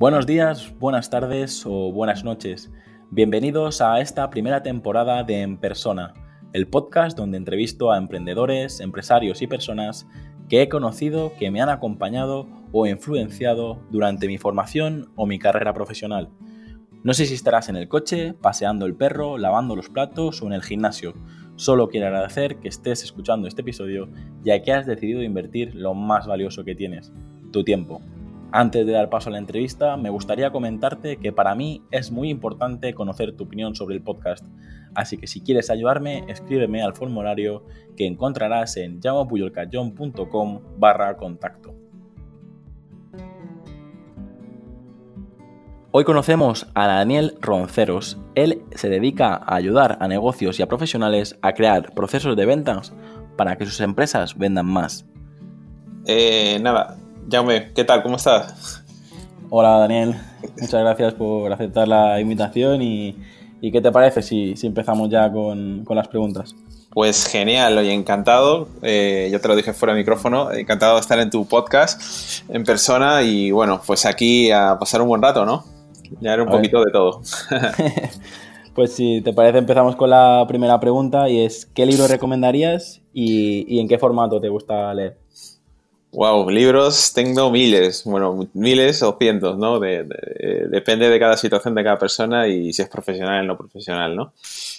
Buenos 0.00 0.24
días, 0.24 0.72
buenas 0.78 1.10
tardes 1.10 1.62
o 1.66 1.92
buenas 1.92 2.24
noches. 2.24 2.72
Bienvenidos 3.10 3.82
a 3.82 4.00
esta 4.00 4.30
primera 4.30 4.62
temporada 4.62 5.24
de 5.24 5.42
En 5.42 5.58
Persona, 5.58 6.14
el 6.54 6.66
podcast 6.68 7.18
donde 7.18 7.36
entrevisto 7.36 7.92
a 7.92 7.98
emprendedores, 7.98 8.80
empresarios 8.80 9.42
y 9.42 9.46
personas 9.46 10.08
que 10.48 10.62
he 10.62 10.70
conocido, 10.70 11.34
que 11.38 11.50
me 11.50 11.60
han 11.60 11.68
acompañado 11.68 12.48
o 12.72 12.86
influenciado 12.86 13.82
durante 13.90 14.26
mi 14.26 14.38
formación 14.38 15.12
o 15.16 15.26
mi 15.26 15.38
carrera 15.38 15.74
profesional. 15.74 16.30
No 17.04 17.12
sé 17.12 17.26
si 17.26 17.34
estarás 17.34 17.68
en 17.68 17.76
el 17.76 17.86
coche, 17.86 18.32
paseando 18.32 18.86
el 18.86 18.94
perro, 18.94 19.36
lavando 19.36 19.76
los 19.76 19.90
platos 19.90 20.40
o 20.40 20.46
en 20.46 20.54
el 20.54 20.62
gimnasio. 20.62 21.12
Solo 21.56 21.90
quiero 21.90 22.06
agradecer 22.06 22.56
que 22.56 22.68
estés 22.68 23.04
escuchando 23.04 23.46
este 23.46 23.60
episodio 23.60 24.08
ya 24.42 24.62
que 24.62 24.72
has 24.72 24.86
decidido 24.86 25.22
invertir 25.22 25.74
lo 25.74 25.92
más 25.92 26.26
valioso 26.26 26.64
que 26.64 26.74
tienes, 26.74 27.12
tu 27.52 27.64
tiempo. 27.64 28.00
Antes 28.52 28.84
de 28.84 28.92
dar 28.92 29.10
paso 29.10 29.28
a 29.28 29.32
la 29.32 29.38
entrevista, 29.38 29.96
me 29.96 30.10
gustaría 30.10 30.50
comentarte 30.50 31.18
que 31.18 31.32
para 31.32 31.54
mí 31.54 31.84
es 31.92 32.10
muy 32.10 32.30
importante 32.30 32.94
conocer 32.94 33.36
tu 33.36 33.44
opinión 33.44 33.76
sobre 33.76 33.94
el 33.94 34.02
podcast, 34.02 34.44
así 34.92 35.16
que 35.18 35.28
si 35.28 35.40
quieres 35.40 35.70
ayudarme, 35.70 36.24
escríbeme 36.26 36.82
al 36.82 36.94
formulario 36.94 37.64
que 37.96 38.06
encontrarás 38.06 38.76
en 38.76 39.00
llamapuyolcayón.com 39.00 40.62
barra 40.78 41.16
contacto. 41.16 41.76
Hoy 45.92 46.04
conocemos 46.04 46.68
a 46.74 46.86
Daniel 46.86 47.34
Ronceros. 47.40 48.18
Él 48.34 48.62
se 48.74 48.88
dedica 48.88 49.34
a 49.34 49.54
ayudar 49.54 49.98
a 50.00 50.08
negocios 50.08 50.58
y 50.58 50.62
a 50.62 50.68
profesionales 50.68 51.38
a 51.42 51.52
crear 51.52 51.92
procesos 51.94 52.36
de 52.36 52.46
ventas 52.46 52.92
para 53.36 53.56
que 53.56 53.66
sus 53.66 53.80
empresas 53.80 54.36
vendan 54.36 54.66
más. 54.66 55.04
Eh, 56.06 56.58
nada, 56.62 56.96
Jaume, 57.30 57.72
¿qué 57.74 57.84
tal? 57.84 58.02
¿Cómo 58.02 58.16
estás? 58.16 58.82
Hola 59.50 59.78
Daniel, 59.78 60.16
muchas 60.60 60.80
gracias 60.80 61.14
por 61.14 61.52
aceptar 61.52 61.86
la 61.86 62.20
invitación 62.20 62.82
y, 62.82 63.14
¿qué 63.60 63.80
te 63.80 63.92
parece 63.92 64.20
si, 64.22 64.54
empezamos 64.62 65.10
ya 65.10 65.30
con, 65.30 65.84
las 65.90 66.08
preguntas? 66.08 66.56
Pues 66.92 67.28
genial, 67.28 67.78
oye, 67.78 67.92
encantado. 67.92 68.68
Eh, 68.82 69.28
yo 69.30 69.40
te 69.40 69.46
lo 69.46 69.54
dije 69.54 69.72
fuera 69.72 69.94
de 69.94 70.00
micrófono, 70.00 70.50
encantado 70.50 70.94
de 70.94 71.00
estar 71.02 71.20
en 71.20 71.30
tu 71.30 71.46
podcast 71.46 72.42
en 72.48 72.64
persona 72.64 73.22
y 73.22 73.52
bueno, 73.52 73.80
pues 73.86 74.06
aquí 74.06 74.50
a 74.50 74.76
pasar 74.80 75.00
un 75.00 75.08
buen 75.08 75.22
rato, 75.22 75.44
¿no? 75.44 75.64
Ya 76.20 76.32
era 76.32 76.42
un 76.42 76.48
poquito 76.48 76.84
de 76.84 76.90
todo. 76.90 77.22
pues 78.74 78.92
si 78.92 79.20
te 79.20 79.32
parece 79.32 79.58
empezamos 79.58 79.94
con 79.94 80.10
la 80.10 80.44
primera 80.48 80.80
pregunta 80.80 81.28
y 81.28 81.44
es 81.44 81.64
¿qué 81.66 81.86
libro 81.86 82.08
recomendarías 82.08 83.02
y 83.12 83.78
en 83.78 83.86
qué 83.86 83.98
formato 83.98 84.40
te 84.40 84.48
gusta 84.48 84.92
leer? 84.94 85.16
Wow, 86.12 86.50
libros 86.50 87.12
tengo 87.12 87.52
miles, 87.52 88.02
bueno, 88.04 88.48
miles 88.54 89.00
o 89.04 89.16
cientos, 89.16 89.56
¿no? 89.56 89.78
depende 89.78 91.08
de 91.08 91.20
cada 91.20 91.36
situación 91.36 91.76
de 91.76 91.84
cada 91.84 91.98
persona 92.00 92.48
y 92.48 92.72
si 92.72 92.82
es 92.82 92.88
profesional 92.88 93.44
o 93.44 93.46
no 93.46 93.56
profesional, 93.56 94.16
¿no? 94.16 94.32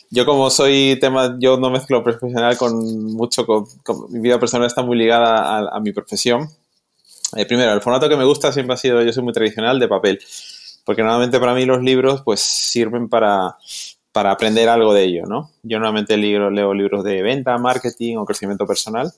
Yo 0.10 0.26
como 0.26 0.50
soy 0.50 0.98
tema, 1.00 1.38
yo 1.40 1.58
no 1.58 1.70
mezclo 1.70 2.04
profesional 2.04 2.58
con 2.58 3.14
mucho, 3.14 3.46
con, 3.46 3.66
mi 4.10 4.20
vida 4.20 4.42
personal 4.42 4.68
está 4.68 4.82
muy 4.82 4.98
ligada 4.98 5.70
a, 5.74 5.80
mi 5.80 5.94
profesión. 5.94 6.50
Eh, 7.38 7.46
primero, 7.46 7.72
el 7.72 7.82
formato 7.82 8.10
que 8.10 8.18
me 8.18 8.26
gusta 8.26 8.52
siempre 8.52 8.74
ha 8.74 8.78
sido, 8.78 9.02
yo 9.02 9.14
soy 9.14 9.24
muy 9.24 9.32
tradicional, 9.32 9.80
de 9.80 9.88
papel, 9.88 10.20
porque 10.84 11.02
normalmente 11.02 11.40
para 11.40 11.54
mí 11.54 11.66
los 11.66 11.82
libros 11.82 12.24
pues 12.26 12.42
sirven 12.42 13.08
para, 13.08 13.56
para 14.12 14.32
aprender 14.32 14.68
algo 14.68 14.94
de 14.94 15.04
ello, 15.06 15.26
¿no? 15.28 15.50
Yo 15.64 15.80
normalmente 15.80 16.18
leo, 16.18 16.50
leo 16.50 16.74
libros 16.74 17.06
de 17.06 17.22
venta, 17.22 17.58
marketing 17.58 18.18
o 18.18 18.26
crecimiento 18.26 18.68
personal 18.68 19.14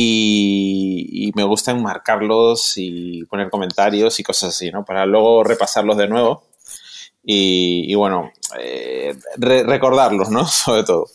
y, 0.00 1.32
me 1.34 1.44
gusta 1.44 1.72
enmarcarlos 1.72 2.74
y 2.76 3.24
poner 3.24 3.50
comentarios 3.50 4.18
y 4.18 4.22
cosas 4.22 4.50
así, 4.50 4.70
¿no? 4.70 4.84
Para 4.84 5.06
luego 5.06 5.44
repasarlos 5.44 5.96
de 5.96 6.08
nuevo 6.08 6.44
y, 7.22 7.94
bueno, 7.94 8.30
eh, 8.58 9.14
recordarlos, 9.36 10.30
¿no? 10.30 10.46
Sobre 10.46 10.84
todo. 10.84 11.06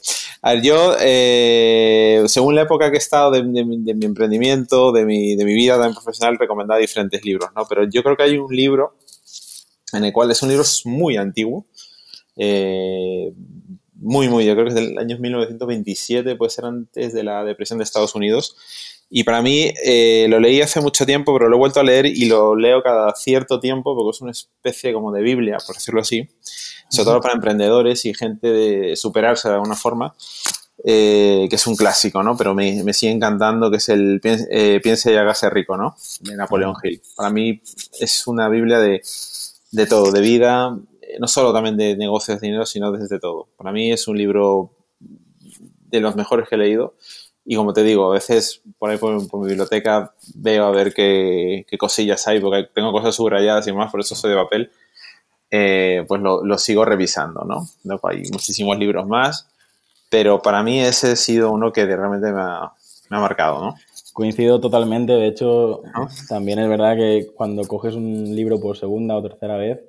A 0.41 0.53
ver, 0.53 0.63
yo, 0.63 0.95
eh, 0.99 2.23
según 2.27 2.55
la 2.55 2.63
época 2.63 2.89
que 2.91 2.97
he 2.97 2.99
estado 2.99 3.31
de, 3.31 3.43
mi 3.43 4.05
emprendimiento, 4.05 4.91
de 4.91 5.05
mi, 5.05 5.35
de 5.35 5.45
mi 5.45 5.53
vida 5.53 5.75
también 5.75 5.95
profesional, 5.95 6.37
recomendaba 6.37 6.79
diferentes 6.79 7.23
libros, 7.25 7.49
¿no? 7.55 7.65
Pero 7.67 7.89
yo 7.89 8.03
creo 8.03 8.17
que 8.17 8.23
hay 8.23 8.37
un 8.37 8.53
libro 8.53 8.97
en 9.93 10.03
el 10.03 10.13
cual 10.13 10.31
es 10.31 10.41
un 10.43 10.49
libro 10.49 10.65
muy 10.85 11.17
antiguo, 11.17 11.65
eh, 12.35 13.31
muy, 14.03 14.27
muy, 14.27 14.45
yo 14.45 14.53
creo 14.53 14.65
que 14.65 14.69
es 14.69 14.75
del 14.75 14.97
año 14.97 15.17
1927, 15.17 16.35
puede 16.35 16.49
ser 16.49 16.65
antes 16.65 17.13
de 17.13 17.23
la 17.23 17.43
depresión 17.45 17.79
de 17.79 17.83
Estados 17.83 18.15
Unidos. 18.15 18.57
Y 19.09 19.23
para 19.23 19.41
mí 19.41 19.71
eh, 19.85 20.25
lo 20.29 20.39
leí 20.39 20.61
hace 20.61 20.81
mucho 20.81 21.05
tiempo, 21.05 21.33
pero 21.33 21.47
lo 21.47 21.55
he 21.55 21.59
vuelto 21.59 21.79
a 21.79 21.83
leer 21.83 22.05
y 22.07 22.25
lo 22.25 22.55
leo 22.55 22.83
cada 22.83 23.13
cierto 23.15 23.59
tiempo 23.59 23.95
porque 23.95 24.15
es 24.15 24.21
una 24.21 24.31
especie 24.31 24.91
como 24.91 25.11
de 25.11 25.21
Biblia, 25.21 25.57
por 25.65 25.75
decirlo 25.75 26.01
así, 26.01 26.27
sobre 26.89 27.05
todo 27.05 27.21
para 27.21 27.35
emprendedores 27.35 28.03
y 28.05 28.13
gente 28.13 28.51
de 28.51 28.95
superarse 28.95 29.47
de 29.47 29.53
alguna 29.55 29.75
forma, 29.75 30.15
eh, 30.83 31.47
que 31.49 31.55
es 31.55 31.67
un 31.67 31.75
clásico, 31.75 32.23
¿no? 32.23 32.35
Pero 32.35 32.53
me, 32.53 32.91
sigue 32.93 33.13
encantando, 33.13 33.71
que 33.71 33.77
es 33.77 33.87
el 33.89 34.19
eh, 34.23 34.81
Piense 34.83 35.13
y 35.13 35.15
hágase 35.15 35.49
rico, 35.49 35.77
¿no? 35.77 35.95
De 36.19 36.35
Napoleón 36.35 36.73
Hill. 36.83 37.01
Para 37.15 37.29
mí 37.29 37.61
es 37.99 38.27
una 38.27 38.49
Biblia 38.49 38.79
de, 38.79 39.01
de 39.71 39.85
todo, 39.85 40.11
de 40.11 40.21
vida, 40.21 40.75
no 41.19 41.27
solo 41.27 41.53
también 41.53 41.77
de 41.77 41.95
negocios 41.95 42.39
de 42.39 42.47
dinero, 42.47 42.65
sino 42.65 42.91
desde 42.91 43.19
todo. 43.19 43.47
Para 43.57 43.71
mí 43.71 43.91
es 43.91 44.07
un 44.07 44.17
libro 44.17 44.71
de 45.93 45.99
los 45.99 46.15
mejores 46.15 46.49
que 46.49 46.55
he 46.55 46.57
leído. 46.57 46.95
Y 47.45 47.55
como 47.55 47.73
te 47.73 47.83
digo, 47.83 48.09
a 48.09 48.13
veces 48.13 48.61
por 48.77 48.89
ahí 48.89 48.97
por, 48.97 49.13
mi 49.13 49.47
biblioteca 49.47 50.13
veo 50.33 50.65
a 50.65 50.71
ver 50.71 50.93
qué, 50.93 51.65
cosillas 51.77 52.27
hay, 52.27 52.39
porque 52.39 52.69
tengo 52.73 52.91
cosas 52.91 53.15
subrayadas 53.15 53.67
y 53.67 53.73
más, 53.73 53.91
por 53.91 53.99
eso 53.99 54.15
soy 54.15 54.31
de 54.31 54.37
papel. 54.37 54.71
Eh, 55.51 56.03
pues 56.07 56.19
lo, 56.21 56.57
sigo 56.57 56.83
revisando, 56.83 57.43
¿no? 57.45 57.99
Hay 58.03 58.23
muchísimos 58.31 58.77
libros 58.79 59.07
más, 59.07 59.47
pero 60.09 60.41
para 60.41 60.63
mí 60.63 60.79
ese 60.79 61.11
ha 61.11 61.15
sido 61.15 61.51
uno 61.51 61.71
que 61.71 61.85
realmente 61.85 62.31
me 62.31 62.41
ha, 62.41 62.71
marcado, 63.09 63.59
¿no? 63.63 63.75
Coincido 64.13 64.59
totalmente, 64.59 65.13
de 65.13 65.27
hecho, 65.27 65.83
también 66.27 66.57
es 66.57 66.67
verdad 66.67 66.95
que 66.95 67.27
cuando 67.35 67.67
coges 67.67 67.93
un 67.93 68.35
libro 68.35 68.59
por 68.59 68.77
segunda 68.77 69.15
o 69.15 69.21
tercera 69.21 69.57
vez, 69.57 69.79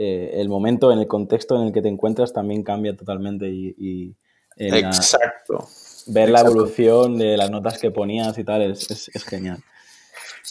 eh, 0.00 0.40
el 0.40 0.48
momento, 0.48 0.92
en 0.92 1.00
el 1.00 1.08
contexto 1.08 1.56
en 1.56 1.66
el 1.66 1.72
que 1.72 1.82
te 1.82 1.88
encuentras 1.88 2.32
también 2.32 2.62
cambia 2.62 2.96
totalmente 2.96 3.48
y, 3.48 4.14
Exacto. 4.56 5.68
ver 6.06 6.30
la 6.30 6.40
evolución 6.40 7.18
de 7.18 7.36
las 7.36 7.50
notas 7.50 7.78
que 7.78 7.90
ponías 7.90 8.36
y 8.38 8.44
tal 8.44 8.62
es, 8.62 9.10
genial. 9.26 9.58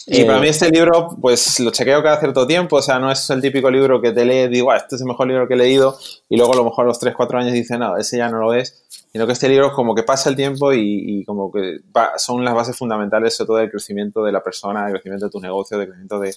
Y 0.06 0.24
para 0.24 0.38
eh, 0.38 0.40
mí 0.42 0.48
este 0.48 0.70
libro, 0.70 1.16
pues 1.20 1.60
lo 1.60 1.70
chequeo 1.70 2.02
cada 2.02 2.20
cierto 2.20 2.46
tiempo, 2.46 2.76
o 2.76 2.82
sea, 2.82 2.98
no 2.98 3.10
es 3.10 3.28
el 3.30 3.40
típico 3.40 3.70
libro 3.70 4.00
que 4.00 4.12
te 4.12 4.24
lee, 4.24 4.48
digo, 4.48 4.70
ah, 4.70 4.76
este 4.76 4.96
es 4.96 5.00
el 5.00 5.08
mejor 5.08 5.26
libro 5.26 5.48
que 5.48 5.54
he 5.54 5.56
leído, 5.58 5.98
y 6.28 6.36
luego 6.36 6.52
a 6.52 6.56
lo 6.56 6.64
mejor 6.64 6.84
a 6.84 6.88
los 6.88 6.98
3, 6.98 7.14
4 7.14 7.38
años 7.38 7.52
dice, 7.52 7.78
no, 7.78 7.96
ese 7.96 8.18
ya 8.18 8.28
no 8.28 8.38
lo 8.38 8.54
es, 8.54 8.86
sino 9.12 9.26
que 9.26 9.32
este 9.32 9.48
libro 9.48 9.72
como 9.72 9.94
que 9.94 10.02
pasa 10.02 10.28
el 10.28 10.36
tiempo 10.36 10.72
y, 10.72 11.24
como 11.24 11.50
que 11.50 11.80
son 12.18 12.44
las 12.44 12.54
bases 12.54 12.76
fundamentales 12.76 13.34
sobre 13.34 13.46
todo 13.46 13.56
del 13.56 13.70
crecimiento 13.70 14.22
de 14.22 14.32
la 14.32 14.42
persona, 14.42 14.84
del 14.84 14.92
crecimiento 14.92 15.26
de 15.26 15.30
tu 15.30 15.40
negocio, 15.40 15.78
del 15.78 15.88
crecimiento 15.88 16.20
de, 16.20 16.34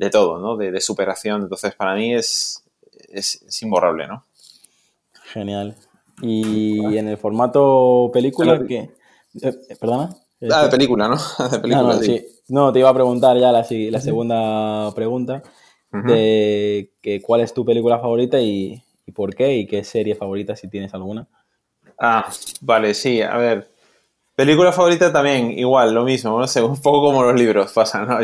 de 0.00 0.08
todo, 0.08 0.38
¿no? 0.38 0.56
De, 0.56 0.80
superación. 0.80 1.42
Entonces, 1.42 1.74
para 1.74 1.94
mí 1.94 2.14
es, 2.14 2.64
es, 3.10 3.62
imborrable, 3.62 4.08
¿no? 4.08 4.24
Genial. 5.32 5.76
Y 6.22 6.96
en 6.96 7.08
el 7.08 7.18
formato 7.18 8.10
película, 8.10 8.58
¿qué? 8.66 8.90
Eh, 9.42 9.76
¿Perdona? 9.78 10.16
Ah, 10.50 10.64
de 10.64 10.70
película, 10.70 11.06
¿no? 11.06 11.16
De 11.50 11.58
película, 11.58 11.94
no, 11.94 12.00
sí. 12.00 12.26
no, 12.48 12.72
te 12.72 12.78
iba 12.78 12.88
a 12.88 12.94
preguntar 12.94 13.36
ya 13.36 13.52
la, 13.52 13.66
la 13.68 14.00
segunda 14.00 14.90
pregunta 14.94 15.42
de 15.92 16.92
que, 17.02 17.20
cuál 17.20 17.42
es 17.42 17.52
tu 17.52 17.64
película 17.64 17.98
favorita 17.98 18.40
y, 18.40 18.82
y, 19.04 19.12
por 19.12 19.34
qué 19.34 19.54
y 19.56 19.66
qué 19.66 19.84
serie 19.84 20.14
favorita 20.14 20.56
si 20.56 20.68
tienes 20.68 20.94
alguna. 20.94 21.28
Ah, 21.98 22.30
vale, 22.62 22.94
sí, 22.94 23.20
a 23.20 23.36
ver. 23.36 23.68
Película 24.40 24.72
favorita 24.72 25.12
también, 25.12 25.50
igual, 25.50 25.92
lo 25.92 26.02
mismo, 26.02 26.40
no 26.40 26.46
sé, 26.48 26.62
un 26.62 26.80
poco 26.80 27.02
como 27.02 27.22
los 27.22 27.38
libros 27.38 27.70
pasan, 27.72 28.08
¿no? 28.08 28.18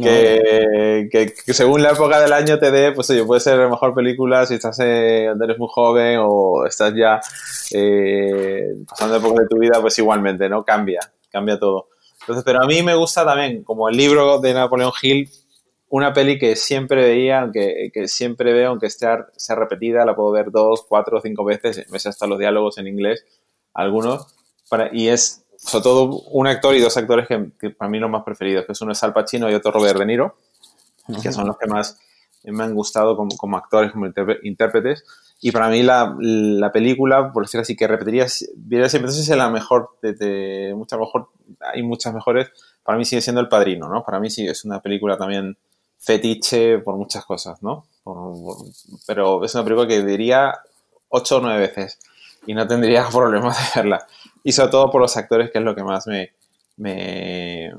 Que, 0.00 1.34
según 1.48 1.82
la 1.82 1.90
época 1.90 2.18
del 2.18 2.32
año 2.32 2.58
te 2.58 2.70
dé, 2.70 2.92
pues 2.92 3.10
oye, 3.10 3.22
puede 3.22 3.42
ser 3.42 3.58
la 3.58 3.68
mejor 3.68 3.94
película 3.94 4.46
si 4.46 4.54
estás, 4.54 4.78
eh, 4.80 5.26
eres 5.26 5.58
muy 5.58 5.68
joven 5.70 6.20
o 6.22 6.64
estás 6.64 6.94
ya 6.94 7.20
eh, 7.74 8.64
pasando 8.88 9.16
época 9.16 9.42
de 9.42 9.48
tu 9.48 9.58
vida, 9.58 9.78
pues 9.82 9.98
igualmente, 9.98 10.48
¿no? 10.48 10.64
Cambia, 10.64 11.00
cambia 11.28 11.58
todo. 11.58 11.88
Entonces, 12.20 12.42
pero 12.42 12.62
a 12.62 12.66
mí 12.66 12.82
me 12.82 12.94
gusta 12.94 13.22
también, 13.22 13.62
como 13.62 13.90
el 13.90 13.98
libro 13.98 14.38
de 14.38 14.54
Napoleón 14.54 14.92
Hill, 15.02 15.28
una 15.90 16.14
peli 16.14 16.38
que 16.38 16.56
siempre 16.56 17.02
veía, 17.02 17.42
aunque 17.42 17.90
que 17.92 18.08
siempre 18.08 18.54
veo, 18.54 18.70
aunque 18.70 18.86
esté 18.86 19.06
sea 19.36 19.54
repetida, 19.54 20.06
la 20.06 20.16
puedo 20.16 20.30
ver 20.30 20.50
dos, 20.50 20.86
cuatro, 20.88 21.20
cinco 21.20 21.44
veces, 21.44 21.90
me 21.90 21.98
sé 21.98 22.08
hasta 22.08 22.26
los 22.26 22.38
diálogos 22.38 22.78
en 22.78 22.86
inglés, 22.86 23.26
algunos 23.74 24.39
y 24.92 25.08
es 25.08 25.44
sobre 25.56 25.82
todo 25.82 26.22
un 26.30 26.46
actor 26.46 26.74
y 26.74 26.80
dos 26.80 26.96
actores 26.96 27.28
que, 27.28 27.70
para 27.70 27.90
mí 27.90 27.98
los 27.98 28.10
más 28.10 28.22
preferidos, 28.24 28.64
que 28.64 28.72
es 28.72 28.80
uno 28.80 28.92
es 28.92 29.02
Al 29.02 29.12
Pacino 29.12 29.50
y 29.50 29.54
otro 29.54 29.72
Robert 29.72 29.98
De 29.98 30.06
Niro, 30.06 30.36
que 31.22 31.32
son 31.32 31.46
los 31.46 31.58
que 31.58 31.66
más 31.66 31.98
me 32.44 32.64
han 32.64 32.74
gustado 32.74 33.16
como, 33.16 33.36
como 33.36 33.56
actores, 33.56 33.92
como 33.92 34.06
intérpretes. 34.42 35.04
Y 35.42 35.52
para 35.52 35.68
mí 35.68 35.82
la, 35.82 36.14
la, 36.18 36.70
película, 36.70 37.32
por 37.32 37.44
decir 37.44 37.60
así, 37.60 37.74
que 37.74 37.86
repetiría, 37.86 38.28
siempre, 38.28 38.82
entonces 38.82 39.28
es 39.28 39.36
la 39.36 39.50
mejor, 39.50 39.90
de, 40.02 40.72
mucha 40.76 40.98
mejor, 40.98 41.28
hay 41.60 41.82
muchas 41.82 42.14
mejores, 42.14 42.50
para 42.82 42.98
mí 42.98 43.04
sigue 43.04 43.22
siendo 43.22 43.40
El 43.40 43.48
Padrino, 43.48 43.88
¿no? 43.88 44.02
Para 44.04 44.20
mí 44.20 44.30
sí 44.30 44.46
es 44.46 44.64
una 44.64 44.80
película 44.80 45.16
también 45.16 45.56
fetiche 45.98 46.78
por 46.78 46.96
muchas 46.96 47.24
cosas, 47.24 47.62
¿no? 47.62 47.86
pero 49.06 49.44
es 49.44 49.54
una 49.54 49.62
película 49.62 49.86
que 49.86 50.02
diría 50.02 50.54
ocho 51.10 51.36
o 51.36 51.40
nueve 51.40 51.60
veces 51.60 51.98
y 52.46 52.54
no 52.54 52.66
tendría 52.66 53.08
problemas 53.12 53.56
de 53.58 53.80
verla. 53.80 54.06
Y 54.42 54.52
sobre 54.52 54.70
todo 54.70 54.90
por 54.90 55.00
los 55.00 55.16
actores, 55.16 55.50
que 55.50 55.58
es 55.58 55.64
lo 55.64 55.74
que 55.74 55.84
más 55.84 56.06
me, 56.06 56.32
me, 56.76 57.72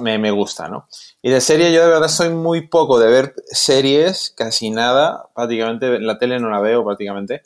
me, 0.00 0.30
gusta, 0.30 0.68
¿no? 0.68 0.88
Y 1.22 1.30
de 1.30 1.40
serie 1.40 1.72
yo 1.72 1.82
de 1.82 1.88
verdad 1.88 2.08
soy 2.08 2.30
muy 2.30 2.68
poco 2.68 2.98
de 2.98 3.10
ver 3.10 3.34
series, 3.46 4.32
casi 4.36 4.70
nada, 4.70 5.28
prácticamente, 5.34 5.98
la 6.00 6.18
tele 6.18 6.38
no 6.38 6.48
la 6.50 6.60
veo 6.60 6.84
prácticamente, 6.84 7.42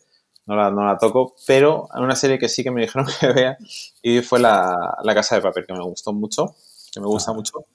no 0.47 0.57
la, 0.57 0.71
no 0.71 0.87
la 0.87 0.99
toco, 0.99 1.35
pero 1.47 1.89
hay 1.93 2.03
una 2.03 2.17
serie 2.17 2.39
que 2.39 2.49
sí 2.49 2.63
que 2.63 2.71
me 2.71 2.83
dijeron 2.83 3.07
que 3.21 3.33
vea 3.33 3.57
y 4.03 4.21
fue 4.21 4.39
la, 4.39 4.99
la 5.03 5.15
Casa 5.15 5.37
de 5.37 5.43
Papel, 5.43 5.67
que 5.67 5.73
me 5.73 5.83
gustó 5.83 6.13
mucho, 6.13 6.55
que 6.93 7.01
me 7.01 7.07
gusta 7.07 7.33
mucho. 7.33 7.67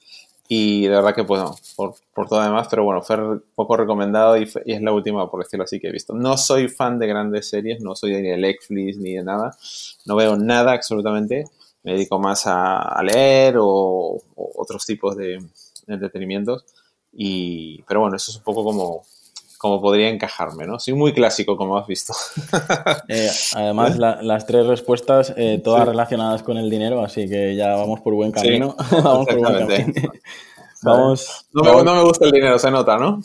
Y 0.48 0.84
de 0.84 0.90
verdad 0.90 1.16
que, 1.16 1.24
pues, 1.24 1.42
por, 1.76 1.96
por 2.14 2.28
todo 2.28 2.42
demás, 2.42 2.68
pero 2.70 2.84
bueno, 2.84 3.02
fue 3.02 3.18
poco 3.56 3.78
recomendado 3.78 4.38
y, 4.38 4.44
es 4.44 4.82
la 4.82 4.92
última, 4.92 5.30
por 5.30 5.44
decirlo 5.44 5.64
así, 5.64 5.80
que 5.80 5.88
he 5.88 5.92
visto. 5.92 6.14
No 6.14 6.38
soy 6.38 6.68
fan 6.68 7.00
de 7.00 7.08
grandes 7.08 7.50
series, 7.50 7.82
no 7.82 7.96
soy 7.96 8.22
ni 8.22 8.30
de 8.30 8.38
Netflix 8.38 8.98
ni 8.98 9.14
de 9.14 9.24
nada. 9.24 9.58
No 10.06 10.16
veo 10.16 10.36
nada 10.36 10.74
absolutamente. 10.74 11.46
Me 11.84 11.94
dedico 11.94 12.20
más 12.20 12.44
a, 12.46 13.02
leer 13.04 13.56
o, 13.60 14.22
otros 14.36 14.86
tipos 14.86 15.16
de, 15.16 15.44
entretenimientos. 15.88 16.66
Y, 17.12 17.82
pero 17.84 18.02
bueno, 18.02 18.16
eso 18.18 18.32
es 18.32 18.38
un 18.38 18.44
poco 18.44 18.64
como, 18.64 19.04
como 19.66 19.82
podría 19.82 20.10
encajarme, 20.10 20.68
¿no? 20.68 20.80
Soy 20.80 20.94
muy 20.94 21.12
clásico, 21.12 21.58
como 21.58 21.76
has 21.76 21.88
visto. 21.88 22.14
Eh, 23.08 23.30
además, 23.56 23.98
las 23.98 24.46
tres 24.46 24.68
respuestas, 24.68 25.34
eh, 25.38 25.60
todas 25.64 25.88
relacionadas 25.88 26.44
con 26.44 26.58
el 26.58 26.70
dinero, 26.70 27.04
así 27.04 27.28
que 27.28 27.56
ya 27.56 27.76
vamos 27.76 28.02
por 28.02 28.14
buen 28.14 28.32
camino. 28.32 28.76
vamos 28.92 29.26
por 29.26 29.38
buen 29.38 29.68
camino. 29.68 29.94
Vamos, 30.84 31.48
no, 31.52 31.84
Me, 31.84 32.04
gusta 32.04 32.26
el 32.26 32.32
dinero, 32.32 32.60
se 32.60 32.70
nota, 32.70 32.98
¿no? 33.00 33.20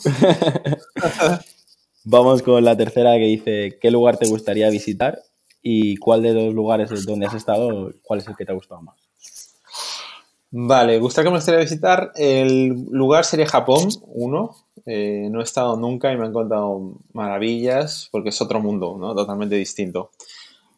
vamos 2.03 2.41
con 2.41 2.65
la 2.65 2.75
tercera 2.75 3.13
que 3.13 3.25
dice, 3.25 3.77
¿qué 3.79 3.91
lugar 3.91 4.17
te 4.17 4.27
gustaría 4.27 4.67
visitar? 4.71 5.19
¿Y 5.61 5.97
cuál 5.97 6.23
de 6.23 6.33
los 6.33 6.55
lugares 6.55 7.05
donde 7.05 7.27
has 7.27 7.35
estado, 7.35 7.91
cuál 8.01 8.19
es 8.19 8.27
el 8.27 8.35
que 8.35 8.45
te 8.45 8.51
ha 8.51 8.55
gustado 8.55 8.81
más? 8.81 8.95
Vale, 10.49 10.99
gusta 10.99 11.21
que 11.23 11.29
me 11.29 11.35
gustaría 11.35 11.61
visitar. 11.61 12.11
El 12.15 12.87
lugar 12.89 13.25
sería 13.25 13.45
Japón, 13.45 13.89
uno. 14.07 14.55
Eh, 14.85 15.27
no 15.29 15.41
he 15.41 15.43
estado 15.43 15.77
nunca 15.77 16.11
y 16.11 16.17
me 16.17 16.25
han 16.25 16.33
contado 16.33 16.93
maravillas 17.13 18.09
porque 18.11 18.29
es 18.29 18.41
otro 18.41 18.59
mundo, 18.59 18.97
¿no? 18.99 19.13
Totalmente 19.13 19.55
distinto. 19.55 20.11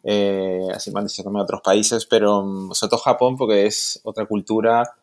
Eh, 0.03 0.67
así 0.73 0.91
me 0.91 0.99
han 0.99 1.07
dicho 1.07 1.23
también 1.23 1.43
otros 1.43 1.61
países, 1.61 2.05
pero 2.05 2.43
mm, 2.43 2.73
sobre 2.73 2.89
todo 2.89 2.99
Japón 2.99 3.37
porque 3.37 3.65
es 3.65 4.01
otra 4.03 4.25
cultura 4.25 4.93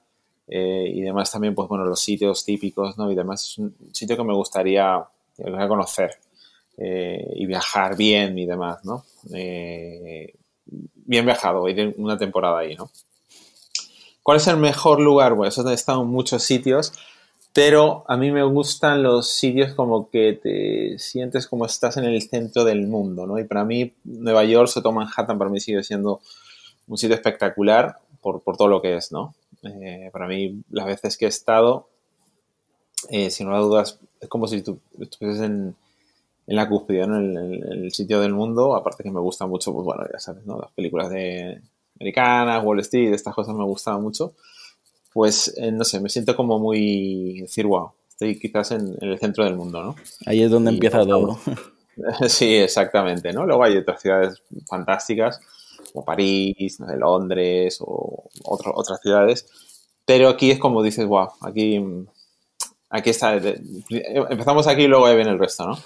eh, 0.46 0.90
y 0.94 1.00
demás 1.00 1.30
también, 1.30 1.54
pues 1.54 1.68
bueno, 1.68 1.84
los 1.84 2.00
sitios 2.00 2.44
típicos, 2.44 2.98
¿no? 2.98 3.10
Y 3.10 3.14
demás 3.14 3.44
es 3.44 3.58
un 3.58 3.74
sitio 3.92 4.16
que 4.16 4.24
me 4.24 4.34
gustaría, 4.34 5.04
conocer 5.68 6.18
y 6.76 7.46
viajar 7.46 7.96
bien 7.96 8.38
y 8.38 8.46
demás, 8.46 8.84
¿no? 8.84 9.04
bien 11.10 11.26
viajado, 11.26 11.68
ir 11.68 11.94
una 11.98 12.16
temporada 12.16 12.58
ahí, 12.58 12.74
¿no? 12.74 12.90
¿Cuál 14.22 14.36
es 14.36 14.46
el 14.46 14.58
mejor 14.58 15.00
lugar? 15.00 15.34
Bueno, 15.34 15.48
eso 15.48 15.68
he 15.68 15.74
estado 15.74 16.02
en 16.02 16.08
muchos 16.08 16.42
sitios, 16.42 16.92
pero 17.52 18.04
a 18.06 18.16
mí 18.16 18.30
me 18.30 18.44
gustan 18.44 19.02
los 19.02 19.28
sitios 19.28 19.74
como 19.74 20.08
que 20.08 20.34
te 20.40 20.98
sientes 20.98 21.48
como 21.48 21.66
estás 21.66 21.96
en 21.96 22.04
el 22.04 22.22
centro 22.22 22.64
del 22.64 22.86
mundo, 22.86 23.26
¿no? 23.26 23.38
Y 23.38 23.44
para 23.44 23.64
mí 23.64 23.92
Nueva 24.04 24.44
York, 24.44 24.68
sobre 24.68 24.92
Manhattan, 24.92 25.38
para 25.38 25.50
mí 25.50 25.58
sigue 25.58 25.82
siendo 25.82 26.20
un 26.86 26.96
sitio 26.96 27.16
espectacular 27.16 27.96
por, 28.20 28.42
todo 28.56 28.68
lo 28.68 28.80
que 28.80 28.96
es, 28.96 29.10
¿no? 29.10 29.34
Eh, 29.62 30.10
para 30.12 30.28
mí, 30.28 30.62
las 30.70 30.86
veces 30.86 31.16
que 31.16 31.24
he 31.24 31.28
estado, 31.28 31.88
eh, 33.08 33.30
sin 33.30 33.46
lugar 33.46 33.62
dudas, 33.62 33.98
es 34.20 34.28
como 34.28 34.46
si 34.46 34.62
tú 34.62 34.78
estuvieses 35.00 35.42
en, 35.42 35.74
la 36.46 36.68
cúspide, 36.68 37.06
¿no? 37.06 37.16
En, 37.16 37.36
en, 37.36 37.84
el 37.84 37.92
sitio 37.92 38.20
del 38.20 38.32
mundo, 38.32 38.74
aparte 38.76 39.02
que 39.02 39.10
me 39.10 39.20
gusta 39.20 39.46
mucho, 39.46 39.72
pues 39.72 39.84
bueno, 39.84 40.04
ya 40.12 40.18
sabes, 40.20 40.44
¿no? 40.46 40.58
Las 40.58 40.72
películas 40.72 41.10
de 41.10 41.60
americanas, 41.96 42.64
Wall 42.64 42.80
Street, 42.80 43.12
estas 43.12 43.34
cosas 43.34 43.54
me 43.54 43.64
gustaban 43.64 44.02
mucho, 44.02 44.34
pues 45.12 45.54
eh, 45.56 45.72
no 45.72 45.84
sé, 45.84 46.00
me 46.00 46.08
siento 46.08 46.36
como 46.36 46.58
muy 46.58 47.40
decir, 47.40 47.66
wow, 47.66 47.92
estoy 48.08 48.38
quizás 48.38 48.70
en, 48.72 48.96
el 49.00 49.18
centro 49.18 49.44
del 49.44 49.56
mundo, 49.56 49.82
¿no? 49.82 49.96
Ahí 50.26 50.42
es 50.42 50.50
donde 50.50 50.70
empieza 50.70 51.04
todo. 51.04 51.38
Sí, 52.28 52.54
exactamente, 52.54 53.30
¿no? 53.30 53.44
Luego 53.44 53.62
hay 53.62 53.76
otras 53.76 54.00
ciudades 54.00 54.42
fantásticas, 54.66 55.38
como 55.92 56.02
París, 56.02 56.78
Londres 56.96 57.76
o 57.80 58.30
otras 58.42 59.00
ciudades, 59.02 59.46
pero 60.06 60.28
aquí 60.28 60.50
es 60.50 60.58
como 60.58 60.82
dices, 60.82 61.04
wow, 61.04 61.28
aquí, 61.42 61.84
aquí 62.88 63.10
está, 63.10 63.36
empezamos 63.36 64.66
aquí 64.66 64.82
y 64.84 64.86
luego 64.88 65.06
ahí 65.06 65.14
viene 65.14 65.30
el 65.30 65.38
resto, 65.38 65.66
¿no? 65.66 65.78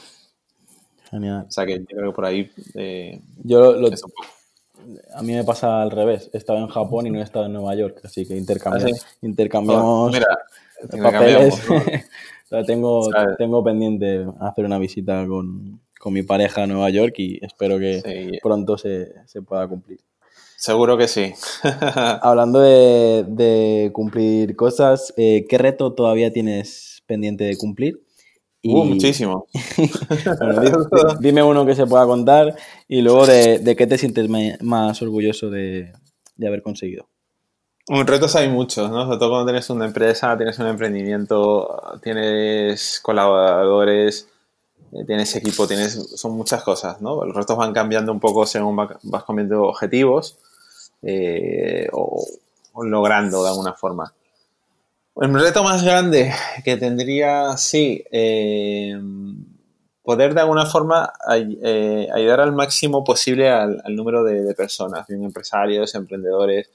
Genial. 1.11 1.47
O 1.49 1.51
sea 1.51 1.67
que 1.67 1.81
yo 1.81 1.97
creo 1.97 2.11
que 2.11 2.15
por 2.15 2.25
ahí... 2.27 2.51
Eh, 2.75 3.21
yo 3.43 3.73
lo, 3.73 3.91
a 5.15 5.23
mí 5.23 5.33
me 5.33 5.45
pasa 5.45 5.83
al 5.83 5.91
revés. 5.91 6.31
He 6.33 6.39
estado 6.39 6.59
en 6.59 6.69
Japón 6.69 7.07
y 7.07 7.11
no 7.11 7.21
he 7.21 7.23
estado 7.23 7.47
en 7.47 7.53
Nueva 7.53 7.75
York, 7.75 8.01
así 8.05 8.27
que 8.27 8.37
intercambiamos, 8.37 9.05
ah, 9.05 9.17
intercambiamos 9.23 10.17
papeles. 10.91 11.63
tengo, 12.67 13.09
tengo 13.39 13.65
pendiente 13.65 14.27
hacer 14.41 14.65
una 14.65 14.79
visita 14.79 15.27
con, 15.27 15.81
mi 16.07 16.23
pareja 16.23 16.65
a 16.65 16.67
Nueva 16.67 16.91
York 16.91 17.15
y 17.17 17.43
espero 17.43 17.79
que 17.79 18.39
pronto 18.43 18.77
se, 18.77 19.15
pueda 19.47 19.67
cumplir. 19.67 20.01
Seguro 20.57 20.99
que 20.99 21.09
sí. 21.09 21.33
Hablando 22.21 22.61
de, 22.61 23.91
cumplir 23.93 24.55
cosas, 24.55 25.15
eh, 25.17 25.47
¿qué 25.49 25.57
reto 25.57 25.95
todavía 25.95 26.31
tienes 26.31 27.03
pendiente 27.07 27.45
de 27.45 27.57
cumplir? 27.57 28.04
Uh, 28.65 28.85
muchísimo. 28.85 29.47
dime, 31.21 31.43
uno 31.43 31.67
que 31.67 31.75
se 31.75 31.87
pueda 31.87 32.07
contar 32.07 32.57
y 32.89 33.03
luego 33.03 33.27
de, 33.27 33.75
qué 33.77 33.87
te 33.87 33.99
sientes 33.99 34.29
más 34.63 35.03
orgulloso 35.03 35.51
de, 35.51 35.93
haber 36.41 36.63
conseguido. 36.63 37.07
Un 37.89 38.07
retos 38.07 38.35
hay 38.37 38.49
muchos, 38.49 38.91
¿no? 38.91 39.05
Sobre 39.05 39.19
todo 39.19 39.31
cuando 39.31 39.47
tienes 39.47 39.69
una 39.69 39.85
empresa, 39.85 40.35
tienes 40.39 40.59
un 40.59 40.67
emprendimiento, 40.67 41.99
tienes 42.03 42.99
colaboradores, 43.03 44.29
eh, 44.93 45.05
tienes 45.07 45.37
equipo, 45.37 45.67
tienes, 45.67 45.93
son 46.19 46.33
muchas 46.33 46.63
cosas, 46.63 47.03
¿no? 47.03 47.23
Los 47.23 47.37
retos 47.37 47.59
van 47.59 47.75
cambiando 47.75 48.11
un 48.11 48.21
poco 48.21 48.47
según 48.47 48.77
vas 48.77 49.25
cambiando 49.25 49.65
objetivos 49.65 50.39
eh, 51.03 51.87
o 51.93 52.25
logrando 52.83 53.43
de 53.43 53.51
alguna 53.51 53.75
forma. 53.75 54.15
El 55.17 55.33
reto 55.33 55.63
más 55.63 55.85
grande 55.85 56.33
que 56.65 56.77
tendría, 56.77 57.57
sí, 57.57 58.05
eh, 58.11 59.01
poder 60.03 60.35
de 60.35 60.41
alguna 60.41 60.67
forma 60.67 61.13
eh, 61.33 62.09
ayudar 62.13 62.41
al 62.41 62.53
máximo 62.53 63.05
posible 63.05 63.49
al, 63.49 63.81
número 63.91 64.25
de, 64.25 64.55
personas, 64.55 65.07
bien 65.07 65.23
empresarios, 65.23 65.95
emprendedores 65.95 66.69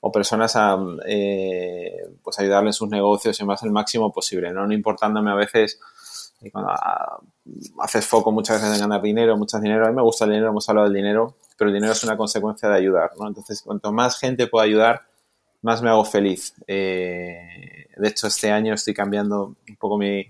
o 0.00 0.10
personas 0.10 0.56
a 0.56 0.78
eh, 1.06 1.92
pues 2.22 2.38
ayudarles 2.38 2.76
en 2.76 2.78
sus 2.78 2.88
negocios 2.88 3.38
y 3.38 3.44
más 3.44 3.62
el 3.62 3.70
máximo 3.70 4.12
posible, 4.12 4.50
¿no? 4.52 4.66
no 4.66 4.72
importándome 4.72 5.30
a 5.30 5.34
veces 5.34 5.78
cuando 6.52 6.70
ah, 6.70 7.18
haces 7.80 8.06
foco 8.06 8.30
muchas 8.30 8.62
veces 8.62 8.76
en 8.76 8.80
ganar 8.80 9.02
dinero, 9.02 9.36
mucho 9.36 9.58
dinero, 9.58 9.84
a 9.84 9.88
mí 9.90 9.96
me 9.96 10.02
gusta 10.02 10.24
el 10.24 10.30
dinero, 10.30 10.50
hemos 10.50 10.68
hablado 10.68 10.86
del 10.86 10.94
dinero, 10.94 11.34
pero 11.56 11.68
el 11.68 11.74
dinero 11.74 11.92
es 11.92 12.04
una 12.04 12.16
consecuencia 12.16 12.68
de 12.68 12.76
ayudar, 12.76 13.10
¿no? 13.18 13.26
Entonces, 13.26 13.60
cuanto 13.62 13.92
más 13.92 14.18
gente 14.18 14.46
pueda 14.46 14.64
ayudar, 14.64 15.07
más 15.68 15.82
me 15.82 15.90
hago 15.90 16.04
feliz. 16.04 16.54
Eh, 16.66 17.86
de 17.94 18.08
hecho, 18.08 18.26
este 18.26 18.50
año 18.50 18.72
estoy 18.72 18.94
cambiando 18.94 19.54
un 19.68 19.76
poco 19.76 19.98
mi, 19.98 20.26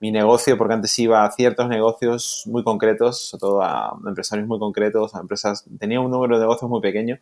negocio, 0.00 0.58
porque 0.58 0.74
antes 0.74 0.98
iba 0.98 1.24
a 1.24 1.30
ciertos 1.30 1.66
negocios 1.66 2.42
muy 2.44 2.62
concretos, 2.62 3.30
sobre 3.30 3.40
todo 3.40 3.62
a 3.62 3.98
empresarios 4.06 4.46
muy 4.46 4.58
concretos, 4.58 5.14
a 5.14 5.20
empresas, 5.20 5.64
tenía 5.78 5.98
un 5.98 6.10
número 6.10 6.36
de 6.36 6.42
negocios 6.42 6.70
muy 6.70 6.82
pequeño 6.82 7.18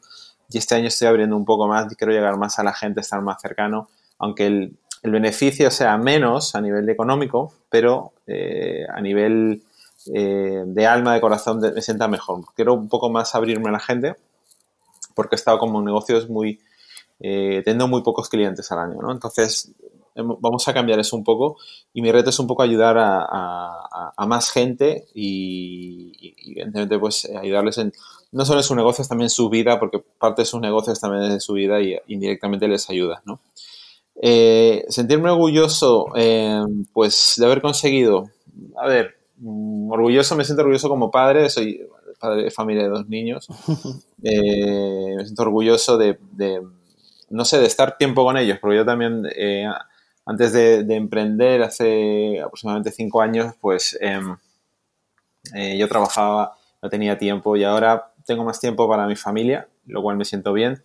y 0.51 0.59
este 0.59 0.75
año 0.75 0.89
estoy 0.89 1.07
abriendo 1.07 1.37
un 1.37 1.45
poco 1.45 1.69
más, 1.69 1.95
quiero 1.95 2.13
llegar 2.13 2.37
más 2.39 2.59
a 2.59 2.65
la 2.65 2.73
gente, 2.73 3.01
estar 3.01 3.23
más 3.23 3.41
cercano, 3.41 3.89
aunque 4.19 4.47
el, 4.47 4.77
beneficio 5.05 5.71
sea 5.71 5.97
menos 5.97 6.57
a 6.57 6.61
nivel 6.61 6.89
económico, 6.89 7.53
pero 7.71 8.15
eh, 8.27 8.85
a 8.93 9.01
nivel 9.01 9.63
eh, 10.13 10.65
de 10.67 10.87
alma, 10.87 11.15
de 11.15 11.21
corazón, 11.21 11.61
me 11.61 11.83
sienta 11.83 12.09
mejor. 12.09 12.41
Quiero 12.57 12.75
un 12.75 12.89
poco 12.89 13.11
más 13.11 13.33
abrirme 13.37 13.69
a 13.69 13.73
la 13.73 13.81
gente, 13.81 14.17
porque 15.15 15.37
he 15.37 15.39
estado 15.39 15.61
como 15.61 15.81
negocios 15.83 16.29
muy 16.29 16.59
eh, 17.25 17.63
teniendo 17.65 17.87
muy 17.87 18.03
pocos 18.03 18.29
clientes 18.29 18.73
al 18.73 18.81
año, 18.81 19.01
¿no? 19.01 19.13
Entonces, 19.13 19.73
em, 20.17 20.27
vamos 20.41 20.67
a 20.67 20.75
cambiar 20.75 20.99
eso 20.99 21.17
un 21.17 21.23
poco 21.23 21.57
y 21.95 22.03
mi 22.03 22.11
reto 22.11 22.31
es 22.31 22.39
un 22.41 22.49
poco 22.49 22.65
ayudar 22.65 22.97
a, 22.99 24.27
más 24.27 24.51
gente 24.51 25.07
y, 25.15 26.35
evidentemente 26.47 26.99
pues 26.99 27.31
ayudarles 27.41 27.79
en 27.79 27.93
no 28.33 28.45
solo 28.45 28.61
en 28.61 28.65
sus 28.65 28.77
negocios, 28.77 29.09
también 29.09 29.27
en 29.27 29.31
su 29.31 29.49
vida, 29.51 29.79
porque 29.79 30.03
parte 30.19 30.43
de 30.43 30.47
sus 30.47 30.61
negocios 30.61 30.99
también 30.99 31.25
es 31.25 31.33
de 31.35 31.41
su 31.41 31.53
vida 31.53 31.81
y 31.81 31.97
indirectamente 32.09 32.67
les 32.67 32.89
ayuda, 32.91 33.23
¿no? 33.25 33.41
Eh, 34.17 34.85
sentirme 34.89 35.31
orgulloso, 35.31 36.07
em, 36.17 36.85
pues, 36.93 37.35
de 37.37 37.47
haber 37.47 37.61
conseguido, 37.63 38.31
a 38.77 38.87
ver, 38.89 39.17
mm, 39.39 39.93
orgulloso, 39.93 40.35
me 40.35 40.45
siento 40.45 40.63
orgulloso 40.63 40.89
como 40.89 41.11
padre, 41.11 41.51
soy 41.51 41.87
padre 42.19 42.45
de 42.45 42.51
familia 42.51 42.85
de 42.85 42.89
dos 42.89 43.09
niños, 43.09 43.49
eh, 44.23 45.15
me 45.17 45.25
siento 45.25 45.43
orgulloso 45.43 45.99
de 45.99 46.17
no 47.33 47.45
sé, 47.45 47.59
de 47.59 47.67
estar 47.67 47.97
tiempo 47.97 48.25
con 48.25 48.37
ellos, 48.37 48.59
porque 48.61 48.77
yo 48.77 48.85
también 48.85 49.27
eh, 49.35 49.67
antes 50.27 50.53
de, 50.53 50.81
emprender, 50.95 51.63
hace 51.63 52.41
aproximadamente 52.41 52.93
cinco 52.93 53.23
años, 53.23 53.55
pues 53.61 53.99
em, 54.01 54.37
eh, 55.55 55.77
yo 55.79 55.89
trabajaba, 55.89 56.57
no 56.81 56.91
tenía 56.91 57.19
tiempo 57.19 57.57
y 57.57 57.65
ahora 57.65 58.13
tengo 58.27 58.45
más 58.45 58.61
tiempo 58.61 58.89
para 58.89 59.07
mi 59.07 59.17
familia, 59.17 59.67
lo 59.87 60.03
cual 60.03 60.17
me 60.17 60.25
siento 60.25 60.53
bien. 60.53 60.83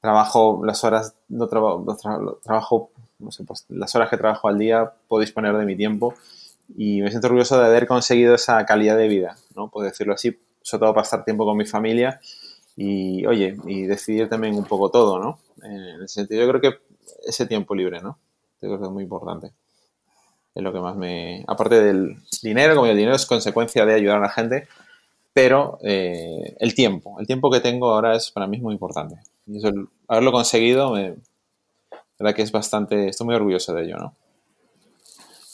Trabajo 0.00 0.62
las 0.64 0.84
horas, 0.84 1.14
no, 1.28 1.48
trabajo, 1.48 2.90
no 3.18 3.32
sé, 3.32 3.44
pues 3.44 3.66
las 3.68 3.94
horas 3.96 4.08
que 4.08 4.16
trabajo 4.16 4.48
al 4.48 4.58
día, 4.58 4.92
puedo 5.08 5.20
disponer 5.20 5.56
de 5.56 5.66
mi 5.66 5.76
tiempo 5.76 6.14
y 6.76 7.02
me 7.02 7.10
siento 7.10 7.26
orgulloso 7.26 7.58
de 7.58 7.66
haber 7.66 7.88
conseguido 7.88 8.36
esa 8.36 8.64
calidad 8.64 8.96
de 8.96 9.08
vida, 9.08 9.36
¿no? 9.56 9.68
Puedo 9.68 9.86
decirlo 9.86 10.14
así, 10.14 10.38
sobre 10.62 10.82
todo 10.82 10.94
pasar 10.94 11.24
tiempo 11.24 11.44
con 11.44 11.56
mi 11.56 11.66
familia 11.66 12.20
y, 12.80 13.26
oye, 13.26 13.56
y 13.66 13.82
decidir 13.86 14.28
también 14.28 14.54
un 14.54 14.64
poco 14.64 14.88
todo, 14.88 15.18
¿no? 15.18 15.40
En 15.64 16.02
ese 16.02 16.20
sentido, 16.20 16.42
yo 16.42 16.48
creo 16.48 16.60
que 16.60 16.78
ese 17.26 17.46
tiempo 17.46 17.74
libre, 17.74 18.00
¿no? 18.00 18.18
Yo 18.62 18.68
creo 18.68 18.78
que 18.78 18.84
es 18.84 18.92
muy 18.92 19.02
importante. 19.02 19.52
Es 20.54 20.62
lo 20.62 20.72
que 20.72 20.78
más 20.78 20.94
me... 20.94 21.44
Aparte 21.48 21.82
del 21.82 22.16
dinero, 22.40 22.76
como 22.76 22.86
el 22.86 22.96
dinero 22.96 23.16
es 23.16 23.26
consecuencia 23.26 23.84
de 23.84 23.94
ayudar 23.94 24.18
a 24.18 24.22
la 24.22 24.30
gente, 24.30 24.68
pero 25.32 25.78
eh, 25.82 26.56
el 26.60 26.74
tiempo, 26.74 27.18
el 27.18 27.26
tiempo 27.26 27.50
que 27.50 27.58
tengo 27.58 27.90
ahora 27.90 28.14
es 28.14 28.30
para 28.30 28.46
mí 28.46 28.60
muy 28.60 28.74
importante. 28.74 29.16
Y 29.46 29.58
eso, 29.58 29.72
haberlo 30.06 30.30
conseguido, 30.30 30.92
me, 30.92 31.16
verdad 32.18 32.34
que 32.34 32.42
es 32.42 32.52
bastante, 32.52 33.08
estoy 33.08 33.26
muy 33.26 33.34
orgulloso 33.34 33.74
de 33.74 33.84
ello, 33.84 33.96
¿no? 33.96 34.14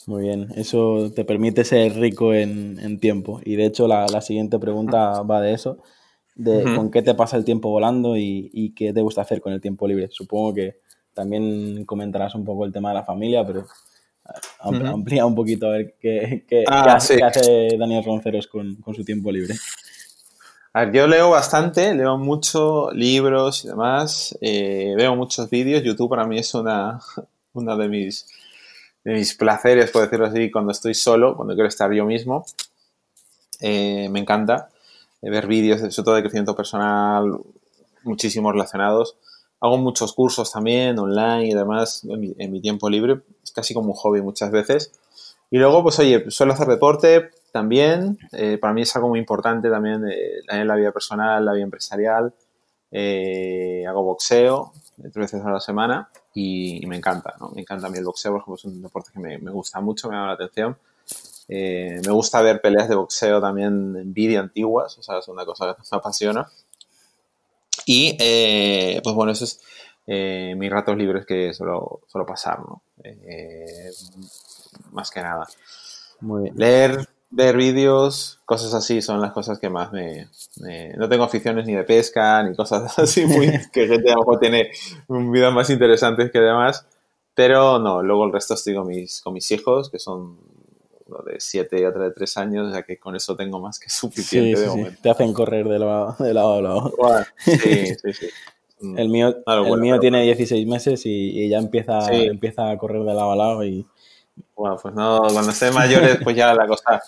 Muy 0.06 0.24
bien, 0.24 0.48
eso 0.56 1.10
te 1.16 1.24
permite 1.24 1.64
ser 1.64 1.94
rico 1.94 2.34
en, 2.34 2.98
tiempo. 3.00 3.40
Y 3.42 3.56
de 3.56 3.64
hecho 3.64 3.88
la, 3.88 4.20
siguiente 4.20 4.58
pregunta 4.58 5.22
va 5.30 5.40
de 5.40 5.54
eso, 5.54 5.78
de 6.34 6.64
con 6.74 6.90
qué 6.90 7.02
te 7.02 7.14
pasa 7.14 7.36
el 7.36 7.44
tiempo 7.44 7.70
volando 7.70 8.16
y, 8.16 8.72
qué 8.76 8.92
te 8.92 9.00
gusta 9.00 9.22
hacer 9.22 9.40
con 9.40 9.52
el 9.52 9.60
tiempo 9.60 9.86
libre. 9.86 10.08
Supongo 10.10 10.54
que 10.54 10.80
también 11.12 11.84
comentarás 11.84 12.34
un 12.34 12.44
poco 12.44 12.64
el 12.64 12.72
tema 12.72 12.90
de 12.90 12.96
la 12.96 13.04
familia, 13.04 13.46
pero 13.46 13.66
amplía 14.60 15.26
un 15.26 15.34
poquito 15.34 15.66
a 15.66 15.70
ver 15.70 15.94
qué, 16.00 16.44
qué, 16.48 16.64
ah, 16.66 16.94
hace, 16.94 17.18
Daniel 17.78 18.04
Ronceros 18.04 18.46
con, 18.46 18.78
su 18.94 19.04
tiempo 19.04 19.30
libre. 19.30 19.54
A 20.72 20.86
ver, 20.86 20.94
yo 20.94 21.06
leo 21.06 21.30
bastante, 21.30 21.94
leo 21.94 22.18
mucho 22.18 22.90
libros 22.90 23.64
y 23.64 23.68
demás, 23.68 24.36
eh, 24.40 24.94
veo 24.96 25.14
muchos 25.14 25.48
vídeos, 25.48 25.84
YouTube 25.84 26.10
para 26.10 26.26
mí 26.26 26.38
es 26.38 26.52
una, 26.54 26.98
una 27.52 27.76
de 27.76 27.88
mis 27.88 28.26
de 29.04 29.12
mis 29.12 29.34
placeres, 29.34 29.90
por 29.90 30.02
decirlo 30.02 30.26
así, 30.26 30.50
cuando 30.50 30.72
estoy 30.72 30.94
solo, 30.94 31.36
cuando 31.36 31.54
quiero 31.54 31.68
estar 31.68 31.92
yo 31.92 32.06
mismo. 32.06 32.44
Eh, 33.60 34.08
me 34.10 34.18
encanta 34.18 34.70
ver 35.30 35.46
vídeos, 35.46 35.80
sobre 35.80 36.04
todo 36.04 36.14
de 36.14 36.22
crecimiento 36.22 36.54
personal, 36.54 37.38
muchísimos 38.02 38.52
relacionados. 38.52 39.16
Hago 39.60 39.78
muchos 39.78 40.12
cursos 40.12 40.52
también 40.52 40.98
online 40.98 41.48
y 41.48 41.54
demás 41.54 42.04
en 42.08 42.52
mi, 42.52 42.60
tiempo 42.60 42.90
libre, 42.90 43.22
es 43.42 43.52
casi 43.52 43.72
como 43.72 43.88
un 43.88 43.94
hobby 43.94 44.20
muchas 44.20 44.50
veces. 44.50 44.92
Y 45.50 45.58
luego, 45.58 45.82
pues 45.82 45.98
oye, 45.98 46.30
suelo 46.30 46.52
hacer 46.52 46.68
deporte 46.68 47.30
también, 47.52 48.18
eh, 48.32 48.58
para 48.58 48.74
mí 48.74 48.82
es 48.82 48.94
algo 48.96 49.08
muy 49.08 49.18
importante 49.18 49.70
también 49.70 50.04
en 50.48 50.68
la 50.68 50.74
vida 50.74 50.92
personal, 50.92 51.44
la 51.44 51.52
vida 51.52 51.64
empresarial. 51.64 52.34
hago 52.90 54.02
boxeo 54.02 54.72
tres 54.96 55.14
veces 55.14 55.44
a 55.44 55.50
la 55.50 55.60
semana 55.60 56.08
y, 56.34 56.84
me 56.86 56.96
encanta, 56.96 57.34
¿no? 57.40 57.50
Me 57.50 57.62
encanta 57.62 57.86
a 57.86 57.90
mí 57.90 57.98
el 57.98 58.04
boxeo, 58.04 58.32
por 58.32 58.40
ejemplo, 58.40 58.56
es 58.56 58.64
un 58.64 58.82
deporte 58.82 59.10
que 59.12 59.20
me, 59.20 59.50
gusta 59.50 59.80
mucho, 59.80 60.08
me 60.08 60.14
llama 60.14 60.28
la 60.28 60.34
atención. 60.34 60.76
Eh, 61.48 62.00
me 62.04 62.12
gusta 62.12 62.40
ver 62.40 62.60
peleas 62.60 62.88
de 62.88 62.94
boxeo 62.94 63.40
también 63.40 63.96
en 63.96 64.14
vídeo 64.14 64.40
antiguas, 64.40 64.98
o 64.98 65.02
sea, 65.02 65.18
es 65.18 65.28
una 65.28 65.44
cosa 65.44 65.74
que 65.74 65.82
me 65.90 65.98
apasiona. 65.98 66.46
Y, 67.86 68.16
eh, 68.18 69.00
pues 69.02 69.14
bueno, 69.14 69.32
eso 69.32 69.44
es 69.44 69.60
eh, 70.06 70.54
mis 70.56 70.70
ratos 70.70 70.96
libres 70.96 71.26
que 71.26 71.52
suelo, 71.52 72.00
suelo 72.06 72.26
pasar, 72.26 72.60
¿no? 72.60 72.82
más 74.92 75.10
que 75.10 75.20
nada. 75.20 75.46
Muy 76.20 76.44
bien. 76.44 76.54
Leer, 76.56 77.08
ver 77.30 77.56
vídeos, 77.56 78.40
cosas 78.44 78.72
así 78.74 79.02
son 79.02 79.20
las 79.20 79.32
cosas 79.32 79.58
que 79.58 79.68
más 79.68 79.92
me, 79.92 80.28
No 80.96 81.08
tengo 81.08 81.24
aficiones 81.24 81.66
ni 81.66 81.74
de 81.74 81.84
pesca, 81.84 82.42
ni 82.42 82.54
cosas 82.56 82.98
así 82.98 83.26
muy... 83.26 83.46
que 83.72 83.86
gente 83.86 84.10
a 84.10 84.14
lo 84.14 84.20
mejor 84.20 84.38
tiene 84.38 84.70
vidas 85.08 85.52
más 85.52 85.68
interesantes 85.70 86.30
que 86.30 86.40
demás. 86.40 86.86
Pero 87.34 87.80
no, 87.80 88.02
luego 88.02 88.24
el 88.24 88.32
resto 88.32 88.54
estoy 88.54 88.76
con 88.76 88.86
mis, 88.86 89.20
con 89.20 89.34
mis 89.34 89.50
hijos, 89.50 89.90
que 89.90 89.98
son 89.98 90.38
uno 91.06 91.18
de 91.24 91.40
7 91.40 91.80
y 91.80 91.84
otro 91.84 92.02
de 92.02 92.10
3 92.10 92.36
años, 92.38 92.72
ya 92.72 92.82
que 92.82 92.98
con 92.98 93.16
eso 93.16 93.36
tengo 93.36 93.60
más 93.60 93.78
que 93.78 93.88
suficiente 93.90 94.60
de 94.60 94.66
momento. 94.66 95.00
Te 95.02 95.10
hacen 95.10 95.32
correr 95.32 95.66
de 95.68 95.78
lado, 95.78 96.16
de 96.18 96.34
lado 96.34 96.54
a 96.54 96.62
lado. 96.62 96.94
sí, 97.38 97.94
sí, 97.94 98.12
sí. 98.12 98.28
El 98.96 99.08
mío, 99.08 99.34
el 99.46 99.80
mío 99.80 99.98
tiene 99.98 100.22
16 100.22 100.66
meses 100.66 101.02
y, 101.04 101.48
ya 101.48 101.58
empieza, 101.58 102.12
empieza 102.12 102.70
a 102.70 102.76
correr 102.76 103.02
de 103.02 103.14
lado 103.14 103.32
a 103.32 103.36
lado 103.36 103.64
y... 103.64 103.86
Bueno, 104.56 104.76
pues 104.82 104.94
no, 104.94 105.22
cuando 105.32 105.52
estén 105.52 105.72
mayores, 105.72 106.18
pues 106.22 106.36
ya 106.36 106.52
la 106.54 106.66
cosa 106.66 107.00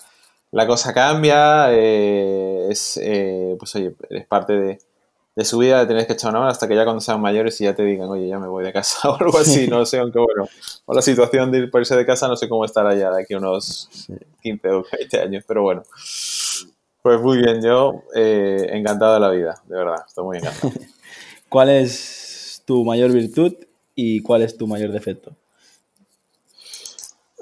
la 0.57 0.67
cosa 0.67 0.95
cambia, 0.95 1.73
eh, 1.73 2.69
es, 2.71 2.99
eh, 3.03 3.57
pues 3.59 3.75
oye, 3.75 3.95
es 4.09 4.27
parte 4.27 4.53
de, 4.55 4.79
su 5.45 5.59
vida, 5.59 5.81
de 5.81 5.87
tener 5.87 6.07
que 6.07 6.15
echar 6.15 6.31
una 6.31 6.41
mano 6.41 6.51
hasta 6.51 6.67
que 6.67 6.75
ya 6.75 6.85
cuando 6.85 7.01
sean 7.01 7.21
mayores 7.21 7.61
y 7.61 7.65
ya 7.65 7.75
te 7.75 7.85
digan, 7.85 8.09
oye, 8.09 8.27
ya 8.27 8.39
me 8.39 8.49
voy 8.49 8.65
de 8.65 8.73
casa 8.73 9.11
o 9.11 9.17
algo 9.17 9.39
así, 9.39 9.69
no 9.69 9.85
sé, 9.85 9.99
aunque 9.99 10.19
bueno, 10.19 10.49
o 10.87 10.95
la 10.95 11.03
situación 11.03 11.53
de 11.53 11.59
ir 11.59 11.71
por 11.71 11.81
irse 11.81 11.95
de 11.95 12.07
casa 12.07 12.27
no 12.27 12.37
sé 12.37 12.49
cómo 12.49 12.65
estará 12.65 12.95
ya 12.95 13.11
de 13.11 13.23
aquí 13.23 13.35
unos 13.35 13.89
15 14.43 14.71
o 14.71 14.87
20 14.91 15.21
años, 15.21 15.45
pero 15.47 15.63
bueno. 15.63 15.83
Pues 17.03 17.21
muy 17.21 17.39
bien, 17.39 17.63
yo 17.63 18.03
eh, 18.15 18.67
encantado 18.73 19.15
de 19.15 19.21
la 19.21 19.31
vida, 19.31 19.63
de 19.67 19.77
verdad, 19.77 20.05
estoy 20.09 20.25
muy 20.25 20.39
encantado. 20.39 20.73
¿Cuál 21.49 21.69
es 21.71 22.63
tu 22.65 22.85
mayor 22.85 23.13
virtud 23.13 23.55
y 23.95 24.23
cuál 24.23 24.43
es 24.43 24.57
tu 24.57 24.67
mayor 24.67 24.91
defecto? 24.91 25.33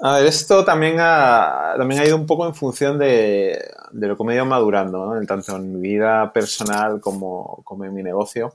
A 0.07 0.17
ver, 0.17 0.27
esto 0.27 0.63
también 0.63 0.97
ha, 0.99 1.73
también 1.77 1.99
ha 1.99 2.05
ido 2.05 2.15
un 2.15 2.27
poco 2.27 2.45
en 2.45 2.53
función 2.53 2.99
de, 2.99 3.59
lo 3.91 4.15
que 4.15 4.23
me 4.23 4.33
he 4.33 4.35
ido 4.35 4.45
madurando, 4.45 5.03
¿no? 5.03 5.25
tanto 5.25 5.55
en 5.55 5.73
mi 5.73 5.81
vida 5.81 6.31
personal 6.31 7.01
como, 7.01 7.61
como 7.63 7.85
en 7.85 7.93
mi 7.95 8.03
negocio. 8.03 8.53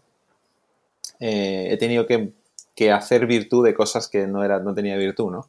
Eh, 1.18 1.66
he 1.72 1.76
tenido 1.76 2.06
que, 2.06 2.34
hacer 2.92 3.26
virtud 3.26 3.64
de 3.64 3.74
cosas 3.74 4.06
que 4.06 4.28
no, 4.28 4.44
era, 4.44 4.60
no 4.60 4.72
tenía 4.74 4.96
virtud, 4.96 5.32
¿no? 5.32 5.48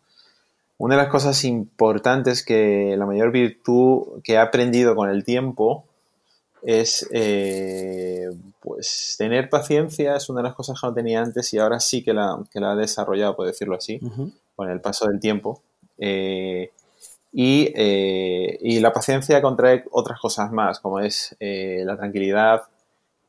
Una 0.79 0.96
de 0.96 1.03
las 1.03 1.12
cosas 1.12 1.43
importantes 1.43 2.43
que 2.43 2.96
la 2.98 3.05
mayor 3.05 3.31
virtud 3.31 4.24
que 4.24 4.34
he 4.34 4.38
aprendido 4.39 4.96
con 4.96 5.08
el 5.08 5.24
tiempo 5.24 5.86
es 6.63 7.08
eh, 7.12 8.27
pues 8.60 9.15
tener 9.20 9.51
paciencia, 9.51 10.15
es 10.15 10.29
una 10.29 10.41
de 10.41 10.48
las 10.48 10.55
cosas 10.55 10.81
que 10.81 10.88
no 10.88 10.93
tenía 10.96 11.22
antes 11.22 11.53
y 11.53 11.60
ahora 11.60 11.79
sí 11.79 12.03
que 12.03 12.12
la, 12.12 12.39
que 12.51 12.60
la 12.60 12.74
he 12.74 12.77
desarrollado, 12.77 13.36
por 13.36 13.46
decirlo 13.46 13.75
así, 13.75 14.01
con 14.55 14.67
el 14.72 14.81
paso 14.81 15.08
del 15.08 15.20
tiempo. 15.20 15.62
Eh, 16.03 16.72
eh, 17.34 18.58
y, 18.60 18.79
la 18.79 18.91
paciencia 18.91 19.39
contrae 19.41 19.86
otras 19.91 20.20
cosas 20.20 20.51
más, 20.51 20.79
como 20.79 21.00
es 21.00 21.36
eh, 21.39 21.84
la 21.86 21.96
tranquilidad 21.96 22.63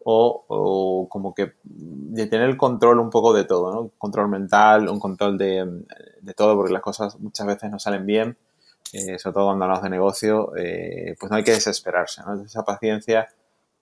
o, 0.05 1.07
como 1.09 1.35
que 1.35 1.53
de 1.63 2.27
tener 2.27 2.49
el 2.49 2.57
control 2.57 2.99
un 2.99 3.11
poco 3.11 3.35
de 3.35 3.45
todo, 3.45 3.73
¿no? 3.73 3.91
control 3.99 4.29
mental, 4.29 4.89
un 4.89 4.99
control 4.99 5.39
de, 5.39 5.85
todo, 6.35 6.57
porque 6.57 6.73
las 6.73 6.83
cosas 6.83 7.21
muchas 7.21 7.47
veces 7.47 7.71
no 7.71 7.79
salen 7.79 8.07
bien, 8.07 8.37
sobre 8.91 9.35
todo 9.35 9.47
cuando 9.47 9.65
hablamos 9.65 9.85
de 9.85 9.91
negocio, 9.91 10.51
pues 10.53 11.31
no 11.31 11.37
hay 11.37 11.45
que 11.45 11.53
desesperarse. 11.53 12.23
Esa 12.45 12.65
paciencia, 12.65 13.29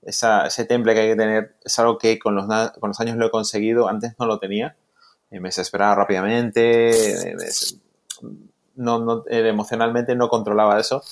ese 0.02 0.64
temple 0.66 0.92
que 0.94 1.00
hay 1.00 1.08
que 1.10 1.16
tener, 1.16 1.54
es 1.64 1.78
algo 1.78 1.96
que 1.96 2.18
con 2.18 2.34
los, 2.34 2.46
con 2.72 2.90
los 2.90 3.00
años 3.00 3.16
lo 3.16 3.26
he 3.28 3.30
conseguido, 3.30 3.88
antes 3.88 4.12
no 4.18 4.26
lo 4.26 4.38
tenía. 4.38 4.76
me 5.30 5.40
desesperaba 5.40 5.94
rápidamente, 5.94 6.90
no, 8.80 8.98
no, 8.98 9.24
eh, 9.28 9.48
emocionalmente 9.48 10.14
no 10.14 10.28
controlaba 10.28 10.80
eso 10.80 11.02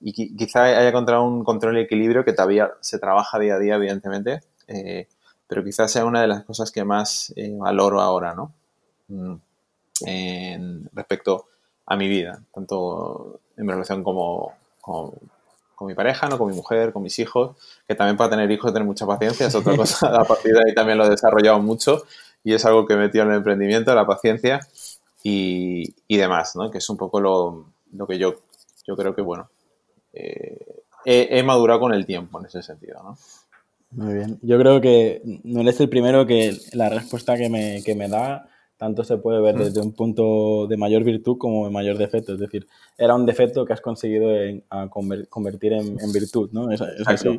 y 0.00 0.36
quizá 0.36 0.64
haya 0.64 0.88
encontrado 0.88 1.24
un 1.24 1.44
control 1.44 1.78
y 1.78 1.82
equilibrio 1.82 2.24
que 2.24 2.32
todavía 2.32 2.70
se 2.80 2.98
trabaja 2.98 3.38
día 3.38 3.56
a 3.56 3.58
día, 3.58 3.74
evidentemente, 3.74 4.40
eh, 4.68 5.08
pero 5.46 5.64
quizás 5.64 5.90
sea 5.90 6.04
una 6.04 6.20
de 6.20 6.28
las 6.28 6.44
cosas 6.44 6.70
que 6.70 6.84
más 6.84 7.32
eh, 7.36 7.52
valoro 7.56 8.00
ahora, 8.00 8.34
¿no? 8.34 8.52
Mm, 9.08 9.34
en, 10.06 10.88
respecto 10.92 11.46
a 11.86 11.96
mi 11.96 12.08
vida, 12.08 12.40
tanto 12.54 13.40
en 13.56 13.66
mi 13.66 13.72
relación 13.72 14.04
como, 14.04 14.54
con, 14.80 15.12
mi 15.80 15.94
pareja, 15.94 16.28
¿no? 16.28 16.38
con 16.38 16.48
mi 16.48 16.54
mujer, 16.54 16.92
con 16.92 17.02
mis 17.02 17.18
hijos, 17.18 17.56
que 17.86 17.94
también 17.94 18.16
para 18.16 18.30
tener 18.30 18.50
hijos 18.50 18.72
tener 18.72 18.86
mucha 18.86 19.06
paciencia 19.06 19.46
es 19.46 19.54
otra 19.54 19.76
cosa, 19.76 20.08
a 20.08 20.24
partir 20.24 20.52
de 20.52 20.60
ahí 20.66 20.74
también 20.74 20.98
lo 20.98 21.06
he 21.06 21.10
desarrollado 21.10 21.58
mucho 21.60 22.02
y 22.44 22.54
es 22.54 22.64
algo 22.64 22.86
que 22.86 22.94
he 22.94 22.96
metido 22.96 23.24
en 23.24 23.30
el 23.30 23.36
emprendimiento, 23.38 23.94
la 23.94 24.06
paciencia, 24.06 24.60
y, 25.22 26.16
demás, 26.16 26.56
¿no? 26.56 26.70
Que 26.70 26.78
es 26.78 26.90
un 26.90 26.96
poco 26.96 27.20
lo, 27.20 28.06
que 28.06 28.18
yo, 28.18 28.34
yo 28.86 28.96
creo 28.96 29.14
que, 29.14 29.22
bueno, 29.22 29.50
eh, 30.12 30.82
he, 31.04 31.42
madurado 31.42 31.80
con 31.80 31.92
el 31.92 32.06
tiempo 32.06 32.40
en 32.40 32.46
ese 32.46 32.62
sentido, 32.62 33.02
¿no? 33.02 33.18
Muy 33.90 34.14
bien. 34.14 34.38
Yo 34.42 34.58
creo 34.58 34.80
que 34.80 35.22
no 35.44 35.62
eres 35.62 35.80
el 35.80 35.88
primero 35.88 36.26
que 36.26 36.56
la 36.72 36.90
respuesta 36.90 37.36
que 37.36 37.48
me, 37.48 37.82
que 37.82 37.94
me 37.94 38.08
da 38.08 38.48
tanto 38.78 39.02
se 39.02 39.18
puede 39.18 39.40
ver 39.40 39.56
desde 39.56 39.80
un 39.80 39.92
punto 39.92 40.66
de 40.68 40.76
mayor 40.76 41.02
virtud 41.02 41.36
como 41.36 41.66
de 41.66 41.72
mayor 41.72 41.98
defecto. 41.98 42.34
Es 42.34 42.38
decir, 42.38 42.66
era 42.96 43.14
un 43.14 43.26
defecto 43.26 43.64
que 43.64 43.72
has 43.72 43.80
conseguido 43.80 44.30
convertir 45.28 45.72
en, 45.72 46.12
virtud, 46.12 46.50
¿no? 46.52 46.70
Es, 46.70 46.80
así. 47.04 47.38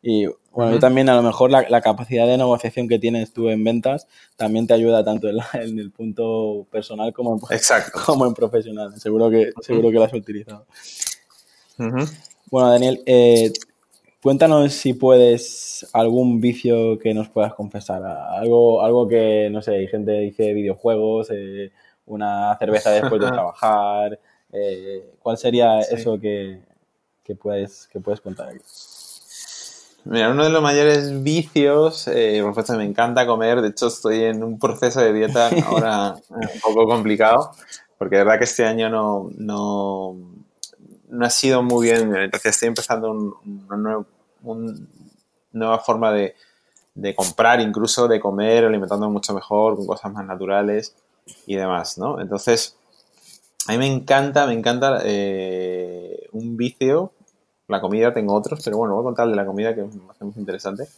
Y 0.00 0.26
bueno, 0.52 0.72
yo 0.72 0.78
también 0.78 1.08
a 1.08 1.16
lo 1.16 1.22
mejor 1.22 1.50
la, 1.50 1.80
capacidad 1.80 2.26
de 2.26 2.36
negociación 2.36 2.88
que 2.88 2.98
tienes 2.98 3.32
tú 3.32 3.48
en 3.48 3.64
ventas 3.64 4.06
también 4.36 4.66
te 4.66 4.74
ayuda 4.74 5.04
tanto 5.04 5.28
en, 5.28 5.38
el 5.78 5.90
punto 5.90 6.66
personal 6.70 7.12
como 7.12 7.34
en, 7.34 7.40
Exacto. 7.56 7.98
como 8.06 8.26
en 8.26 8.34
profesional. 8.34 8.98
Seguro 9.00 9.30
que, 9.30 9.52
seguro 9.60 9.90
que 9.90 9.94
lo 9.94 10.04
has 10.04 10.14
utilizado. 10.14 10.66
Bueno, 12.50 12.70
Daniel, 12.70 13.02
eh, 13.06 13.52
Cuéntanos 14.20 14.72
si 14.72 14.94
puedes 14.94 15.86
algún 15.92 16.40
vicio 16.40 16.98
que 16.98 17.14
nos 17.14 17.28
puedas 17.28 17.54
confesar. 17.54 18.02
Algo, 18.04 18.82
algo 18.82 19.06
que, 19.06 19.48
no 19.48 19.62
sé, 19.62 19.76
hay 19.76 19.86
gente 19.86 20.10
dice 20.12 20.52
videojuegos, 20.54 21.28
eh, 21.30 21.70
una 22.04 22.56
cerveza 22.58 22.90
después 22.90 23.20
de 23.20 23.28
trabajar. 23.30 24.18
Eh, 24.52 25.14
¿Cuál 25.20 25.38
sería 25.38 25.78
eso 25.80 26.18
que, 26.18 26.60
puedes, 27.40 27.86
que 27.92 28.00
puedes 28.00 28.20
contar 28.20 28.48
aquí? 28.48 28.58
Mira, 30.10 30.30
uno 30.30 30.44
de 30.44 30.50
los 30.50 30.62
mayores 30.62 31.22
vicios, 31.22 32.08
eh, 32.08 32.38
por 32.40 32.52
supuesto 32.52 32.72
me 32.78 32.84
encanta 32.84 33.26
comer, 33.26 33.60
de 33.60 33.68
hecho 33.68 33.88
estoy 33.88 34.24
en 34.24 34.42
un 34.42 34.58
proceso 34.58 35.00
de 35.00 35.12
dieta 35.12 35.50
ahora 35.66 36.16
un 36.30 36.60
poco 36.62 36.86
complicado, 36.86 37.52
porque 37.98 38.16
de 38.16 38.24
verdad 38.24 38.38
que 38.38 38.44
este 38.44 38.64
año 38.64 38.88
no, 38.88 39.28
no, 39.36 40.16
no 41.10 41.26
ha 41.26 41.30
sido 41.30 41.62
muy 41.62 41.88
bien. 41.88 42.16
Entonces 42.16 42.54
estoy 42.54 42.68
empezando 42.68 43.38
una 43.68 44.04
nueva 45.52 45.78
forma 45.80 46.12
de, 46.12 46.34
comprar, 47.14 47.60
incluso 47.60 48.08
de 48.08 48.18
comer, 48.18 48.64
alimentando 48.64 49.10
mucho 49.10 49.34
mejor, 49.34 49.76
con 49.76 49.86
cosas 49.86 50.10
más 50.12 50.24
naturales 50.24 50.94
y 51.46 51.56
demás, 51.56 51.98
¿no? 51.98 52.18
Entonces, 52.18 52.78
a 53.66 53.72
mí 53.72 53.78
me 53.78 53.86
encanta, 53.86 54.46
me 54.46 54.54
encanta 54.54 55.00
eh, 55.04 56.28
un 56.32 56.56
vicio. 56.56 57.12
La 57.68 57.80
comida 57.80 58.12
tengo 58.12 58.34
otros, 58.34 58.60
pero 58.64 58.78
bueno, 58.78 58.94
voy 58.94 59.02
a 59.02 59.04
contar 59.04 59.28
de 59.28 59.36
la 59.36 59.46
comida 59.46 59.74
que 59.74 59.82
me 59.82 59.88
parece 59.88 60.24
muy 60.24 60.34
interesante. 60.36 60.88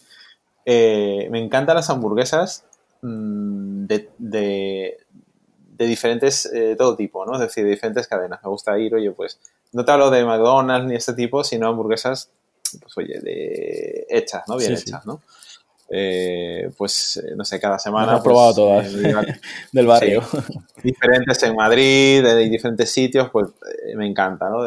Eh, 0.65 1.29
me 1.31 1.43
encantan 1.43 1.77
las 1.77 1.91
hamburguesas 1.91 2.65
mm, 3.03 3.87
de, 3.87 4.09
de 5.81 5.87
diferentes, 5.87 6.45
eh, 6.53 6.77
todo 6.77 6.95
tipo, 6.95 7.25
¿no? 7.25 7.33
Es 7.33 7.41
decir, 7.41 7.65
de 7.65 7.71
diferentes 7.71 8.07
cadenas. 8.07 8.41
Me 8.43 8.51
gusta 8.51 8.79
ir, 8.79 8.95
oye, 8.95 9.11
pues, 9.13 9.41
no 9.73 9.83
te 9.83 9.91
hablo 9.91 10.11
de 10.11 10.27
McDonald's 10.27 10.87
ni 10.87 10.95
este 10.95 11.15
tipo, 11.15 11.43
sino 11.43 11.69
hamburguesas, 11.69 12.29
pues, 12.83 12.99
oye, 12.99 13.19
de 13.19 14.07
hechas, 14.11 14.43
¿no? 14.47 14.59
Bien 14.59 14.75
hechas, 14.75 15.07
¿no? 15.07 15.23
Eh, 15.93 16.71
pues, 16.77 17.17
eh, 17.17 17.35
no 17.35 17.45
sé, 17.45 17.59
cada 17.59 17.77
semana. 17.79 18.19
He 18.19 18.23
probado 18.23 18.55
todas 18.55 18.93
del 19.73 19.87
barrio. 19.87 20.23
diferentes 20.83 21.43
en 21.43 21.57
Madrid, 21.57 22.23
de 22.23 22.37
diferentes 22.49 22.91
sitios, 22.91 23.29
pues 23.31 23.49
me 23.97 24.07
encanta, 24.07 24.49
¿no? 24.49 24.59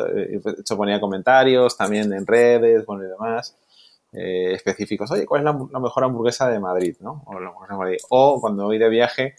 Pues, 0.41 0.55
de 0.57 0.61
hecho, 0.61 0.75
ponía 0.75 0.99
comentarios 0.99 1.77
también 1.77 2.11
en 2.11 2.27
redes, 2.27 2.85
bueno, 2.85 3.05
y 3.05 3.07
demás. 3.07 3.55
específicos. 4.11 5.09
Oye, 5.11 5.25
¿cuál 5.25 5.41
es 5.41 5.45
la, 5.45 5.79
mejor 5.79 6.03
hamburguesa 6.03 6.49
de 6.49 6.59
Madrid? 6.59 6.97
¿no? 6.99 7.23
O, 7.25 7.39
la 7.39 7.51
de 7.69 7.77
Madrid? 7.77 7.97
o 8.09 8.41
cuando 8.41 8.65
voy 8.65 8.77
de 8.77 8.89
viaje, 8.89 9.35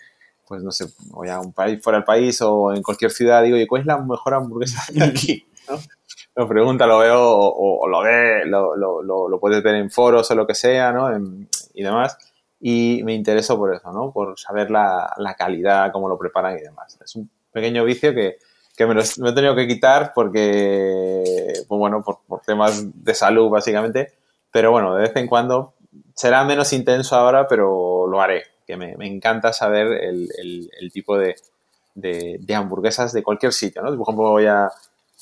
pues 0.49 0.63
no 0.63 0.73
sé, 0.73 0.87
voy 1.11 1.29
a 1.29 1.39
un 1.39 1.53
país 1.53 1.83
fuera 1.83 1.99
del 1.99 2.05
país 2.05 2.41
o 2.41 2.75
en 2.75 2.83
cualquier 2.83 3.11
ciudad, 3.11 3.43
digo, 3.43 3.59
¿y 3.59 3.67
cuál 3.67 3.83
es 3.83 3.87
la 3.87 3.99
mejor 3.99 4.35
hamburguesa 4.35 4.83
de 4.91 5.05
aquí? 5.05 5.47
¿no? 5.69 5.79
Lo 6.37 6.49
pregunta, 6.49 6.87
lo 6.87 6.99
veo 6.99 7.21
o, 7.21 7.87
lo 7.87 8.03
ve, 8.03 8.45
lo, 8.47 8.75
lo, 8.75 9.29
lo, 9.29 9.39
puedes 9.39 9.63
ver 9.63 9.77
en 9.77 9.91
foros 9.91 10.31
o 10.31 10.35
lo 10.35 10.47
que 10.47 10.55
sea, 10.55 10.93
¿no? 10.93 11.09
Y 11.75 11.83
demás. 11.83 12.17
Y 12.61 13.03
me 13.05 13.15
intereso 13.15 13.59
por 13.59 13.75
eso, 13.75 13.93
¿no? 13.93 14.11
Por 14.13 14.39
saber 14.39 14.71
la, 14.71 15.13
la, 15.19 15.35
calidad, 15.35 15.93
cómo 15.93 16.09
lo 16.09 16.19
preparan 16.19 16.57
y 16.57 16.63
demás. 16.63 16.99
Es 17.05 17.15
un 17.17 17.29
pequeño 17.53 17.85
vicio 17.85 18.15
que, 18.15 18.39
que 18.75 18.87
me, 18.87 18.95
lo, 18.95 19.03
he 19.03 19.35
tenido 19.35 19.55
que 19.55 19.67
quitar 19.67 20.13
porque, 20.15 21.53
pues 21.69 21.79
bueno, 21.79 22.03
por, 22.03 22.19
por 22.27 22.41
temas 22.41 23.05
de 23.05 23.15
salud 23.15 23.51
básicamente. 23.51 24.15
Pero 24.51 24.71
bueno, 24.71 24.95
de 24.95 25.03
vez 25.03 25.17
en 25.17 25.27
cuando 25.27 25.75
será 26.15 26.45
menos 26.45 26.73
intenso 26.73 27.17
ahora, 27.17 27.47
pero 27.47 28.07
lo 28.07 28.21
haré 28.21 28.45
que 28.67 28.77
me, 28.77 28.95
encanta 29.07 29.53
saber 29.53 29.93
el, 29.93 30.29
el, 30.79 30.93
tipo 30.93 31.19
de, 31.19 31.37
de, 31.95 32.55
hamburguesas 32.55 33.13
de 33.13 33.23
cualquier 33.23 33.53
sitio, 33.53 33.83
¿no? 33.83 33.89
Por 33.91 34.03
ejemplo, 34.03 34.31
voy 34.31 34.47
a 34.47 34.71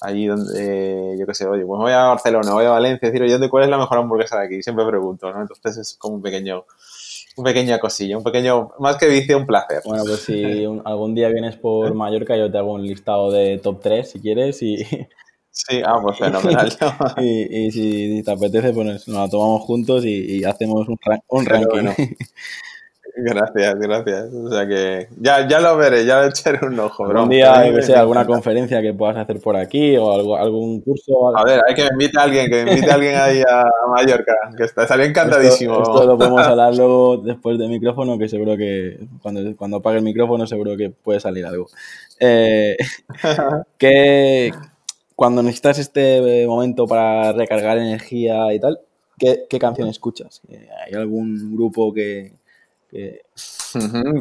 allí 0.02 0.26
donde, 0.26 1.16
yo 1.18 1.26
qué 1.26 1.34
sé, 1.34 1.46
oye, 1.46 1.64
pues 1.64 1.78
voy 1.78 1.92
a 1.92 2.04
Barcelona, 2.04 2.52
voy 2.52 2.64
a 2.64 2.70
Valencia, 2.70 3.08
decir, 3.08 3.22
oye, 3.22 3.48
¿cuál 3.48 3.64
es 3.64 3.70
la 3.70 3.78
mejor 3.78 3.98
hamburguesa 3.98 4.38
de 4.38 4.46
aquí? 4.46 4.62
Siempre 4.62 4.84
pregunto, 4.86 5.32
¿no? 5.32 5.40
Entonces 5.40 5.76
es 5.78 5.96
como 5.96 6.16
un 6.16 6.22
pequeño, 6.22 6.64
un 7.36 7.44
pequeña 7.44 7.78
cosilla, 7.78 8.18
un 8.18 8.24
pequeño, 8.24 8.70
más 8.78 8.96
que 8.96 9.08
vicio, 9.08 9.38
un 9.38 9.46
placer. 9.46 9.82
Bueno, 9.84 10.04
pues 10.04 10.20
si 10.20 10.64
algún 10.84 11.14
día 11.14 11.28
vienes 11.28 11.56
por. 11.56 11.94
Mallorca, 11.94 12.36
yo 12.36 12.50
te 12.50 12.58
hago 12.58 12.72
un 12.74 12.82
listado 12.82 13.30
de 13.30 13.58
top 13.58 13.80
3 13.80 14.10
si 14.10 14.20
quieres 14.20 14.62
y... 14.62 14.84
Sí, 15.54 15.82
ah, 15.84 16.00
pues 16.02 16.16
fenomenal. 16.16 16.72
y, 17.18 17.66
y, 17.66 17.70
si 17.70 18.22
te 18.22 18.30
apetece, 18.30 18.72
pues 18.72 18.86
nos 18.86 19.08
la 19.08 19.28
tomamos 19.28 19.60
juntos 19.60 20.02
y, 20.02 20.42
hacemos 20.44 20.88
un, 20.88 20.96
un 21.28 21.44
ranking. 21.44 21.90
Gracias, 23.14 23.75
gracias. 23.79 24.33
O 24.33 24.51
sea 24.51 24.66
que 24.66 25.09
ya, 25.18 25.46
ya 25.46 25.61
lo 25.61 25.77
veré, 25.77 26.05
ya 26.07 26.22
le 26.22 26.29
echaré 26.29 26.66
un 26.66 26.79
ojo. 26.81 27.05
Un 27.05 27.29
día, 27.29 27.70
que 27.75 27.83
sea, 27.83 28.01
alguna 28.01 28.27
conferencia 28.27 28.81
que 28.81 28.94
puedas 28.94 29.16
hacer 29.16 29.38
por 29.40 29.57
aquí 29.57 29.96
o 29.96 30.12
algo, 30.12 30.37
algún 30.37 30.81
curso. 30.81 31.37
A 31.37 31.44
ver, 31.44 31.61
hay 31.68 31.75
que 31.75 31.83
me 31.83 31.88
invite 31.92 32.18
a 32.18 32.22
alguien, 32.22 32.51
que 32.51 32.64
me 32.64 32.72
invite 32.72 32.90
a 32.90 32.94
alguien 32.94 33.16
ahí 33.16 33.42
a, 33.42 33.64
Mallorca, 33.90 34.35
que 34.57 34.64
está, 34.64 34.85
estaría 34.85 35.07
encantadísimo. 35.07 35.83
Esto, 35.83 36.07
lo 36.07 36.16
podemos 36.16 36.46
hablar 36.46 36.75
luego 36.75 37.18
después 37.18 37.59
del 37.59 37.68
micrófono, 37.68 38.18
que 38.18 38.29
seguro 38.29 38.57
que 38.57 38.98
cuando, 39.20 39.57
cuando 39.57 39.77
apague 39.79 39.98
el 39.98 40.05
micrófono 40.05 40.46
seguro 40.46 40.77
que 40.77 40.90
puede 40.90 41.20
salir 41.20 41.44
algo. 41.44 41.66
Eh, 42.18 42.77
que 43.79 44.53
cuando 45.14 45.42
necesitas 45.42 45.79
este 45.79 46.46
momento 46.46 46.87
para 46.87 47.33
recargar 47.33 47.77
energía 47.77 48.55
y 48.55 48.59
tal, 48.59 48.81
¿qué, 49.18 49.44
qué 49.51 49.59
canción 49.59 49.88
escuchas? 49.88 50.40
¿Hay 50.87 50.94
algún 50.94 51.55
grupo 51.55 51.92
que, 51.92 52.33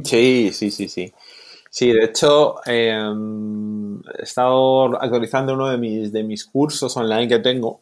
Sí, 0.04 0.52
sí, 0.54 0.72
sí, 0.72 0.88
sí. 0.88 1.14
Sí, 1.70 1.92
de 1.92 2.06
hecho, 2.06 2.56
em, 2.66 4.00
he 4.20 4.24
estado 4.24 5.02
actualizando 5.02 5.54
uno 5.54 5.68
de 5.70 5.78
mis, 5.78 6.12
de 6.12 6.24
mis 6.24 6.46
cursos 6.46 6.96
online 6.98 7.28
que 7.28 7.40
tengo, 7.40 7.80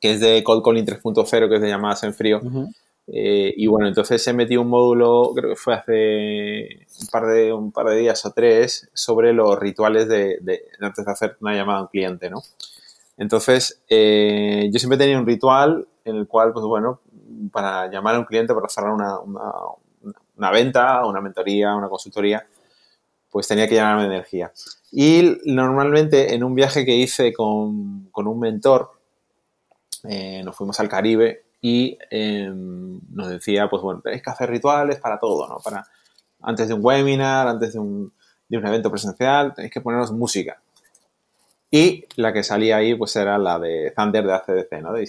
que 0.00 0.12
es 0.12 0.20
de 0.20 0.42
Cold 0.44 0.64
Calling 0.64 0.84
3.0, 0.86 1.48
que 1.48 1.56
es 1.56 1.62
de 1.62 1.68
llamadas 1.68 2.04
en 2.04 2.14
frío. 2.14 2.40
Eh, 3.06 3.52
y 3.56 3.66
bueno, 3.66 3.86
entonces 3.88 4.26
he 4.26 4.32
metido 4.32 4.62
un 4.62 4.68
módulo, 4.68 5.32
creo 5.34 5.50
que 5.50 5.56
fue 5.56 5.74
hace 5.74 6.86
un 7.02 7.06
par 7.12 7.26
de, 7.26 7.52
un 7.52 7.72
par 7.72 7.86
de 7.88 7.96
días 7.96 8.24
o 8.26 8.32
tres, 8.32 8.88
sobre 8.94 9.32
los 9.32 9.58
rituales 9.58 10.08
de, 10.08 10.38
antes 10.80 11.04
de 11.04 11.12
hacer 11.12 11.36
una 11.40 11.54
llamada 11.54 11.80
a 11.80 11.82
un 11.82 11.88
cliente, 11.88 12.30
¿no? 12.30 12.42
Entonces, 13.16 13.80
eh, 13.88 14.68
yo 14.72 14.78
siempre 14.78 14.98
tenía 14.98 15.18
un 15.18 15.26
ritual 15.26 15.86
en 16.04 16.16
el 16.16 16.26
cual, 16.28 16.52
pues 16.52 16.64
bueno, 16.64 17.00
para 17.52 17.90
llamar 17.90 18.16
a 18.16 18.18
un 18.20 18.24
cliente 18.24 18.54
para 18.54 18.68
cerrar 18.68 18.92
una, 18.92 19.18
una 19.20 19.52
venta, 20.50 21.04
una 21.06 21.20
mentoría, 21.20 21.74
una 21.74 21.88
consultoría, 21.88 22.46
pues 23.30 23.48
tenía 23.48 23.68
que 23.68 23.74
llenarme 23.74 24.02
de 24.02 24.08
energía. 24.08 24.52
Y 24.92 25.38
normalmente 25.44 26.34
en 26.34 26.44
un 26.44 26.54
viaje 26.54 26.84
que 26.84 26.94
hice 26.94 27.32
con, 27.32 28.10
un 28.14 28.40
mentor, 28.40 28.92
eh, 30.04 30.42
nos 30.44 30.56
fuimos 30.56 30.78
al 30.80 30.88
Caribe 30.88 31.46
y 31.60 31.98
em, 32.10 33.00
nos 33.10 33.28
decía, 33.28 33.68
pues 33.68 33.82
bueno, 33.82 34.00
tenéis 34.02 34.22
que 34.22 34.30
hacer 34.30 34.50
rituales 34.50 35.00
para 35.00 35.18
todo, 35.18 35.48
¿no? 35.48 35.58
Para 35.58 35.84
antes 36.42 36.68
de 36.68 36.74
un 36.74 36.84
webinar, 36.84 37.48
antes 37.48 37.72
de 37.72 37.78
un, 37.78 38.12
de 38.48 38.58
un 38.58 38.66
evento 38.66 38.90
presencial, 38.90 39.54
tenéis 39.54 39.72
que 39.72 39.80
poneros 39.80 40.12
música. 40.12 40.60
Y 41.70 42.04
la 42.16 42.32
que 42.32 42.44
salía 42.44 42.76
ahí, 42.76 42.94
pues 42.94 43.16
era 43.16 43.36
la 43.38 43.58
de 43.58 43.92
Thunder 43.96 44.24
de 44.24 44.32
ACDC, 44.32 44.82
¿no? 44.82 44.92
De 44.92 45.00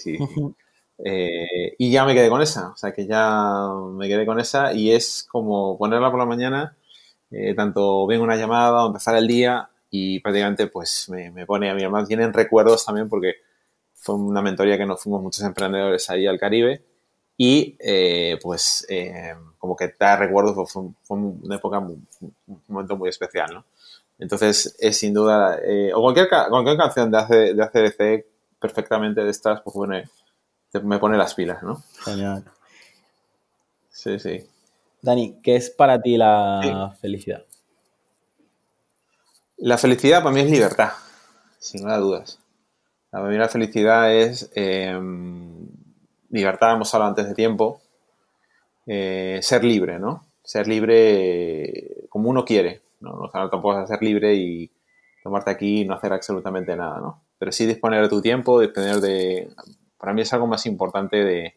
eh, 1.04 1.76
y 1.78 1.92
ya 1.92 2.06
me 2.06 2.14
quedé 2.14 2.30
con 2.30 2.42
esa, 2.42 2.70
o 2.70 2.78
sea 2.78 2.94
que 2.94 3.06
ya 3.06 3.70
me 3.92 4.08
quedé 4.08 4.26
con 4.26 4.40
esa 4.40 4.74
y 4.74 4.92
es 4.92 5.28
como 5.30 5.78
ponerla 5.78 6.10
por 6.10 6.20
la 6.20 6.26
mañana, 6.26 6.78
eh, 7.32 7.54
tanto 7.54 8.08
vengo 8.08 8.24
una 8.24 8.38
llamada 8.38 8.86
o 8.86 8.88
empezar 8.88 9.16
el 9.16 9.28
día 9.28 9.70
y 9.90 10.20
prácticamente 10.20 10.68
pues 10.68 11.10
me, 11.10 11.46
pone 11.46 11.70
a 11.70 11.76
mi 11.76 11.84
hermano, 11.84 12.08
tienen 12.08 12.34
recuerdos 12.34 12.86
también 12.86 13.10
porque 13.10 13.36
fue 13.94 14.16
una 14.16 14.42
mentoría 14.42 14.78
que 14.78 14.86
nos 14.86 15.02
fuimos 15.02 15.22
muchos 15.22 15.44
emprendedores 15.44 16.10
ahí 16.10 16.28
al 16.28 16.40
Caribe 16.40 16.84
y 17.38 17.76
eh, 17.80 18.40
pues 18.42 18.88
como 19.58 19.76
que 19.76 19.94
da 20.00 20.16
recuerdos, 20.16 20.54
pues, 20.56 20.72
fue, 21.04 21.18
una 21.18 21.56
época, 21.56 21.80
un 21.80 22.08
momento 22.68 22.96
muy 22.96 23.10
especial, 23.10 23.50
¿no? 23.54 23.66
Entonces 24.18 24.78
es 24.80 24.98
sin 24.98 25.14
duda, 25.14 25.60
o 25.94 26.02
cualquier, 26.02 26.30
cualquier 26.30 26.78
canción 26.78 27.12
de, 27.12 27.18
ACDC 27.18 28.26
perfectamente 28.60 29.22
de 29.22 29.30
estas, 29.30 29.62
pues 29.62 29.76
bueno, 29.76 29.96
me 30.82 31.00
pone 31.00 31.18
las 31.18 31.34
pilas, 31.34 31.64
¿no? 31.64 31.84
Genial. 32.04 32.44
Sí, 33.90 34.20
sí. 34.20 34.48
Dani, 35.02 35.40
¿qué 35.42 35.56
es 35.56 35.70
para 35.70 36.02
ti 36.02 36.18
la 36.18 36.96
felicidad? 37.00 37.46
La 39.58 39.78
felicidad 39.78 40.22
para 40.24 40.36
mí 40.36 40.42
es 40.42 40.50
libertad, 40.50 40.92
sin 41.60 41.82
lugar 41.82 41.98
a 41.98 42.02
dudas. 42.02 42.40
Para 43.10 43.28
mí 43.28 43.38
la 43.38 43.48
felicidad 43.48 44.14
es 44.14 44.52
em, 44.54 45.68
libertad, 46.30 46.74
hemos 46.74 46.94
hablado 46.94 47.12
antes 47.12 47.28
de 47.28 47.36
tiempo, 47.36 47.82
eh, 48.86 49.40
ser 49.42 49.64
libre, 49.64 50.00
¿no? 50.00 50.26
ser 50.46 50.68
libre 50.68 52.08
como 52.10 52.30
uno 52.30 52.46
quiere, 52.46 52.82
¿no? 53.02 53.12
O 53.14 53.32
sea, 53.32 53.42
no 53.42 53.50
tampoco 53.50 53.82
es 53.82 53.90
ser 53.90 54.02
libre 54.02 54.36
y 54.36 54.72
tomarte 55.24 55.52
aquí 55.52 55.82
y 55.82 55.86
no 55.86 55.96
hacer 55.96 56.14
absolutamente 56.14 56.76
nada, 56.76 57.00
¿no? 57.00 57.24
Pero 57.38 57.52
sí 57.52 57.66
disponer 57.66 58.04
de 58.04 58.10
tu 58.10 58.22
tiempo, 58.22 58.62
disponer 58.62 58.98
de... 58.98 59.50
Para 60.06 60.14
mí 60.14 60.22
es 60.22 60.32
algo 60.34 60.46
más 60.46 60.68
importante 60.68 61.18
de, 61.18 61.56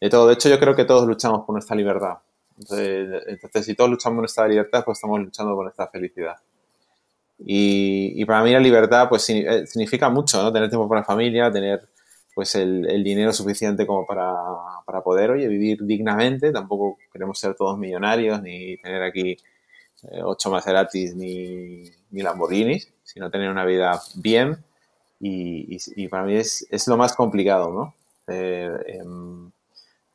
de 0.00 0.10
todo. 0.10 0.26
De 0.26 0.34
hecho, 0.34 0.48
yo 0.48 0.58
creo 0.58 0.74
que 0.74 0.84
todos 0.84 1.06
luchamos 1.06 1.46
por 1.46 1.52
nuestra 1.52 1.76
libertad. 1.76 2.14
Entonces, 2.58 3.64
si 3.64 3.76
todos 3.76 3.88
luchamos 3.88 4.16
por 4.16 4.22
nuestra 4.22 4.48
libertad, 4.48 4.82
pues 4.84 4.98
estamos 4.98 5.20
luchando 5.20 5.54
por 5.54 5.66
nuestra 5.66 5.86
felicidad. 5.86 6.34
Y, 7.38 8.24
para 8.24 8.42
mí 8.42 8.50
la 8.50 8.58
libertad 8.58 9.08
pues 9.08 9.30
eh, 9.30 9.68
significa 9.68 10.08
mucho, 10.08 10.42
¿no? 10.42 10.52
Tener 10.52 10.68
tiempo 10.68 10.88
para 10.88 11.02
la 11.02 11.06
familia, 11.06 11.52
tener 11.52 11.86
pues 12.34 12.56
el, 12.56 13.04
dinero 13.04 13.32
suficiente 13.32 13.86
como 13.86 14.04
para, 14.04 14.34
para, 14.84 15.00
poder, 15.00 15.30
oye, 15.30 15.46
vivir 15.46 15.84
dignamente. 15.84 16.50
Tampoco 16.50 16.98
queremos 17.12 17.38
ser 17.38 17.54
todos 17.54 17.78
millonarios 17.78 18.42
ni 18.42 18.78
tener 18.78 19.04
aquí 19.04 19.36
eh, 20.10 20.22
ocho 20.24 20.50
Maseratis 20.50 21.14
ni, 21.14 21.84
ni 22.10 22.22
Lamborghinis, 22.22 22.92
sino 23.04 23.30
tener 23.30 23.48
una 23.48 23.64
vida 23.64 24.02
bien. 24.16 24.58
Y, 25.18 25.78
y, 25.96 26.08
para 26.08 26.24
mí 26.24 26.34
es, 26.34 26.66
es, 26.70 26.86
lo 26.88 26.96
más 26.96 27.14
complicado, 27.14 27.72
¿no? 27.72 27.94
Eh, 28.28 28.70
em, 28.86 29.50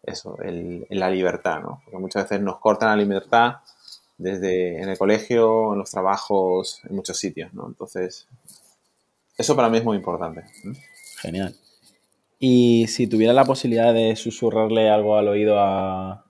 eso, 0.04 0.38
el, 0.42 0.86
la 0.90 1.10
libertad, 1.10 1.62
¿no? 1.62 1.82
Porque 1.84 1.98
muchas 1.98 2.24
veces 2.24 2.42
nos 2.42 2.60
cortan 2.60 2.90
la 2.90 3.04
libertad 3.04 3.56
desde 4.18 4.82
en 4.82 4.90
el 4.90 4.98
colegio, 4.98 5.74
en 5.74 5.80
los 5.80 5.90
trabajos, 5.90 6.82
en 6.88 6.96
muchos 6.96 7.18
sitios, 7.18 7.54
¿no? 7.54 7.68
Entonces, 7.68 8.28
eso 9.38 9.56
para 9.56 9.70
mí 9.70 9.80
es 9.80 9.84
muy 9.84 9.98
importante. 9.98 10.44
Genial. 11.20 11.56
Y 12.40 12.88
si 12.88 13.08
tuviera 13.08 13.34
la 13.34 13.46
posibilidad 13.46 13.94
de 13.94 14.16
susurrarle 14.16 14.90
algo 14.90 15.18
al 15.18 15.28
oído 15.28 15.60
a, 15.60 16.26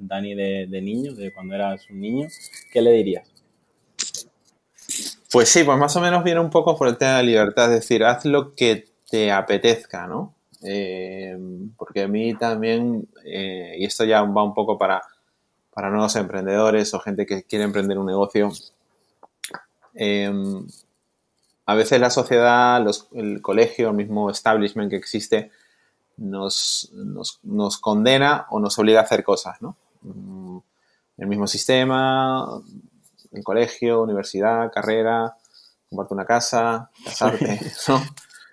Dani 0.00 0.34
de, 0.34 0.66
de, 0.66 0.82
niño, 0.82 1.14
de 1.14 1.32
cuando 1.32 1.54
eras 1.54 1.90
un 1.90 2.00
niño, 2.00 2.28
¿qué 2.72 2.80
le 2.80 2.92
dirías? 2.92 3.35
Pues 5.30 5.48
sí, 5.48 5.64
pues 5.64 5.78
más 5.78 5.96
o 5.96 6.00
menos 6.00 6.22
viene 6.22 6.40
un 6.40 6.50
poco 6.50 6.76
por 6.76 6.88
el 6.88 6.96
tema 6.96 7.12
de 7.12 7.16
la 7.18 7.22
libertad, 7.22 7.72
es 7.72 7.80
decir, 7.80 8.04
haz 8.04 8.24
lo 8.24 8.54
que 8.54 8.86
te 9.10 9.32
apetezca, 9.32 10.06
¿no? 10.06 10.34
Eh, 10.62 11.36
porque 11.76 12.02
a 12.02 12.08
mí 12.08 12.34
también, 12.34 13.08
eh, 13.24 13.74
y 13.78 13.84
esto 13.84 14.04
ya 14.04 14.22
va 14.22 14.42
un 14.42 14.54
poco 14.54 14.78
para, 14.78 15.02
para 15.72 15.90
nuevos 15.90 16.16
emprendedores 16.16 16.94
o 16.94 17.00
gente 17.00 17.26
que 17.26 17.42
quiere 17.42 17.64
emprender 17.64 17.98
un 17.98 18.06
negocio, 18.06 18.52
eh, 19.94 20.32
a 21.66 21.74
veces 21.74 22.00
la 22.00 22.10
sociedad, 22.10 22.84
el 23.12 23.42
colegio, 23.42 23.90
el 23.90 23.96
mismo 23.96 24.30
establishment 24.30 24.90
que 24.90 24.96
existe, 24.96 25.50
nos, 26.16 26.90
nos, 27.42 27.78
condena 27.78 28.46
o 28.50 28.60
nos 28.60 28.78
obliga 28.78 29.00
a 29.00 29.02
hacer 29.02 29.24
cosas, 29.24 29.60
¿no? 29.60 29.76
Mm, 30.02 30.58
el 31.18 31.26
mismo 31.26 31.46
sistema, 31.46 32.62
el 33.36 33.44
colegio, 33.44 34.02
universidad, 34.02 34.70
carrera, 34.72 35.36
comprarte 35.88 36.14
una 36.14 36.24
casa, 36.24 36.90
casarte, 37.04 37.60
¿no? 37.88 38.02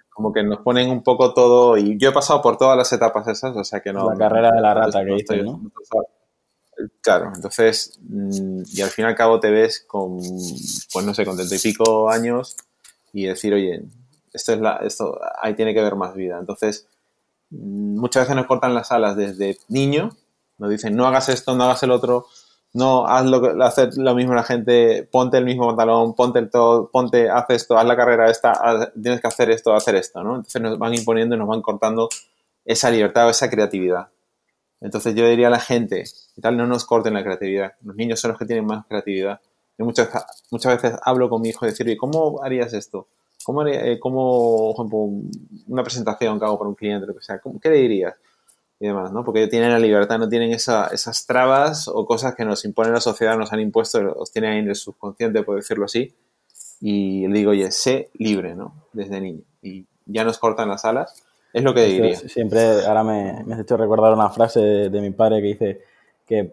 como 0.09 0.31
que 0.31 0.43
nos 0.43 0.59
ponen 0.59 0.91
un 0.91 1.03
poco 1.03 1.33
todo, 1.33 1.77
y 1.77 1.97
yo 1.97 2.09
he 2.09 2.13
pasado 2.13 2.41
por 2.41 2.57
todas 2.57 2.77
las 2.77 2.91
etapas 2.93 3.27
esas, 3.27 3.55
o 3.55 3.63
sea 3.63 3.81
que 3.81 3.91
no... 3.91 4.11
La 4.11 4.17
carrera 4.17 4.51
de 4.51 4.61
la 4.61 4.73
rata 4.73 5.03
que 5.03 5.15
estoy, 5.15 5.41
¿no? 5.41 5.59
Claro, 7.01 7.31
entonces, 7.35 7.99
mm, 8.01 8.63
y 8.67 8.81
al 8.81 8.89
fin 8.89 9.05
y 9.05 9.07
al 9.07 9.15
cabo 9.15 9.39
te 9.39 9.51
ves 9.51 9.83
con, 9.87 10.17
pues 10.17 11.05
no 11.05 11.13
sé, 11.13 11.25
con 11.25 11.35
treinta 11.35 11.55
y 11.55 11.59
pico 11.59 12.09
años 12.09 12.55
y 13.11 13.25
decir, 13.25 13.53
oye, 13.53 13.85
esto 14.33 14.53
es 14.53 14.59
la, 14.59 14.77
esto, 14.77 15.19
ahí 15.41 15.55
tiene 15.55 15.73
que 15.73 15.79
haber 15.79 15.95
más 15.95 16.15
vida. 16.15 16.37
Entonces, 16.39 16.87
mm, 17.51 17.99
muchas 17.99 18.23
veces 18.23 18.35
nos 18.35 18.47
cortan 18.47 18.73
las 18.73 18.91
alas 18.91 19.15
desde 19.15 19.57
niño, 19.67 20.09
nos 20.57 20.69
dicen, 20.69 20.95
no 20.95 21.07
hagas 21.07 21.29
esto, 21.29 21.55
no 21.55 21.63
hagas 21.63 21.83
el 21.83 21.91
otro, 21.91 22.27
no 22.73 23.05
haz 23.05 23.25
lo, 23.25 23.63
hacer 23.63 23.89
lo 23.97 24.15
mismo 24.15 24.33
la 24.33 24.43
gente, 24.43 25.07
ponte 25.11 25.37
el 25.37 25.45
mismo 25.45 25.67
pantalón, 25.67 26.15
ponte 26.15 26.39
el 26.39 26.49
todo, 26.49 26.89
ponte, 26.89 27.29
haz 27.29 27.45
esto, 27.49 27.77
haz 27.77 27.85
la 27.85 27.95
carrera 27.95 28.29
esta, 28.29 28.91
tienes 28.99 29.21
que 29.21 29.27
hacer 29.27 29.51
esto, 29.51 29.73
hacer 29.73 29.95
esto, 29.95 30.23
¿no? 30.23 30.35
Entonces 30.37 30.61
nos 30.61 30.79
van 30.79 30.93
imponiendo 30.93 31.35
y 31.35 31.37
nos 31.37 31.47
van 31.47 31.61
cortando 31.61 32.09
esa 32.65 32.89
libertad 32.89 33.27
o 33.27 33.29
esa 33.29 33.49
creatividad. 33.49 34.07
Entonces 34.81 35.15
yo 35.15 35.27
diría 35.27 35.47
a 35.47 35.51
la 35.51 35.59
gente, 35.59 36.03
y 36.35 36.41
tal, 36.41 36.57
no 36.57 36.65
nos 36.65 36.83
corten 36.83 37.13
la 37.13 37.23
creatividad. 37.23 37.73
Los 37.83 37.95
niños 37.95 38.19
son 38.19 38.31
los 38.31 38.39
que 38.39 38.45
tienen 38.45 38.65
más 38.65 38.85
creatividad. 38.87 39.39
Yo 39.77 39.85
muchas, 39.85 40.09
muchas 40.51 40.81
veces 40.81 40.99
hablo 41.03 41.29
con 41.29 41.41
mi 41.41 41.49
hijo 41.49 41.65
y 41.65 41.69
decir, 41.69 41.95
¿cómo 41.97 42.43
harías 42.43 42.73
esto? 42.73 43.07
¿Cómo, 43.45 43.61
haría, 43.61 43.85
eh, 43.85 43.99
cómo, 43.99 44.73
por 44.75 44.85
ejemplo, 44.85 45.27
una 45.67 45.83
presentación 45.83 46.39
que 46.39 46.45
hago 46.45 46.57
para 46.57 46.69
un 46.69 46.75
cliente, 46.75 47.05
lo 47.05 47.13
que 47.13 47.21
sea, 47.21 47.39
¿qué 47.61 47.69
le 47.69 47.77
dirías? 47.77 48.15
Y 48.83 48.87
demás, 48.87 49.13
¿no? 49.13 49.23
Porque 49.23 49.39
ellos 49.39 49.49
tienen 49.49 49.71
la 49.71 49.79
libertad, 49.79 50.19
no 50.19 50.27
tienen 50.27 50.51
esas 50.51 51.25
trabas 51.25 51.87
o 51.87 52.05
cosas 52.05 52.35
que 52.35 52.43
nos 52.43 52.65
impone 52.65 52.91
la 52.91 52.99
sociedad, 52.99 53.37
nos 53.37 53.53
han 53.53 53.61
impuesto, 53.61 54.01
los 54.01 54.29
tienen 54.29 54.51
ahí 54.51 54.59
en 54.59 54.67
el 54.67 54.75
subconsciente, 54.75 55.41
por 55.43 55.55
decirlo 55.55 55.85
así. 55.85 56.13
Y 56.81 57.25
le 57.29 57.39
digo, 57.39 57.51
oye, 57.51 57.71
sé 57.71 58.09
libre, 58.15 58.55
¿no? 58.55 58.73
Desde 58.91 59.21
niño. 59.21 59.43
Y 59.61 59.85
ya 60.05 60.25
nos 60.25 60.37
cortan 60.37 60.67
las 60.67 60.83
alas. 60.83 61.23
Es 61.53 61.63
lo 61.63 61.73
que 61.73 61.85
diría. 61.85 62.17
Siempre, 62.17 62.85
ahora 62.85 63.05
me, 63.05 63.53
has 63.53 63.61
hecho 63.61 63.77
recordar 63.77 64.11
una 64.11 64.29
frase 64.29 64.59
de, 64.59 65.01
mi 65.01 65.11
padre 65.11 65.41
que 65.41 65.47
dice 65.47 65.81
que 66.27 66.51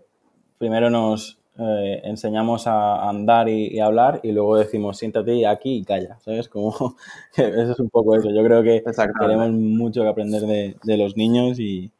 primero 0.57 0.89
nos 0.89 1.37
eh, 1.59 2.01
enseñamos 2.05 2.69
a 2.69 3.09
andar 3.09 3.49
y, 3.49 3.81
hablar 3.81 4.21
y 4.23 4.31
luego 4.31 4.57
decimos 4.57 4.99
siéntate 4.99 5.49
aquí 5.49 5.79
y 5.79 5.85
calla, 5.85 6.17
¿sabes? 6.21 6.49
Como 6.49 6.95
eso 7.37 7.73
es 7.73 7.81
un 7.81 7.91
poco 7.91 8.15
eso. 8.15 8.31
Yo 8.31 8.45
creo 8.45 8.63
que 8.63 8.85
tenemos 9.19 9.51
mucho 9.51 10.03
que 10.03 10.09
aprender 10.09 10.43
de, 10.43 10.77
de 10.85 10.97
los 10.97 11.17
niños 11.17 11.59
y, 11.59 11.91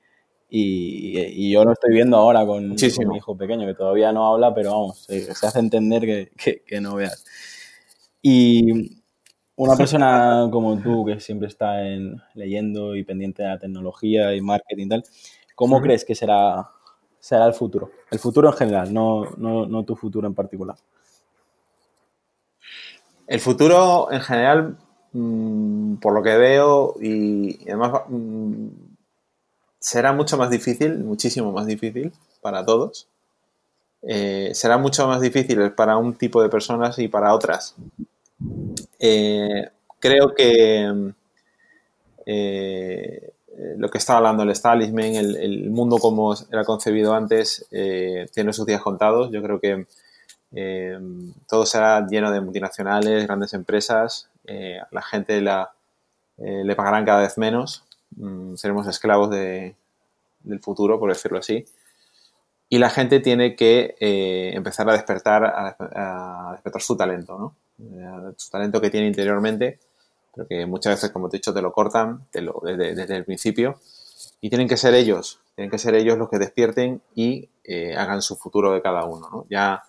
y, 0.51 1.51
yo 1.53 1.65
lo 1.65 1.73
estoy 1.73 1.95
viendo 1.95 2.17
ahora 2.17 2.45
con, 2.45 2.71
mi 2.71 3.17
hijo 3.17 3.37
pequeño, 3.37 3.67
que 3.67 3.75
todavía 3.75 4.13
no 4.13 4.27
habla, 4.27 4.53
pero 4.53 4.73
vamos, 4.73 5.05
se, 5.05 5.31
hace 5.31 5.59
entender 5.59 6.03
que, 6.37 6.63
que, 6.67 6.81
no 6.81 6.97
veas. 6.97 7.25
Y 8.21 8.99
una 9.57 9.77
persona 9.77 10.49
como 10.51 10.79
tú, 10.81 11.05
que 11.05 11.21
siempre 11.21 11.49
está 11.49 11.87
en, 11.87 12.21
leyendo 12.35 12.97
y 12.97 13.05
pendiente 13.05 13.43
de 13.43 13.49
la 13.49 13.59
tecnología 13.59 14.35
y 14.35 14.41
marketing 14.41 14.87
y 14.87 14.89
tal, 14.89 15.05
¿cómo 15.55 15.81
crees 15.81 16.05
que 16.05 16.15
será, 16.15 16.69
será 17.21 17.47
el 17.47 17.55
futuro? 17.55 17.91
El 18.11 18.19
futuro 18.19 18.49
en 18.49 18.57
general, 18.57 18.93
no, 18.93 19.25
no, 19.37 19.67
no 19.67 19.85
tu 19.85 19.95
futuro 19.95 20.27
en 20.27 20.35
particular. 20.35 20.77
El 23.29 23.39
futuro 23.39 24.11
en 24.11 24.21
general, 24.21 24.77
mm, 25.13 25.97
por 25.97 26.13
lo 26.13 26.23
que 26.23 26.37
veo, 26.37 26.97
y, 27.01 27.63
además 27.69 28.03
mm, 28.09 28.90
será 29.81 30.13
mucho 30.13 30.37
más 30.37 30.51
difícil, 30.51 30.99
muchísimo 30.99 31.51
más 31.51 31.67
difícil 31.67 32.13
para 32.43 32.65
todos. 32.65 33.09
Eh, 34.03 34.51
será 34.55 34.79
mucho 34.79 35.07
más 35.09 35.21
difícil 35.21 35.73
para 35.73 35.97
un 35.97 36.15
tipo 36.15 36.43
de 36.43 36.49
personas 36.49 36.99
y 36.99 37.09
para 37.09 37.35
otras. 37.35 37.75
Eh, 38.99 39.69
creo 39.99 40.35
que 40.35 41.13
eh, 42.27 43.33
lo 43.77 43.89
que 43.91 43.99
estaba 43.99 44.19
hablando 44.19 44.43
el 44.43 44.51
establishment, 44.51 45.17
el, 45.17 45.71
mundo 45.71 45.99
como 45.99 46.35
era 46.51 46.65
concebido 46.65 47.15
antes, 47.15 47.67
tiene 47.71 48.53
sus 48.53 48.67
días 48.67 48.83
contados. 48.83 49.31
Yo 49.33 49.43
creo 49.43 49.61
que 49.61 49.87
todo 51.49 51.65
será 51.67 52.07
lleno 52.07 52.31
de 52.31 52.41
multinacionales, 52.41 53.27
grandes 53.27 53.55
empresas. 53.55 54.29
la 54.91 55.03
gente 55.03 55.41
le 55.41 56.75
pagarán 56.77 57.05
cada 57.05 57.23
vez 57.23 57.39
menos 57.39 57.85
Mm, 58.17 58.57
seremos 58.57 58.87
esclavos 58.87 59.31
de, 59.31 59.77
del 60.43 60.61
futuro, 60.61 60.99
por 60.99 61.11
decirlo 61.11 61.39
así. 61.39 61.65
Y 62.69 62.79
la 62.79 62.91
gente 62.91 63.21
tiene 63.21 63.57
que 63.57 63.97
eh, 63.99 64.53
empezar 64.55 64.89
a 64.89 64.93
despertar, 64.93 65.45
a, 65.45 66.53
despertar 66.53 66.83
su 66.83 66.97
talento, 66.97 67.39
¿no? 67.39 67.57
Eh, 67.81 68.35
su 68.37 68.51
talento 68.51 68.81
que 68.81 68.91
tiene 68.91 69.09
interiormente, 69.09 69.81
pero 70.35 70.47
que 70.47 70.67
muchas 70.67 70.95
veces, 70.95 71.11
como 71.11 71.29
te 71.29 71.37
he 71.37 71.39
dicho, 71.39 71.53
te 71.53 71.63
lo 71.63 71.73
cortan 71.73 72.27
desde, 72.33 73.17
el 73.17 73.25
principio. 73.25 73.81
Y 74.41 74.49
tienen 74.51 74.69
que 74.69 74.77
ser 74.77 74.95
ellos, 74.95 75.41
tienen 75.55 75.71
que 75.71 75.79
ser 75.79 75.95
ellos 75.95 76.17
los 76.17 76.31
que 76.31 76.39
despierten 76.39 77.03
y 77.15 77.51
eh, 77.65 77.97
hagan 77.97 78.23
su 78.23 78.37
futuro 78.37 78.73
de 78.73 78.81
cada 78.81 79.05
uno, 79.05 79.29
¿no? 79.31 79.47
Ya 79.51 79.83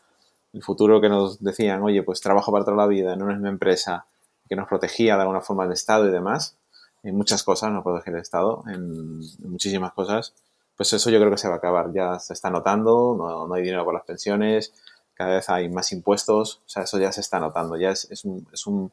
el 0.54 0.64
futuro 0.64 1.00
que 1.00 1.08
nos 1.08 1.42
decían, 1.42 1.82
oye, 1.84 2.04
pues 2.04 2.20
trabajo 2.20 2.52
para 2.52 2.66
toda 2.66 2.78
la 2.78 2.88
vida, 2.88 3.14
es 3.14 3.22
una 3.22 3.50
empresa 3.50 4.06
que 4.50 4.56
nos 4.56 4.68
protegía 4.68 5.16
de 5.16 5.22
alguna 5.22 5.40
forma 5.42 5.64
el 5.66 5.72
Estado 5.72 6.08
y 6.08 6.12
demás, 6.12 6.58
en 7.04 7.16
muchas 7.16 7.44
cosas, 7.44 7.72
no 7.72 7.84
protege 7.84 8.12
el 8.12 8.18
Estado, 8.18 8.64
en, 8.68 9.20
muchísimas 9.50 9.94
cosas, 9.94 10.34
pues 10.76 10.94
eso 10.94 11.10
yo 11.10 11.20
creo 11.20 11.32
que 11.32 11.38
se 11.38 11.48
va 11.48 11.56
a 11.56 11.58
acabar. 11.58 11.92
Ya 11.94 12.20
se 12.20 12.34
está 12.34 12.50
notando, 12.50 13.16
no, 13.18 13.54
hay 13.54 13.64
dinero 13.64 13.86
para 13.86 14.00
las 14.00 14.06
pensiones, 14.06 14.74
cada 15.14 15.36
vez 15.36 15.50
hay 15.50 15.70
más 15.70 15.92
impuestos, 15.92 16.62
o 16.66 16.70
sea, 16.70 16.84
eso 16.84 16.98
ya 17.00 17.12
se 17.12 17.22
está 17.22 17.40
notando, 17.40 17.78
ya 17.78 17.92
es, 17.92 18.10
es, 18.10 18.26
un, 18.26 18.48
es, 18.52 18.66
un, 18.66 18.92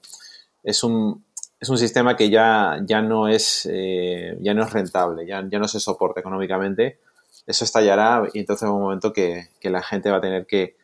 es, 0.62 0.82
un, 0.82 1.24
es 1.60 1.68
un 1.68 1.78
sistema 1.78 2.16
que 2.16 2.28
ya, 2.28 2.80
ya, 2.84 3.00
no, 3.00 3.28
es, 3.28 3.68
eh, 3.70 4.36
ya 4.40 4.54
no 4.54 4.64
es 4.64 4.72
rentable, 4.72 5.26
ya, 5.26 5.42
ya 5.48 5.58
no 5.58 5.68
se 5.68 5.80
soporta 5.80 6.20
económicamente, 6.20 6.98
eso 7.46 7.64
estallará 7.64 8.28
y 8.34 8.40
entonces 8.40 8.68
va 8.68 8.74
un 8.74 8.82
momento 8.82 9.12
que, 9.12 9.48
que 9.58 9.70
la 9.70 9.82
gente 9.82 10.10
va 10.10 10.18
a 10.18 10.20
tener 10.20 10.46
que, 10.46 10.76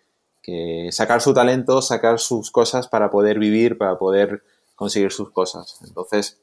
que 0.42 0.88
sacar 0.92 1.20
su 1.20 1.34
talento, 1.34 1.82
sacar 1.82 2.18
sus 2.18 2.50
cosas 2.50 2.88
para 2.88 3.10
poder 3.10 3.38
vivir, 3.38 3.76
para 3.76 3.98
poder 3.98 4.42
conseguir 4.76 5.12
sus 5.12 5.30
cosas. 5.30 5.78
Entonces, 5.86 6.38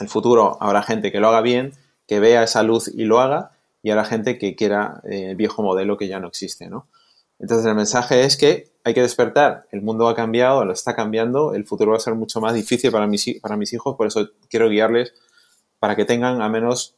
el 0.00 0.08
futuro 0.08 0.58
habrá 0.60 0.82
gente 0.82 1.12
que 1.12 1.20
lo 1.20 1.28
haga 1.28 1.40
bien, 1.40 1.72
que 2.06 2.20
vea 2.20 2.42
esa 2.42 2.62
luz 2.62 2.88
y 2.88 3.04
lo 3.04 3.20
haga, 3.20 3.52
y 3.82 3.90
habrá 3.90 4.04
gente 4.04 4.38
que 4.38 4.54
quiera 4.54 5.00
eh, 5.04 5.30
el 5.30 5.36
viejo 5.36 5.62
modelo 5.62 5.96
que 5.96 6.08
ya 6.08 6.20
no 6.20 6.28
existe, 6.28 6.68
¿no? 6.68 6.86
Entonces 7.38 7.66
el 7.66 7.74
mensaje 7.74 8.24
es 8.24 8.36
que 8.36 8.72
hay 8.84 8.94
que 8.94 9.02
despertar, 9.02 9.66
el 9.72 9.82
mundo 9.82 10.08
ha 10.08 10.14
cambiado, 10.14 10.64
lo 10.64 10.72
está 10.72 10.94
cambiando, 10.94 11.54
el 11.54 11.64
futuro 11.64 11.90
va 11.90 11.96
a 11.96 12.00
ser 12.00 12.14
mucho 12.14 12.40
más 12.40 12.54
difícil 12.54 12.92
para 12.92 13.06
mis, 13.06 13.40
para 13.40 13.56
mis 13.56 13.72
hijos, 13.72 13.96
por 13.96 14.06
eso 14.06 14.28
quiero 14.48 14.68
guiarles 14.68 15.12
para 15.80 15.96
que 15.96 16.04
tengan 16.04 16.40
al 16.40 16.50
menos 16.50 16.94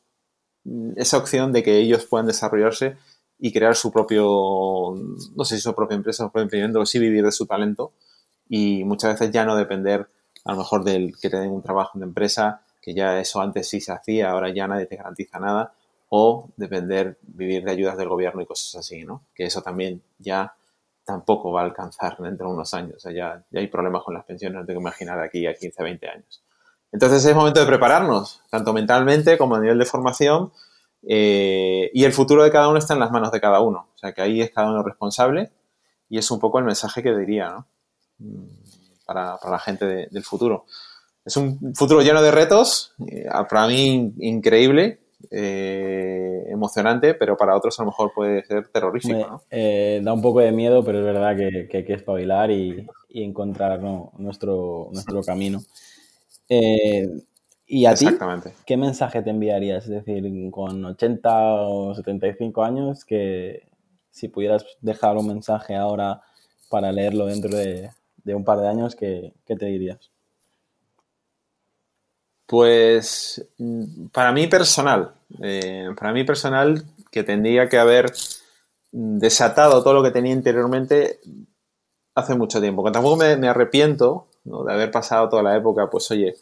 mm, 0.64 0.92
esa 0.96 1.16
opción 1.16 1.52
de 1.52 1.62
que 1.62 1.78
ellos 1.78 2.04
puedan 2.04 2.26
desarrollarse 2.26 2.96
y 3.38 3.52
crear 3.52 3.74
su 3.74 3.90
propio, 3.90 4.94
no 5.34 5.44
sé 5.44 5.56
si 5.56 5.62
su 5.62 5.74
propia 5.74 5.96
empresa, 5.96 6.24
su 6.24 6.30
propio 6.30 6.42
emprendimiento, 6.42 6.84
sí 6.84 6.98
vivir 6.98 7.24
de 7.24 7.32
su 7.32 7.46
talento 7.46 7.92
y 8.48 8.84
muchas 8.84 9.18
veces 9.18 9.32
ya 9.32 9.46
no 9.46 9.56
depender 9.56 10.08
a 10.44 10.52
lo 10.52 10.58
mejor 10.58 10.84
del 10.84 11.14
que 11.18 11.30
te 11.30 11.38
den 11.38 11.50
un 11.50 11.62
trabajo 11.62 11.92
en 11.94 12.00
una 12.00 12.08
empresa, 12.08 12.62
que 12.84 12.92
ya 12.92 13.18
eso 13.18 13.40
antes 13.40 13.66
sí 13.66 13.80
se 13.80 13.92
hacía, 13.92 14.30
ahora 14.30 14.52
ya 14.52 14.68
nadie 14.68 14.84
te 14.84 14.96
garantiza 14.96 15.38
nada, 15.40 15.72
o 16.10 16.50
depender, 16.56 17.18
vivir 17.22 17.64
de 17.64 17.70
ayudas 17.70 17.96
del 17.96 18.10
gobierno 18.10 18.42
y 18.42 18.46
cosas 18.46 18.74
así, 18.74 19.04
¿no? 19.04 19.22
Que 19.34 19.46
eso 19.46 19.62
también 19.62 20.02
ya 20.18 20.54
tampoco 21.02 21.50
va 21.50 21.62
a 21.62 21.64
alcanzar 21.64 22.18
dentro 22.18 22.48
de 22.48 22.54
unos 22.54 22.74
años. 22.74 22.96
O 22.96 23.00
sea, 23.00 23.12
ya, 23.12 23.42
ya 23.50 23.60
hay 23.60 23.68
problemas 23.68 24.02
con 24.02 24.12
las 24.12 24.24
pensiones, 24.24 24.60
no 24.60 24.66
tengo 24.66 24.80
que 24.80 24.82
imaginar 24.82 25.18
de 25.18 25.24
aquí 25.24 25.46
a 25.46 25.54
15, 25.54 25.82
20 25.82 26.08
años. 26.08 26.44
Entonces 26.92 27.24
es 27.24 27.34
momento 27.34 27.60
de 27.60 27.66
prepararnos, 27.66 28.42
tanto 28.50 28.74
mentalmente 28.74 29.38
como 29.38 29.56
a 29.56 29.60
nivel 29.60 29.78
de 29.78 29.86
formación, 29.86 30.52
eh, 31.06 31.90
y 31.94 32.04
el 32.04 32.12
futuro 32.12 32.44
de 32.44 32.50
cada 32.50 32.68
uno 32.68 32.78
está 32.78 32.92
en 32.92 33.00
las 33.00 33.10
manos 33.10 33.32
de 33.32 33.40
cada 33.40 33.60
uno. 33.60 33.88
O 33.94 33.98
sea, 33.98 34.12
que 34.12 34.20
ahí 34.20 34.42
es 34.42 34.50
cada 34.50 34.70
uno 34.70 34.82
responsable 34.82 35.50
y 36.10 36.18
es 36.18 36.30
un 36.30 36.38
poco 36.38 36.58
el 36.58 36.66
mensaje 36.66 37.02
que 37.02 37.16
diría. 37.16 37.64
Mm, 38.18 38.44
para, 39.04 39.36
para 39.38 39.52
la 39.52 39.58
gente 39.58 40.08
del 40.10 40.24
futuro. 40.24 40.66
Es 41.24 41.36
un 41.36 41.74
futuro 41.74 42.02
lleno 42.02 42.20
de 42.22 42.30
retos, 42.30 42.92
eh, 43.06 43.26
para 43.48 43.66
mí 43.66 44.12
increíble, 44.18 45.00
eh, 45.30 46.44
emocionante, 46.48 47.14
pero 47.14 47.36
para 47.36 47.56
otros 47.56 47.78
a 47.78 47.82
lo 47.82 47.90
mejor 47.90 48.12
puede 48.14 48.44
ser 48.44 48.68
terrorífico. 48.68 49.42
Eh, 49.50 50.00
da 50.02 50.12
un 50.12 50.22
poco 50.22 50.40
de 50.40 50.52
miedo, 50.52 50.84
pero 50.84 50.98
es 50.98 51.04
verdad 51.04 51.36
que, 51.36 51.76
hay 51.76 51.84
que 51.84 51.92
espabilar 51.92 52.50
y, 52.50 52.86
encontrar 53.08 53.80
nuestro, 54.18 54.88
nuestro 54.92 55.22
camino. 55.22 55.60
Eh, 56.48 57.08
¿Y 57.66 57.86
a 57.86 57.94
ti? 57.94 58.06
¿Qué 58.66 58.76
mensaje 58.76 59.22
te 59.22 59.30
enviarías? 59.30 59.84
Es 59.84 60.04
decir, 60.04 60.50
con 60.50 60.84
80 60.84 61.52
o 61.68 61.94
75 61.94 62.64
años, 62.64 63.04
que 63.04 63.68
si 64.10 64.28
pudieras 64.28 64.66
dejar 64.80 65.16
un 65.16 65.28
mensaje 65.28 65.76
ahora 65.76 66.22
para 66.68 66.92
leerlo 66.92 67.26
dentro 67.26 67.56
de, 67.56 67.90
un 68.26 68.44
par 68.44 68.60
de 68.60 68.68
años, 68.68 68.96
¿qué, 68.96 69.32
qué 69.46 69.56
te 69.56 69.66
dirías? 69.66 70.10
Pues 72.46 73.44
mm, 73.58 74.06
para 74.08 74.32
mí 74.32 74.46
personal, 74.46 75.14
eh, 75.42 75.88
para 75.96 76.12
mí 76.12 76.24
personal 76.24 76.84
que 77.10 77.22
tendría 77.22 77.68
que 77.68 77.78
haber 77.78 78.12
desatado 78.92 79.82
todo 79.82 79.94
lo 79.94 80.02
que 80.02 80.10
tenía 80.10 80.32
interiormente 80.32 81.20
hace 82.14 82.34
mucho 82.34 82.60
tiempo. 82.60 82.84
Que 82.84 82.90
tampoco 82.92 83.16
me, 83.16 83.48
arrepiento 83.48 84.28
de 84.44 84.72
haber 84.72 84.90
pasado 84.90 85.28
toda 85.28 85.42
la 85.42 85.56
época, 85.56 85.88
pues 85.90 86.10
oye, 86.10 86.36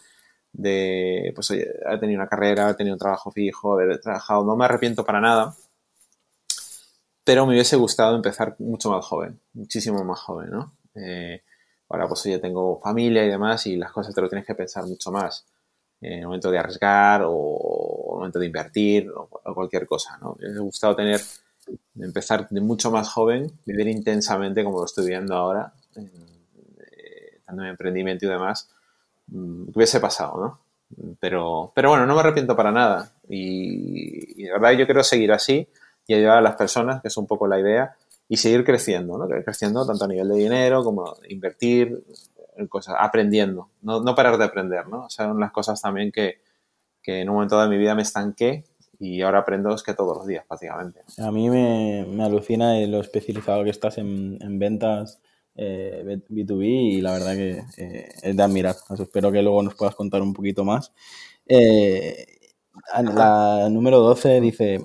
de, 0.52 1.32
pues 1.34 1.50
oye, 1.50 1.68
haber 1.86 2.00
tenido 2.00 2.20
una 2.20 2.28
carrera, 2.28 2.64
haber 2.64 2.76
tenido 2.76 2.94
un 2.94 2.98
trabajo 3.00 3.30
fijo, 3.30 3.74
haber 3.74 4.00
trabajado, 4.00 4.44
no 4.44 4.56
me 4.56 4.64
arrepiento 4.64 5.04
para 5.04 5.20
nada, 5.20 5.54
pero 7.24 7.46
me 7.46 7.52
hubiese 7.52 7.76
gustado 7.76 8.16
empezar 8.16 8.56
mucho 8.58 8.90
más 8.90 9.04
joven, 9.04 9.40
muchísimo 9.54 10.04
más 10.04 10.20
joven, 10.20 10.50
¿no? 10.50 10.72
Eh, 10.94 11.42
ahora 11.88 12.08
pues 12.08 12.26
oye, 12.26 12.38
tengo 12.38 12.78
familia 12.80 13.24
y 13.24 13.30
demás 13.30 13.66
y 13.66 13.76
las 13.76 13.92
cosas 13.92 14.14
te 14.14 14.20
lo 14.20 14.28
tienes 14.28 14.46
que 14.46 14.54
pensar 14.54 14.84
mucho 14.86 15.10
más 15.10 15.46
en 16.02 16.18
el 16.18 16.26
momento 16.26 16.50
de 16.50 16.58
arriesgar 16.58 17.22
o 17.24 18.02
en 18.02 18.12
el 18.12 18.18
momento 18.18 18.38
de 18.40 18.46
invertir 18.46 19.10
o, 19.10 19.28
cualquier 19.54 19.86
cosa, 19.86 20.18
¿no? 20.18 20.36
Me 20.40 20.48
ha 20.48 20.60
gustado 20.60 20.96
tener, 20.96 21.20
empezar 21.98 22.48
de 22.50 22.60
mucho 22.60 22.90
más 22.90 23.08
joven, 23.08 23.50
vivir 23.64 23.86
intensamente 23.86 24.64
como 24.64 24.80
lo 24.80 24.84
estoy 24.84 25.06
viendo 25.06 25.34
ahora, 25.34 25.72
en, 25.94 26.06
eh, 26.06 27.40
en 27.48 27.60
emprendimiento 27.60 28.26
y 28.26 28.28
demás, 28.28 28.68
mm, 29.28 29.70
hubiese 29.74 30.00
pasado, 30.00 30.38
¿no? 30.40 31.16
Pero, 31.20 31.72
pero 31.74 31.90
bueno, 31.90 32.06
no 32.06 32.14
me 32.14 32.20
arrepiento 32.20 32.54
para 32.54 32.70
nada 32.70 33.12
y, 33.28 34.42
de 34.44 34.52
verdad 34.52 34.72
yo 34.72 34.84
quiero 34.84 35.02
seguir 35.02 35.32
así 35.32 35.66
y 36.06 36.14
ayudar 36.14 36.38
a 36.38 36.42
las 36.42 36.56
personas, 36.56 37.00
que 37.00 37.08
es 37.08 37.16
un 37.16 37.26
poco 37.26 37.46
la 37.46 37.60
idea, 37.60 37.96
y 38.28 38.36
seguir 38.36 38.64
creciendo, 38.64 39.18
¿no? 39.18 39.28
Creciendo 39.44 39.86
tanto 39.86 40.04
a 40.04 40.08
nivel 40.08 40.28
de 40.28 40.36
dinero 40.36 40.82
como 40.82 41.16
invertir, 41.28 42.02
cosas, 42.68 42.96
aprendiendo, 42.98 43.70
no, 43.82 44.00
no, 44.00 44.14
parar 44.14 44.38
de 44.38 44.44
aprender, 44.44 44.86
¿no? 44.88 45.06
O 45.06 45.10
sea, 45.10 45.26
son 45.26 45.40
las 45.40 45.52
cosas 45.52 45.80
también 45.80 46.12
que, 46.12 46.40
que, 47.02 47.20
en 47.20 47.28
un 47.28 47.36
momento 47.36 47.60
de 47.60 47.68
mi 47.68 47.78
vida 47.78 47.94
me 47.94 48.02
estanqué 48.02 48.64
y 48.98 49.22
ahora 49.22 49.40
aprendo 49.40 49.74
es 49.74 49.82
que 49.82 49.94
todos 49.94 50.16
los 50.16 50.26
días 50.26 50.44
prácticamente. 50.46 51.00
A 51.18 51.30
mí 51.30 51.50
me, 51.50 52.06
me 52.08 52.24
alucina 52.24 52.74
lo 52.86 53.00
especializado 53.00 53.64
que 53.64 53.70
estás 53.70 53.98
en, 53.98 54.38
en 54.40 54.58
ventas 54.58 55.20
eh, 55.54 56.20
B2B 56.28 56.64
y 56.64 57.00
la 57.00 57.12
verdad 57.12 57.34
que 57.34 57.62
eh, 57.76 58.08
es 58.22 58.36
de 58.36 58.42
admirar. 58.42 58.76
espero 58.98 59.30
que 59.30 59.42
luego 59.42 59.62
nos 59.62 59.74
puedas 59.74 59.94
contar 59.94 60.22
un 60.22 60.32
poquito 60.32 60.64
más. 60.64 60.92
Eh, 61.46 62.26
la 63.02 63.68
número 63.70 63.98
12 64.00 64.40
dice, 64.40 64.84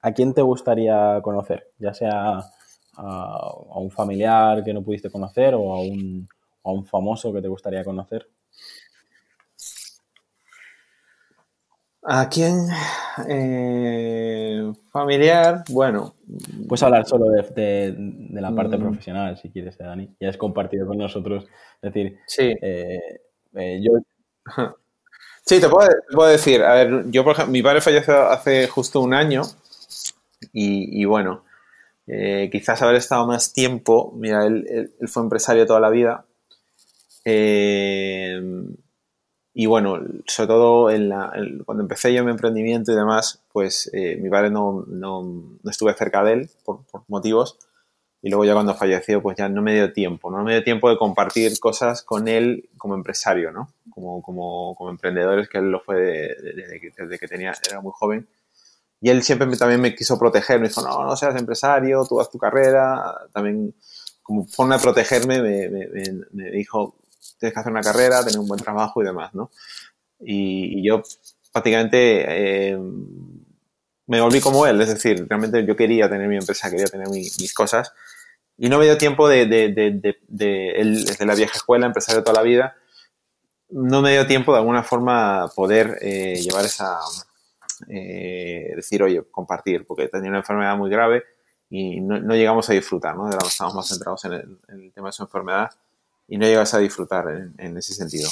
¿a 0.00 0.12
quién 0.12 0.34
te 0.34 0.42
gustaría 0.42 1.20
conocer? 1.22 1.72
Ya 1.78 1.94
sea 1.94 2.40
a 2.98 3.78
un 3.78 3.90
familiar 3.90 4.64
que 4.64 4.72
no 4.72 4.82
pudiste 4.82 5.10
conocer 5.10 5.54
o 5.54 5.74
a 5.74 5.80
un 5.80 6.26
a 6.66 6.72
un 6.72 6.84
famoso 6.84 7.32
que 7.32 7.40
te 7.40 7.48
gustaría 7.48 7.84
conocer? 7.84 8.28
¿A 12.08 12.28
quién? 12.28 12.68
Eh, 13.28 14.72
familiar, 14.92 15.64
bueno. 15.68 16.14
Puedes 16.68 16.82
hablar 16.84 17.04
solo 17.04 17.26
de, 17.30 17.96
la 18.30 18.54
parte 18.54 18.76
mm. 18.76 18.80
profesional, 18.80 19.36
si 19.36 19.50
quieres, 19.50 19.76
Dani. 19.76 20.14
Ya 20.20 20.28
has 20.28 20.36
compartido 20.36 20.86
con 20.86 20.98
nosotros. 20.98 21.46
Es 21.82 21.92
decir, 21.92 22.18
sí. 22.26 22.54
Eh, 22.62 23.20
eh, 23.54 23.80
yo. 23.82 23.98
Sí, 25.48 25.60
te 25.60 25.68
puedo, 25.68 26.28
decir. 26.28 26.60
A 26.64 26.74
ver, 26.74 27.04
yo, 27.08 27.22
por 27.22 27.34
ejemplo, 27.34 27.52
mi 27.52 27.62
padre 27.62 27.80
falleció 27.80 28.28
hace 28.28 28.66
justo 28.66 29.00
un 29.00 29.14
año. 29.14 29.42
Y, 30.52 31.04
bueno, 31.04 31.44
quizás 32.04 32.82
haber 32.82 32.96
estado 32.96 33.28
más 33.28 33.52
tiempo. 33.52 34.12
Mira, 34.16 34.44
él, 34.44 34.92
fue 35.06 35.22
empresario 35.22 35.64
toda 35.64 35.78
la 35.78 35.90
vida 35.90 36.25
eh, 37.28 38.40
y 39.52 39.66
bueno, 39.66 39.98
sobre 40.26 40.46
todo 40.46 40.90
en 40.90 41.08
la, 41.08 41.32
cuando 41.64 41.82
empecé 41.82 42.14
yo 42.14 42.22
mi 42.22 42.30
emprendimiento 42.30 42.92
y 42.92 42.94
demás, 42.94 43.42
pues 43.52 43.90
eh, 43.92 44.16
mi 44.16 44.30
padre 44.30 44.50
no, 44.50 44.84
no, 44.86 45.22
no, 45.62 45.70
estuve 45.70 45.92
cerca 45.94 46.22
de 46.22 46.32
él 46.34 46.50
por, 46.64 46.84
motivos. 47.08 47.58
Y 48.22 48.28
luego 48.28 48.44
ya 48.44 48.52
cuando 48.52 48.74
falleció, 48.74 49.22
pues 49.22 49.36
ya 49.38 49.48
no 49.48 49.62
me 49.62 49.74
dio 49.74 49.92
tiempo, 49.92 50.30
no 50.30 50.44
me 50.44 50.52
dio 50.52 50.62
tiempo 50.62 50.88
de 50.88 50.98
compartir 50.98 51.58
cosas 51.58 52.02
con 52.02 52.28
él 52.28 52.68
como 52.78 52.94
empresario, 52.94 53.50
¿no? 53.50 53.72
Como, 53.90 54.22
como, 54.22 54.74
como 54.76 54.90
emprendedores, 54.90 55.48
que 55.48 55.58
él 55.58 55.70
lo 55.70 55.80
fue 55.80 55.96
desde, 55.96 56.80
que, 56.80 56.92
desde 56.96 57.18
que 57.18 57.26
tenía, 57.26 57.54
era 57.68 57.80
muy 57.80 57.92
joven. 57.94 58.28
Y 59.00 59.10
él 59.10 59.22
siempre 59.24 59.48
también 59.56 59.80
me 59.80 59.96
quiso 59.96 60.18
proteger, 60.18 60.60
me 60.60 60.68
dijo, 60.68 60.82
no, 60.82 61.04
no 61.04 61.16
seas 61.16 61.34
empresario, 61.34 62.04
tú 62.06 62.20
haz 62.20 62.30
tu 62.30 62.38
carrera. 62.38 63.14
También, 63.32 63.74
como 64.22 64.46
forma 64.46 64.76
de 64.76 64.82
protegerme, 64.82 65.40
me, 65.40 65.68
me, 65.70 65.88
me 66.32 66.50
dijo, 66.50 66.94
tienes 67.38 67.54
que 67.54 67.60
hacer 67.60 67.72
una 67.72 67.82
carrera, 67.82 68.24
tener 68.24 68.38
un 68.38 68.48
buen 68.48 68.60
trabajo 68.60 69.02
y 69.02 69.06
demás, 69.06 69.34
¿no? 69.34 69.50
Y, 70.20 70.86
yo 70.86 71.02
prácticamente 71.52 72.24
eh, 72.72 72.78
me 74.06 74.20
volví 74.20 74.40
como 74.40 74.66
él, 74.66 74.80
es 74.80 74.88
decir, 74.88 75.26
realmente 75.28 75.64
yo 75.66 75.76
quería 75.76 76.08
tener 76.08 76.28
mi 76.28 76.36
empresa, 76.36 76.70
quería 76.70 76.86
tener 76.86 77.08
mis 77.08 77.54
cosas 77.54 77.92
y 78.58 78.68
no 78.68 78.78
me 78.78 78.86
dio 78.86 78.96
tiempo 78.96 79.28
de, 79.28 79.46
de, 79.46 79.68
de, 79.68 80.18
de, 80.28 81.02
desde 81.06 81.26
la 81.26 81.34
vieja 81.34 81.54
escuela, 81.54 81.86
empresario 81.86 82.22
toda 82.22 82.40
la 82.40 82.42
vida, 82.42 82.76
no 83.68 84.00
me 84.00 84.12
dio 84.12 84.26
tiempo 84.26 84.52
de 84.52 84.58
alguna 84.58 84.82
forma 84.82 85.50
poder 85.54 85.98
eh, 86.00 86.36
llevar 86.36 86.64
esa, 86.64 86.98
eh, 87.88 88.72
decir, 88.74 89.02
oye, 89.02 89.22
compartir, 89.30 89.86
porque 89.86 90.08
tenía 90.08 90.30
una 90.30 90.38
enfermedad 90.38 90.76
muy 90.76 90.88
grave 90.88 91.24
y 91.68 92.00
no, 92.00 92.34
llegamos 92.34 92.70
a 92.70 92.72
disfrutar, 92.72 93.16
¿no? 93.16 93.28
Estábamos 93.28 93.74
más 93.74 93.88
centrados 93.88 94.24
en 94.24 94.32
el, 94.32 94.58
en 94.68 94.80
el 94.84 94.92
tema 94.92 95.08
de 95.08 95.12
su 95.12 95.22
enfermedad 95.22 95.70
y 96.28 96.38
no 96.38 96.46
llegas 96.46 96.74
a 96.74 96.78
disfrutar 96.78 97.52
en, 97.58 97.76
ese 97.76 97.94
sentido. 97.94 98.28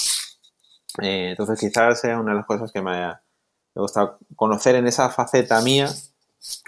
Eh, 1.00 1.30
entonces 1.30 1.59
quizás 1.59 2.00
sea 2.00 2.18
una 2.18 2.33
de 2.33 2.38
las 2.38 2.46
cosas 2.46 2.72
que 2.72 2.83
me 2.83 2.92
haya 2.92 3.22
gustado 3.74 4.18
conocer 4.37 4.76
en 4.76 4.87
esa 4.87 5.11
faceta 5.11 5.61
mía 5.61 5.88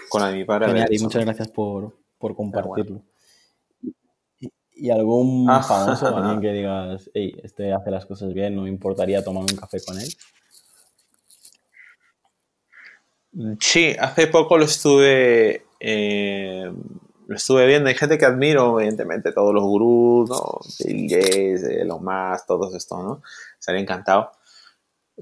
con 0.09 0.21
la 0.21 0.29
de 0.29 0.37
mi 0.37 0.45
padre. 0.45 0.67
Genial, 0.67 0.87
y 0.91 0.99
muchas 0.99 1.25
gracias 1.25 1.49
por, 1.49 1.93
compartirlo. 2.19 3.03
¿Y, 4.73 4.89
algún 4.89 5.49
ah. 5.49 5.63
famoso 5.63 6.11
también 6.13 6.41
que 6.41 6.53
digas, 6.53 7.09
hey, 7.13 7.35
este 7.43 7.73
hace 7.73 7.91
las 7.91 8.05
cosas 8.05 8.33
bien, 8.33 8.55
no 8.55 8.63
me 8.63 8.69
importaría 8.69 9.23
tomar 9.23 9.43
un 9.43 9.57
café 9.57 9.79
con 9.83 9.99
él? 9.99 10.09
Sí, 13.59 13.95
hace 13.99 14.27
poco 14.27 14.57
lo 14.57 14.65
estuve 14.65 15.65
eh, 15.79 16.71
lo 17.27 17.35
estuve 17.35 17.67
viendo. 17.67 17.89
Hay 17.89 17.95
gente 17.95 18.17
que 18.17 18.25
admiro, 18.25 18.79
evidentemente, 18.79 19.31
todos 19.33 19.53
los 19.53 19.63
gurús, 19.63 20.29
¿no? 20.29 20.59
Bill 20.85 21.09
Gates, 21.09 21.85
los 21.85 22.01
más, 22.01 22.45
todos 22.45 22.73
estos, 22.73 23.03
¿no? 23.03 23.21
Estaría 23.59 23.81
encantado. 23.81 24.31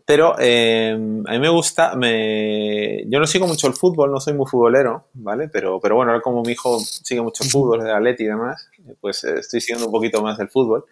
Pero 0.06 0.36
eh, 0.39 0.91
a 0.91 1.32
mí 1.32 1.39
me 1.39 1.50
gusta, 1.50 1.96
me... 1.96 3.06
yo 3.08 3.18
no 3.20 3.26
sigo 3.26 3.48
mucho 3.48 3.68
el 3.68 3.74
fútbol, 3.74 4.12
no 4.12 4.20
soy 4.20 4.34
muy 4.34 4.46
futbolero, 4.46 5.08
¿vale? 5.13 5.48
Pero, 5.48 5.80
pero 5.80 5.96
bueno, 5.96 6.12
ahora 6.12 6.22
como 6.22 6.44
mi 6.44 6.52
hijo 6.52 6.80
sigue 6.80 7.22
mucho 7.22 7.44
el 7.44 7.50
fútbol, 7.50 7.82
de 7.82 7.91
Atleti 7.91 8.24
y 8.24 8.28
demás, 8.28 8.70
pues 9.00 9.24
eh, 9.24 9.39
estoy 9.39 9.62
siguiendo 9.62 9.86
un 9.86 9.94
poquito 9.94 10.22
más 10.22 10.38
del 10.38 10.50
fútbol. 10.50 10.86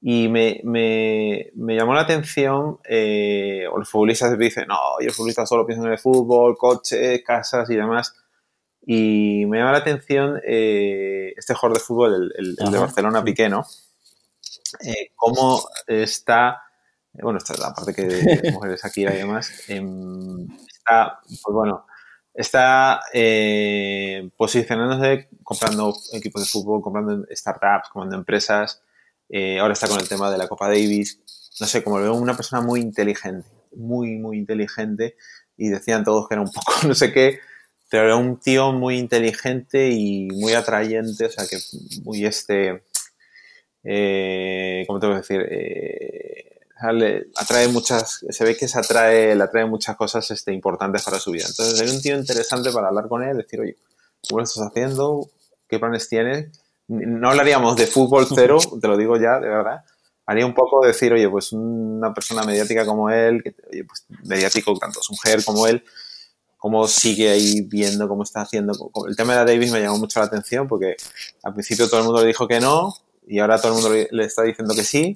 Y 0.00 0.28
me, 0.28 0.60
me, 0.64 1.50
me 1.54 1.76
llamó 1.76 1.94
la 1.94 2.00
atención, 2.00 2.78
eh, 2.88 3.66
o 3.70 3.78
los 3.78 3.88
futbolistas 3.90 4.36
dicen, 4.38 4.66
no, 4.68 4.76
yo 5.00 5.06
el 5.06 5.12
futbolista 5.12 5.46
solo 5.46 5.66
pienso 5.66 5.84
en 5.86 5.92
el 5.92 5.98
fútbol, 5.98 6.56
coches, 6.56 7.22
casas 7.24 7.68
y 7.70 7.76
demás. 7.76 8.14
Y 8.86 9.46
me 9.46 9.58
llama 9.58 9.72
la 9.72 9.78
atención 9.78 10.40
eh, 10.46 11.32
este 11.36 11.54
jugador 11.54 11.78
de 11.78 11.84
fútbol, 11.84 12.32
el, 12.36 12.56
el, 12.58 12.70
de 12.70 12.78
Barcelona, 12.78 13.24
Piqué, 13.24 13.48
¿no? 13.48 13.64
Eh, 14.80 15.10
cómo 15.16 15.62
está, 15.86 16.62
bueno, 17.14 17.38
esta 17.38 17.54
es 17.54 17.60
la 17.60 17.72
parte 17.72 17.94
que 17.94 18.02
de 18.02 18.52
mujeres 18.52 18.84
aquí 18.84 19.02
y 19.02 19.06
demás, 19.06 19.50
em, 19.68 20.46
está, 20.66 21.20
pues 21.24 21.54
bueno, 21.54 21.86
está 22.34 23.00
eh, 23.12 24.28
posicionándose 24.36 25.28
comprando 25.42 25.94
equipos 26.12 26.42
de 26.42 26.48
fútbol, 26.48 26.82
comprando 26.82 27.24
startups, 27.30 27.88
comprando 27.90 28.16
empresas, 28.16 28.82
ahora 29.60 29.72
está 29.72 29.88
con 29.88 29.98
el 29.98 30.08
tema 30.08 30.30
de 30.30 30.38
la 30.38 30.48
Copa 30.48 30.68
Davis, 30.68 31.20
no 31.58 31.66
sé, 31.66 31.82
como 31.82 31.98
lo 31.98 32.04
veo 32.04 32.14
una 32.14 32.36
persona 32.36 32.60
muy 32.60 32.80
inteligente, 32.80 33.48
muy, 33.76 34.18
muy 34.18 34.36
inteligente, 34.36 35.16
y 35.56 35.68
decían 35.68 36.04
todos 36.04 36.28
que 36.28 36.34
era 36.34 36.42
un 36.42 36.50
poco 36.50 36.72
no 36.86 36.94
sé 36.94 37.12
qué, 37.12 37.38
pero 37.94 38.06
era 38.06 38.16
un 38.16 38.40
tío 38.40 38.72
muy 38.72 38.98
inteligente 38.98 39.88
y 39.88 40.26
muy 40.26 40.52
atrayente, 40.52 41.26
o 41.26 41.30
sea, 41.30 41.46
que 41.46 41.58
muy 42.02 42.26
este, 42.26 42.82
eh, 43.84 44.82
¿cómo 44.88 44.98
te 44.98 45.06
voy 45.06 45.14
a 45.14 45.18
decir? 45.18 45.46
Eh, 45.48 46.60
atrae 47.36 47.68
muchas, 47.68 48.26
se 48.28 48.44
ve 48.44 48.56
que 48.56 48.66
se 48.66 48.80
atrae, 48.80 49.36
le 49.36 49.44
atrae 49.44 49.64
muchas 49.66 49.94
cosas 49.94 50.28
este, 50.32 50.52
importantes 50.52 51.04
para 51.04 51.20
su 51.20 51.30
vida. 51.30 51.44
Entonces, 51.48 51.80
era 51.80 51.92
un 51.92 52.02
tío 52.02 52.18
interesante 52.18 52.72
para 52.72 52.88
hablar 52.88 53.06
con 53.06 53.22
él, 53.22 53.36
decir, 53.36 53.60
oye, 53.60 53.76
¿cómo 54.28 54.40
lo 54.40 54.44
estás 54.44 54.66
haciendo? 54.66 55.30
¿Qué 55.68 55.78
planes 55.78 56.08
tienes? 56.08 56.48
No 56.88 57.30
hablaríamos 57.30 57.76
de 57.76 57.86
fútbol 57.86 58.26
cero, 58.28 58.58
te 58.82 58.88
lo 58.88 58.96
digo 58.96 59.18
ya, 59.18 59.38
de 59.38 59.48
verdad. 59.48 59.84
Haría 60.26 60.46
un 60.46 60.54
poco 60.54 60.84
decir, 60.84 61.12
oye, 61.12 61.28
pues 61.28 61.52
una 61.52 62.12
persona 62.12 62.42
mediática 62.42 62.84
como 62.84 63.08
él, 63.08 63.40
que, 63.44 63.54
oye, 63.70 63.84
pues 63.84 64.04
mediático, 64.24 64.76
tanto 64.80 65.00
su 65.00 65.12
mujer 65.12 65.44
como 65.44 65.68
él, 65.68 65.84
cómo 66.64 66.88
sigue 66.88 67.28
ahí 67.28 67.60
viendo 67.60 68.08
cómo 68.08 68.22
está 68.22 68.40
haciendo. 68.40 68.72
El 69.06 69.14
tema 69.16 69.34
de 69.34 69.38
la 69.40 69.44
Davis 69.44 69.70
me 69.70 69.82
llamó 69.82 69.98
mucho 69.98 70.18
la 70.18 70.24
atención 70.24 70.66
porque 70.66 70.96
al 71.42 71.52
principio 71.52 71.90
todo 71.90 72.00
el 72.00 72.06
mundo 72.06 72.22
le 72.22 72.28
dijo 72.28 72.48
que 72.48 72.58
no 72.58 72.90
y 73.28 73.38
ahora 73.38 73.60
todo 73.60 73.76
el 73.76 73.82
mundo 73.82 74.08
le 74.10 74.24
está 74.24 74.44
diciendo 74.44 74.74
que 74.74 74.82
sí. 74.82 75.14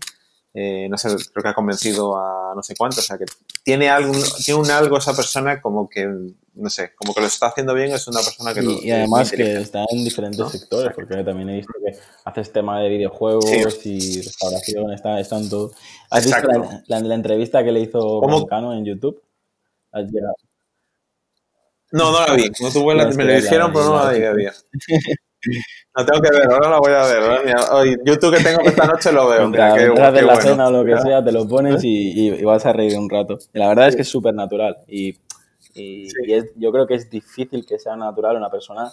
Eh, 0.53 0.89
no 0.91 0.99
sé, 0.99 1.09
creo 1.09 1.43
que 1.43 1.49
ha 1.49 1.55
convencido 1.55 2.19
a 2.19 2.53
no 2.55 2.63
sé 2.63 2.75
cuánto, 2.77 3.01
o 3.01 3.03
sea 3.03 3.17
que 3.17 3.25
tiene 3.63 3.89
algo, 3.89 4.13
tiene 4.45 4.61
un 4.61 4.71
algo 4.71 4.99
esa 4.99 5.17
persona 5.17 5.63
como 5.63 5.89
que, 5.89 6.07
no 6.55 6.69
sé, 6.69 6.93
como 6.95 7.15
que 7.15 7.23
lo 7.23 7.27
está 7.27 7.47
haciendo 7.47 7.73
bien, 7.73 7.93
es 7.93 8.07
una 8.09 8.21
persona 8.21 8.53
que... 8.53 8.63
Y, 8.63 8.89
y 8.89 8.91
además 8.91 9.31
que 9.31 9.61
está 9.61 9.87
en 9.91 10.05
diferentes 10.05 10.51
sectores, 10.51 10.93
porque 10.95 11.25
también 11.25 11.49
he 11.49 11.57
visto 11.57 11.73
que 11.83 11.99
haces 12.27 12.53
tema 12.53 12.79
de 12.83 12.91
videojuegos 12.91 13.47
y 13.87 14.21
restauración, 14.21 14.93
está, 14.93 15.19
está 15.19 15.39
en 15.39 15.49
todo. 15.49 15.73
¿Has 16.11 16.27
visto 16.27 16.47
la, 16.89 17.01
la, 17.01 17.15
entrevista 17.15 17.65
que 17.65 17.73
le 17.73 17.81
hizo 17.81 18.21
Cano 18.51 18.75
en 18.75 18.85
YouTube? 18.85 19.23
¿Has 19.93 20.11
llegado? 20.11 20.35
No, 21.93 22.13
no 22.13 22.27
la 22.27 22.35
vi. 22.35 22.51
No 22.61 22.71
tuve 22.71 22.95
la, 22.95 23.07
me 23.09 23.25
lo 23.25 23.35
dijeron, 23.35 23.73
pero 23.73 23.85
no 23.87 24.05
la 24.05 24.33
vi. 24.33 24.45
La 25.95 26.07
tengo 26.07 26.21
que 26.21 26.31
ver, 26.31 26.51
ahora 26.51 26.71
la 26.71 26.79
voy 26.79 26.93
a 26.93 27.07
ver. 27.07 27.57
Hoy, 27.71 27.97
YouTube 28.05 28.37
que 28.37 28.43
tengo 28.43 28.61
esta 28.63 28.87
noche 28.87 29.13
lo 29.13 29.29
veo. 29.29 29.49
Mira, 29.51 29.75
qué, 29.75 29.89
de 29.89 30.23
la 30.23 30.41
cena 30.41 30.69
o 30.69 30.71
lo 30.71 30.85
que 30.85 31.01
sea, 31.01 31.25
te 31.25 31.33
lo 31.33 31.47
pones 31.47 31.83
y, 31.85 32.31
y, 32.35 32.45
vas 32.45 32.67
a 32.67 32.73
reír 32.73 32.97
un 32.99 33.09
rato. 33.09 33.39
Y 33.53 33.59
la 33.59 33.69
verdad 33.69 33.89
es 33.89 33.97
que 33.97 34.03
es 34.03 34.09
súper 34.09 34.35
natural. 34.35 34.79
Y, 34.87 35.17
y, 35.75 36.09
es, 36.33 36.47
yo 36.57 36.73
creo 36.73 36.87
que 36.87 36.95
es 36.95 37.09
difícil 37.09 37.65
que 37.65 37.79
sea 37.79 37.97
natural 37.97 38.37
una 38.37 38.51
persona 38.51 38.93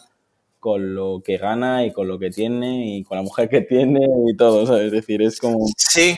con 0.59 0.95
lo 0.95 1.21
que 1.23 1.37
gana 1.37 1.85
y 1.85 1.91
con 1.91 2.07
lo 2.07 2.17
que 2.17 2.31
tiene 2.31 2.95
y 2.95 3.03
con 3.03 3.17
la 3.17 3.23
mujer 3.23 3.49
que 3.49 3.61
tiene 3.61 4.01
y 4.27 4.35
todo, 4.35 4.65
¿sabes? 4.65 4.85
Es 4.85 4.91
decir, 4.91 5.21
es 5.21 5.39
como... 5.39 5.67
Sí, 5.77 6.15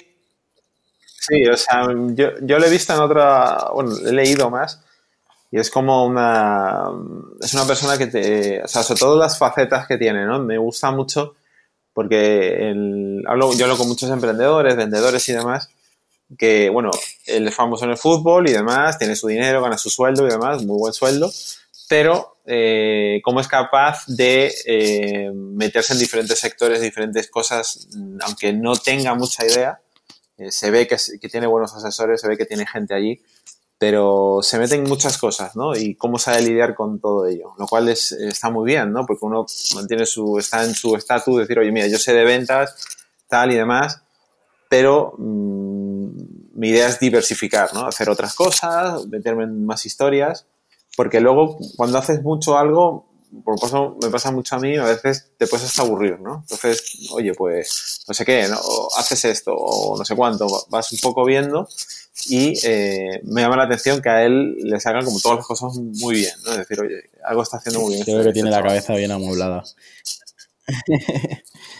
sí, 1.03 1.45
o 1.47 1.57
sea, 1.57 1.87
yo, 2.13 2.29
yo 2.41 2.59
lo 2.59 2.65
he 2.65 2.69
visto 2.69 2.93
en 2.93 3.01
otra, 3.01 3.71
bueno, 3.73 3.91
he 4.05 4.13
leído 4.13 4.49
más 4.49 4.86
y 5.51 5.59
es 5.59 5.69
como 5.69 6.05
una. 6.05 6.89
Es 7.41 7.53
una 7.53 7.65
persona 7.65 7.97
que 7.97 8.07
te. 8.07 8.63
O 8.63 8.67
sea, 8.67 8.83
sobre 8.83 8.99
todo 8.99 9.17
las 9.17 9.37
facetas 9.37 9.87
que 9.87 9.97
tiene, 9.97 10.25
¿no? 10.25 10.39
Me 10.39 10.57
gusta 10.57 10.91
mucho 10.91 11.35
porque 11.97 12.69
el, 12.69 13.23
hablo, 13.27 13.55
yo 13.55 13.65
hablo 13.65 13.75
con 13.75 13.87
muchos 13.87 14.11
emprendedores, 14.11 14.75
vendedores 14.75 15.27
y 15.29 15.33
demás, 15.33 15.67
que, 16.37 16.69
bueno, 16.69 16.91
él 17.25 17.47
es 17.47 17.55
famoso 17.55 17.85
en 17.85 17.89
el 17.89 17.97
fútbol 17.97 18.47
y 18.47 18.51
demás, 18.51 18.99
tiene 18.99 19.15
su 19.15 19.25
dinero, 19.25 19.63
gana 19.63 19.79
su 19.79 19.89
sueldo 19.89 20.27
y 20.27 20.29
demás, 20.29 20.63
muy 20.63 20.77
buen 20.77 20.93
sueldo, 20.93 21.33
pero 21.89 22.37
eh, 22.45 23.19
cómo 23.23 23.39
es 23.39 23.47
capaz 23.47 24.03
de 24.05 24.53
eh, 24.67 25.31
meterse 25.33 25.93
en 25.93 25.99
diferentes 25.99 26.37
sectores, 26.37 26.81
diferentes 26.81 27.31
cosas, 27.31 27.87
aunque 28.21 28.53
no 28.53 28.75
tenga 28.75 29.15
mucha 29.15 29.43
idea, 29.43 29.81
eh, 30.37 30.51
se 30.51 30.69
ve 30.69 30.87
que, 30.87 30.97
que 31.19 31.29
tiene 31.29 31.47
buenos 31.47 31.73
asesores, 31.73 32.21
se 32.21 32.27
ve 32.27 32.37
que 32.37 32.45
tiene 32.45 32.67
gente 32.67 32.93
allí 32.93 33.19
pero 33.79 34.39
se 34.41 34.57
meten 34.57 34.83
muchas 34.83 35.17
cosas, 35.17 35.55
¿no? 35.55 35.75
Y 35.75 35.95
cómo 35.95 36.17
sabe 36.17 36.41
lidiar 36.41 36.73
con 36.73 36.99
todo 36.99 37.27
ello, 37.27 37.53
lo 37.57 37.67
cual 37.67 37.89
es, 37.89 38.11
está 38.11 38.49
muy 38.49 38.65
bien, 38.65 38.91
¿no? 38.91 39.05
Porque 39.05 39.25
uno 39.25 39.45
mantiene 39.75 40.05
su, 40.05 40.39
está 40.39 40.63
en 40.63 40.73
su 40.73 40.95
estatus, 40.95 41.39
decir, 41.39 41.59
oye, 41.59 41.71
mira, 41.71 41.87
yo 41.87 41.99
sé 41.99 42.13
de 42.13 42.23
ventas, 42.23 42.75
tal 43.27 43.51
y 43.51 43.55
demás, 43.55 44.01
pero 44.69 45.13
mmm, 45.17 46.07
mi 46.55 46.69
idea 46.69 46.87
es 46.87 46.99
diversificar, 46.99 47.73
¿no? 47.73 47.85
Hacer 47.85 48.09
otras 48.09 48.33
cosas, 48.33 49.05
meterme 49.07 49.43
en 49.43 49.65
más 49.65 49.85
historias, 49.85 50.47
porque 50.95 51.21
luego 51.21 51.59
cuando 51.75 51.99
haces 51.99 52.23
mucho 52.23 52.57
algo, 52.57 53.06
por 53.43 53.55
eso 53.61 53.97
me 54.01 54.09
pasa 54.09 54.31
mucho 54.31 54.55
a 54.55 54.59
mí, 54.59 54.77
a 54.77 54.85
veces 54.85 55.31
te 55.37 55.47
puedes 55.47 55.65
hasta 55.65 55.81
aburrir, 55.81 56.19
¿no? 56.19 56.41
Entonces, 56.41 57.09
oye, 57.11 57.33
pues, 57.33 58.03
no 58.07 58.13
sé 58.13 58.25
qué, 58.25 58.47
¿no? 58.47 58.57
O 58.59 58.89
haces 58.97 59.25
esto, 59.25 59.53
o 59.53 59.97
no 59.97 60.05
sé 60.05 60.15
cuánto, 60.15 60.47
vas 60.69 60.91
un 60.91 60.99
poco 60.99 61.25
viendo 61.25 61.67
y 62.29 62.59
eh, 62.63 63.21
me 63.23 63.41
llama 63.41 63.57
la 63.57 63.63
atención 63.63 64.01
que 64.01 64.09
a 64.09 64.23
él 64.23 64.55
le 64.57 64.79
salgan 64.79 65.05
como 65.05 65.19
todas 65.19 65.37
las 65.37 65.47
cosas 65.47 65.75
muy 65.75 66.15
bien, 66.15 66.33
¿no? 66.45 66.51
Es 66.51 66.57
decir, 66.59 66.79
oye, 66.79 67.09
algo 67.23 67.43
está 67.43 67.57
haciendo 67.57 67.81
muy 67.81 67.93
bien. 67.93 68.05
Creo 68.05 68.19
este 68.19 68.29
que 68.29 68.33
tiene 68.33 68.49
la 68.49 68.63
cabeza 68.63 68.95
bien 68.95 69.11
amueblada. 69.11 69.63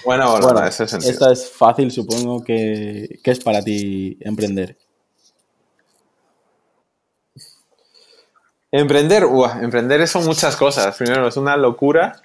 Bueno, 0.06 0.40
bueno, 0.40 0.66
ese 0.66 0.88
sentido. 0.88 1.12
Esta 1.12 1.34
es 1.34 1.50
fácil, 1.50 1.92
supongo 1.92 2.42
que... 2.42 3.20
¿Qué 3.22 3.32
es 3.32 3.40
para 3.40 3.62
ti 3.62 4.18
emprender? 4.22 4.78
Emprender, 8.72 9.26
uah, 9.26 9.62
emprender 9.62 10.06
son 10.08 10.26
muchas 10.26 10.56
cosas. 10.56 10.96
Primero, 10.98 11.28
es 11.28 11.38
una 11.38 11.56
locura. 11.56 12.22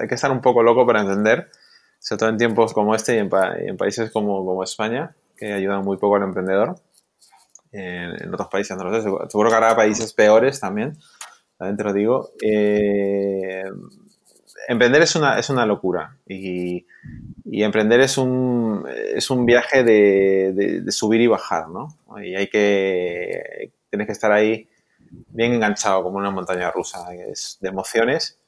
hay 0.00 0.08
que 0.08 0.14
estar 0.14 0.30
un 0.30 0.42
poco 0.42 0.62
loco 0.62 0.86
para 0.86 1.00
emprender, 1.00 1.50
sobre 1.98 2.18
todo 2.18 2.28
en 2.28 2.36
tiempos 2.36 2.74
como 2.74 2.94
este 2.94 3.16
y 3.16 3.18
en, 3.18 3.30
pa 3.30 3.54
países 3.78 4.10
como, 4.10 4.62
España, 4.62 5.14
que 5.36 5.52
ayudan 5.52 5.82
muy 5.82 5.96
poco 5.96 6.16
al 6.16 6.24
emprendedor 6.24 6.76
en, 7.72 8.32
otros 8.34 8.48
países, 8.48 8.76
no 8.76 8.84
lo 8.84 8.94
sé, 8.94 9.02
seguro, 9.02 9.48
que 9.48 9.56
habrá 9.56 9.74
países 9.74 10.12
peores 10.12 10.60
también, 10.60 10.98
también 11.56 11.86
lo 11.86 11.92
digo. 11.94 12.30
Eh, 12.42 13.64
emprender 14.68 15.00
es 15.00 15.16
una, 15.16 15.38
es 15.38 15.48
una 15.48 15.64
locura 15.64 16.18
y, 16.26 16.86
y, 17.46 17.62
emprender 17.62 18.00
es 18.00 18.18
un, 18.18 18.86
es 19.14 19.30
un 19.30 19.46
viaje 19.46 19.84
de, 19.84 20.82
de, 20.84 20.92
subir 20.92 21.22
y 21.22 21.28
bajar, 21.28 21.70
¿no? 21.70 21.88
Y 22.22 22.34
hay 22.34 22.48
que, 22.48 23.72
tienes 23.88 24.06
que 24.06 24.12
estar 24.12 24.32
ahí 24.32 24.68
bien 25.28 25.54
enganchado 25.54 26.02
como 26.02 26.18
una 26.18 26.30
montaña 26.30 26.70
rusa, 26.70 27.12
es 27.14 27.58
de 27.60 27.68
emociones 27.68 28.38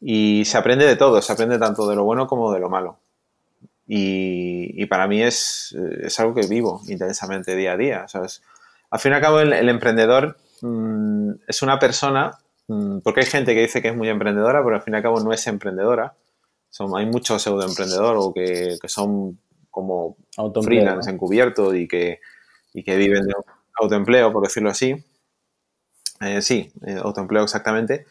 y 0.00 0.44
se 0.44 0.58
aprende 0.58 0.84
de 0.84 0.96
todo, 0.96 1.22
se 1.22 1.32
aprende 1.32 1.58
tanto 1.58 1.86
de 1.88 1.94
lo 1.94 2.04
bueno 2.04 2.26
como 2.26 2.52
de 2.52 2.60
lo 2.60 2.68
malo. 2.68 2.98
Y, 3.86 4.82
y 4.82 4.86
para 4.86 5.06
mí 5.06 5.22
es, 5.22 5.76
es, 6.02 6.18
algo 6.18 6.34
que 6.34 6.46
vivo 6.46 6.80
intensamente 6.88 7.54
día 7.54 7.72
a 7.72 7.76
día. 7.76 8.06
O 8.14 8.18
al 8.90 9.00
fin 9.00 9.12
y 9.12 9.14
al 9.14 9.20
cabo, 9.20 9.40
el, 9.40 9.52
el 9.52 9.68
emprendedor 9.68 10.36
mmm, 10.62 11.32
es 11.46 11.62
una 11.62 11.78
persona, 11.78 12.38
mmm, 12.68 12.98
porque 12.98 13.20
hay 13.20 13.26
gente 13.26 13.54
que 13.54 13.60
dice 13.60 13.82
que 13.82 13.88
es 13.88 13.96
muy 13.96 14.08
emprendedora, 14.08 14.62
pero 14.64 14.76
al 14.76 14.82
fin 14.82 14.94
y 14.94 14.96
al 14.96 15.02
cabo 15.02 15.20
no 15.20 15.32
es 15.32 15.46
emprendedora. 15.46 16.14
Son, 16.70 16.96
hay 16.96 17.06
muchos 17.06 17.42
pseudoemprendedores 17.42 18.24
o 18.24 18.32
que, 18.32 18.78
que, 18.80 18.88
son 18.88 19.38
como 19.70 20.16
freelance 20.62 21.10
encubierto 21.10 21.74
y 21.74 21.86
que, 21.86 22.20
y 22.72 22.82
que 22.82 22.96
viven 22.96 23.26
de 23.26 23.34
autoempleo, 23.74 24.32
por 24.32 24.42
decirlo 24.42 24.70
así. 24.70 25.04
Eh, 26.22 26.42
sí, 26.42 26.72
eh, 26.86 26.98
autoempleo 27.02 27.42
exactamente. 27.44 28.06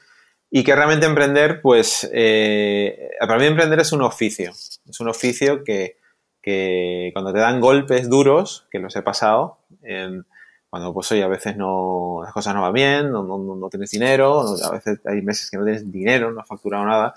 Y 0.50 0.64
que 0.64 0.76
realmente 0.76 1.06
emprender, 1.06 1.62
pues, 1.62 2.10
eh, 2.14 3.12
para 3.20 3.38
mí 3.38 3.46
emprender 3.46 3.80
es 3.80 3.92
un 3.94 4.02
oficio. 4.02 4.52
Es 4.52 5.00
un 5.00 5.08
oficio 5.08 5.64
que, 5.64 5.98
que 6.42 7.12
cuando 7.14 7.32
te 7.32 7.40
dan 7.40 7.62
golpes 7.62 8.10
duros, 8.10 8.68
que 8.70 8.80
los 8.80 8.96
he 8.96 9.02
pasado, 9.02 9.60
eh, 9.84 10.22
cuando 10.70 10.94
pues 10.94 11.12
oye, 11.12 11.24
a 11.24 11.28
veces 11.28 11.58
no, 11.58 12.22
las 12.24 12.34
cosas 12.34 12.56
no 12.56 12.62
van 12.62 12.74
bien, 12.74 13.12
no, 13.12 13.24
no, 13.24 13.38
no 13.38 13.70
tienes 13.70 13.92
dinero, 13.92 14.42
a 14.42 14.72
veces 14.72 15.00
hay 15.06 15.22
meses 15.22 15.52
que 15.52 15.58
no 15.58 15.66
tienes 15.66 15.92
dinero, 15.92 16.32
no 16.32 16.40
has 16.40 16.48
facturado 16.48 16.86
nada, 16.86 17.14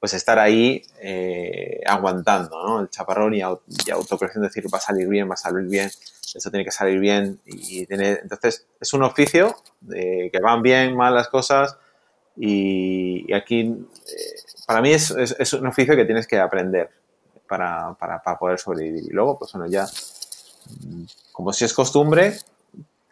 pues 0.00 0.14
estar 0.14 0.38
ahí 0.38 0.82
eh, 1.00 1.80
aguantando, 1.86 2.62
¿no? 2.62 2.80
El 2.80 2.90
chaparrón 2.90 3.34
y, 3.34 3.38
y 3.38 3.90
autocorrección, 3.90 4.44
decir, 4.44 4.64
va 4.72 4.78
a 4.78 4.80
salir 4.80 5.08
bien, 5.08 5.28
va 5.28 5.34
a 5.34 5.36
salir 5.36 5.68
bien, 5.68 5.90
eso 6.34 6.50
tiene 6.50 6.64
que 6.64 6.70
salir 6.70 7.00
bien 7.00 7.40
y, 7.44 7.86
tener, 7.86 8.20
entonces 8.22 8.66
es 8.80 8.92
un 8.92 9.02
oficio 9.02 9.56
de 9.80 10.30
que 10.32 10.40
van 10.40 10.62
bien, 10.62 10.96
mal 10.96 11.14
las 11.14 11.28
cosas 11.28 11.76
y, 12.36 13.32
aquí 13.32 13.60
eh, 13.60 14.40
para 14.66 14.80
mí 14.80 14.92
es, 14.92 15.10
es, 15.10 15.52
un 15.54 15.66
oficio 15.66 15.96
que 15.96 16.04
tienes 16.04 16.26
que 16.26 16.38
aprender 16.38 16.90
para, 17.48 17.94
para, 17.98 18.22
para, 18.22 18.38
poder 18.38 18.58
sobrevivir 18.58 19.04
y 19.04 19.10
luego 19.10 19.38
pues 19.38 19.52
bueno 19.52 19.66
ya 19.66 19.86
como 21.32 21.52
si 21.52 21.64
es 21.64 21.72
costumbre 21.72 22.38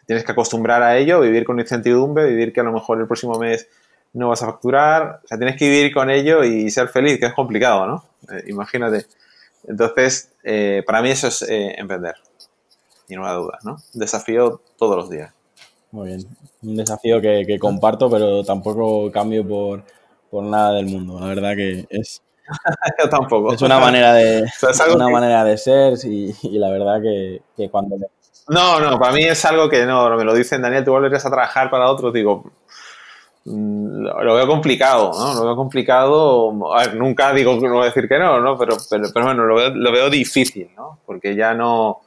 tienes 0.05 0.23
que 0.23 0.31
acostumbrar 0.31 0.81
a 0.81 0.97
ello, 0.97 1.19
vivir 1.19 1.43
con 1.43 1.59
incertidumbre, 1.59 2.25
vivir 2.27 2.53
que 2.53 2.61
a 2.61 2.63
lo 2.63 2.71
mejor 2.71 2.99
el 2.99 3.07
próximo 3.07 3.37
mes 3.37 3.67
no 4.13 4.29
vas 4.29 4.41
a 4.43 4.47
facturar, 4.47 5.21
o 5.23 5.27
sea, 5.27 5.37
tienes 5.37 5.57
que 5.57 5.69
vivir 5.69 5.93
con 5.93 6.09
ello 6.09 6.43
y 6.43 6.69
ser 6.71 6.87
feliz, 6.89 7.19
que 7.19 7.27
es 7.27 7.33
complicado, 7.33 7.85
¿no? 7.85 8.05
Eh, 8.31 8.45
imagínate. 8.47 9.05
Entonces, 9.67 10.33
eh, 10.43 10.83
para 10.85 11.01
mí 11.01 11.09
eso 11.09 11.27
es 11.27 11.41
eh, 11.43 11.75
emprender, 11.77 12.15
sin 13.07 13.19
una 13.19 13.33
duda, 13.33 13.59
¿no? 13.63 13.77
desafío 13.93 14.61
todos 14.77 14.95
los 14.95 15.09
días. 15.09 15.33
Muy 15.91 16.07
bien, 16.07 16.27
un 16.63 16.75
desafío 16.75 17.21
que, 17.21 17.57
comparto, 17.59 18.09
pero 18.09 18.43
tampoco 18.43 19.11
cambio 19.11 19.47
por, 19.47 19.83
nada 20.43 20.73
del 20.73 20.87
mundo. 20.87 21.19
La 21.19 21.27
verdad 21.27 21.55
que 21.55 21.85
es... 21.89 22.21
Yo 23.03 23.09
tampoco. 23.09 23.53
Es 23.53 23.61
una 23.61 23.79
manera 23.79 24.13
de, 24.13 24.45
una 24.95 25.09
manera 25.09 25.43
de 25.43 25.57
ser 25.57 25.93
y, 26.03 26.33
la 26.57 26.69
verdad 26.69 27.01
que, 27.01 27.41
que 27.55 27.69
cuando... 27.69 27.97
No, 28.49 28.79
no, 28.79 28.97
para 28.97 29.13
mí 29.13 29.23
es 29.23 29.43
algo 29.43 29.67
que 29.69 29.85
no, 29.85 30.09
me 30.15 30.23
lo 30.23 30.33
dicen, 30.33 30.61
Daniel, 30.61 30.85
tú 30.85 30.91
volverías 30.91 31.25
a 31.25 31.29
trabajar 31.29 31.69
para 31.69 31.89
otro, 31.89 32.11
digo, 32.11 32.49
lo 33.47 34.35
veo 34.35 34.47
complicado, 34.47 35.11
¿no? 35.17 35.33
Lo 35.33 35.45
veo 35.45 35.55
complicado. 35.55 36.53
nunca 36.95 37.31
digo 37.33 37.55
no 37.55 37.75
voy 37.75 37.83
a 37.83 37.85
decir 37.85 38.07
que 38.07 38.19
no, 38.19 38.41
¿no? 38.41 38.57
Pero, 38.57 38.75
pero, 38.89 39.07
pero 39.13 39.25
bueno, 39.25 39.45
lo 39.45 39.55
veo, 39.55 39.69
lo 39.69 39.91
veo, 39.91 40.09
difícil, 40.09 40.69
¿no? 40.75 40.99
Porque 41.05 41.35
ya 41.35 41.53
no. 41.53 42.01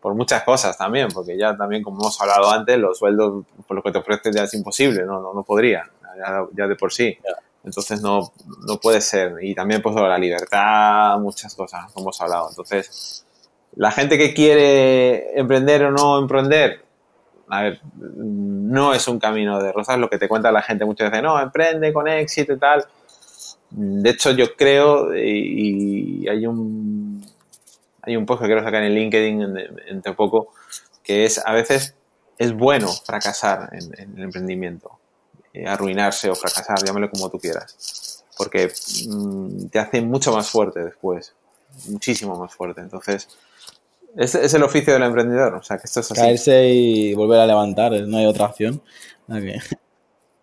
Por 0.00 0.14
muchas 0.14 0.44
cosas 0.44 0.78
también, 0.78 1.08
porque 1.12 1.36
ya 1.36 1.56
también, 1.56 1.82
como 1.82 1.98
hemos 1.98 2.20
hablado 2.20 2.50
antes, 2.50 2.78
los 2.78 2.98
sueldos, 2.98 3.44
por 3.66 3.76
lo 3.76 3.82
que 3.82 3.90
te 3.90 3.98
ofrecen, 3.98 4.32
ya 4.32 4.44
es 4.44 4.54
imposible, 4.54 5.04
no, 5.04 5.20
no, 5.20 5.34
no 5.34 5.42
podría, 5.42 5.90
ya, 6.54 6.68
de 6.68 6.76
por 6.76 6.92
sí. 6.92 7.18
Entonces 7.64 8.00
no, 8.00 8.32
no 8.66 8.78
puede 8.78 9.00
ser. 9.00 9.34
Y 9.42 9.56
también, 9.56 9.82
pues, 9.82 9.96
la 9.96 10.16
libertad, 10.16 11.18
muchas 11.18 11.54
cosas, 11.54 11.92
como 11.92 12.04
hemos 12.04 12.20
hablado. 12.20 12.48
Entonces, 12.48 13.26
la 13.74 13.90
gente 13.90 14.16
que 14.16 14.32
quiere 14.32 15.38
emprender 15.38 15.84
o 15.84 15.90
no 15.90 16.18
emprender, 16.18 16.84
a 17.50 17.62
ver, 17.62 17.80
no 17.96 18.94
es 18.94 19.08
un 19.08 19.18
camino 19.18 19.62
de 19.62 19.72
rosas, 19.72 19.98
lo 19.98 20.10
que 20.10 20.18
te 20.18 20.28
cuenta 20.28 20.52
la 20.52 20.62
gente 20.62 20.84
muchas 20.84 21.10
veces, 21.10 21.24
no, 21.24 21.40
emprende 21.40 21.92
con 21.92 22.08
éxito 22.08 22.52
y 22.52 22.58
tal. 22.58 22.84
De 23.70 24.10
hecho, 24.10 24.30
yo 24.32 24.54
creo, 24.56 25.14
y, 25.14 26.26
hay 26.28 26.46
un 26.46 27.26
hay 28.02 28.16
un 28.16 28.24
post 28.24 28.40
que 28.40 28.46
quiero 28.46 28.64
sacar 28.64 28.82
en 28.82 28.94
LinkedIn 28.94 29.56
entre 29.88 30.14
poco, 30.14 30.54
que 31.02 31.24
es 31.26 31.44
a 31.44 31.52
veces 31.52 31.94
es 32.38 32.52
bueno 32.54 32.88
fracasar 32.88 33.70
en, 33.72 34.16
el 34.16 34.22
emprendimiento, 34.24 34.98
eh, 35.52 35.66
arruinarse 35.66 36.30
o 36.30 36.34
fracasar, 36.34 36.82
llámelo 36.84 37.10
como 37.10 37.28
tú 37.28 37.38
quieras, 37.38 38.24
porque 38.36 38.72
mm, 39.08 39.66
te 39.66 39.78
hace 39.78 40.00
mucho 40.00 40.32
más 40.32 40.48
fuerte 40.48 40.80
después, 40.84 41.34
muchísimo 41.88 42.38
más 42.38 42.54
fuerte. 42.54 42.80
Entonces, 42.80 43.28
es, 44.16 44.34
es, 44.34 44.54
el 44.54 44.62
oficio 44.62 44.92
del 44.92 45.02
emprendedor, 45.02 45.54
o 45.54 45.62
sea, 45.62 45.76
que 45.76 45.84
esto 45.84 46.00
es 46.00 46.10
así. 46.10 46.20
Caerse 46.20 46.68
y 46.68 47.14
volver 47.14 47.40
a 47.40 47.46
levantar, 47.46 47.92
no 47.92 48.16
hay 48.16 48.26
otra 48.26 48.46
opción. 48.46 48.82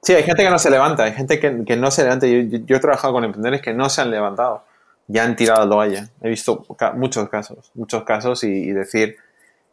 Sí, 0.01 0.13
hay 0.13 0.21
gente 0.21 0.43
que 0.43 0.51
no 0.51 0.59
se 0.59 0.69
levanta, 0.69 1.05
hay 1.05 1.13
gente 1.13 1.39
que, 1.39 1.65
que 1.65 1.75
no 1.75 1.89
se 1.89 2.03
levanta. 2.03 2.27
Yo, 2.27 2.37
yo, 2.39 2.75
he 2.75 2.79
trabajado 2.79 3.11
con 3.11 3.23
emprendedores 3.23 3.63
que 3.63 3.73
no 3.73 3.89
se 3.89 4.01
han 4.01 4.11
levantado, 4.11 4.63
ya 5.07 5.23
han 5.23 5.35
tirado 5.35 5.65
la 5.65 5.71
toalla. 5.71 6.09
He 6.21 6.29
visto 6.29 6.63
muchos 6.93 7.27
casos, 7.27 7.71
muchos 7.73 8.03
casos 8.03 8.43
y, 8.43 8.71
decir, 8.71 9.15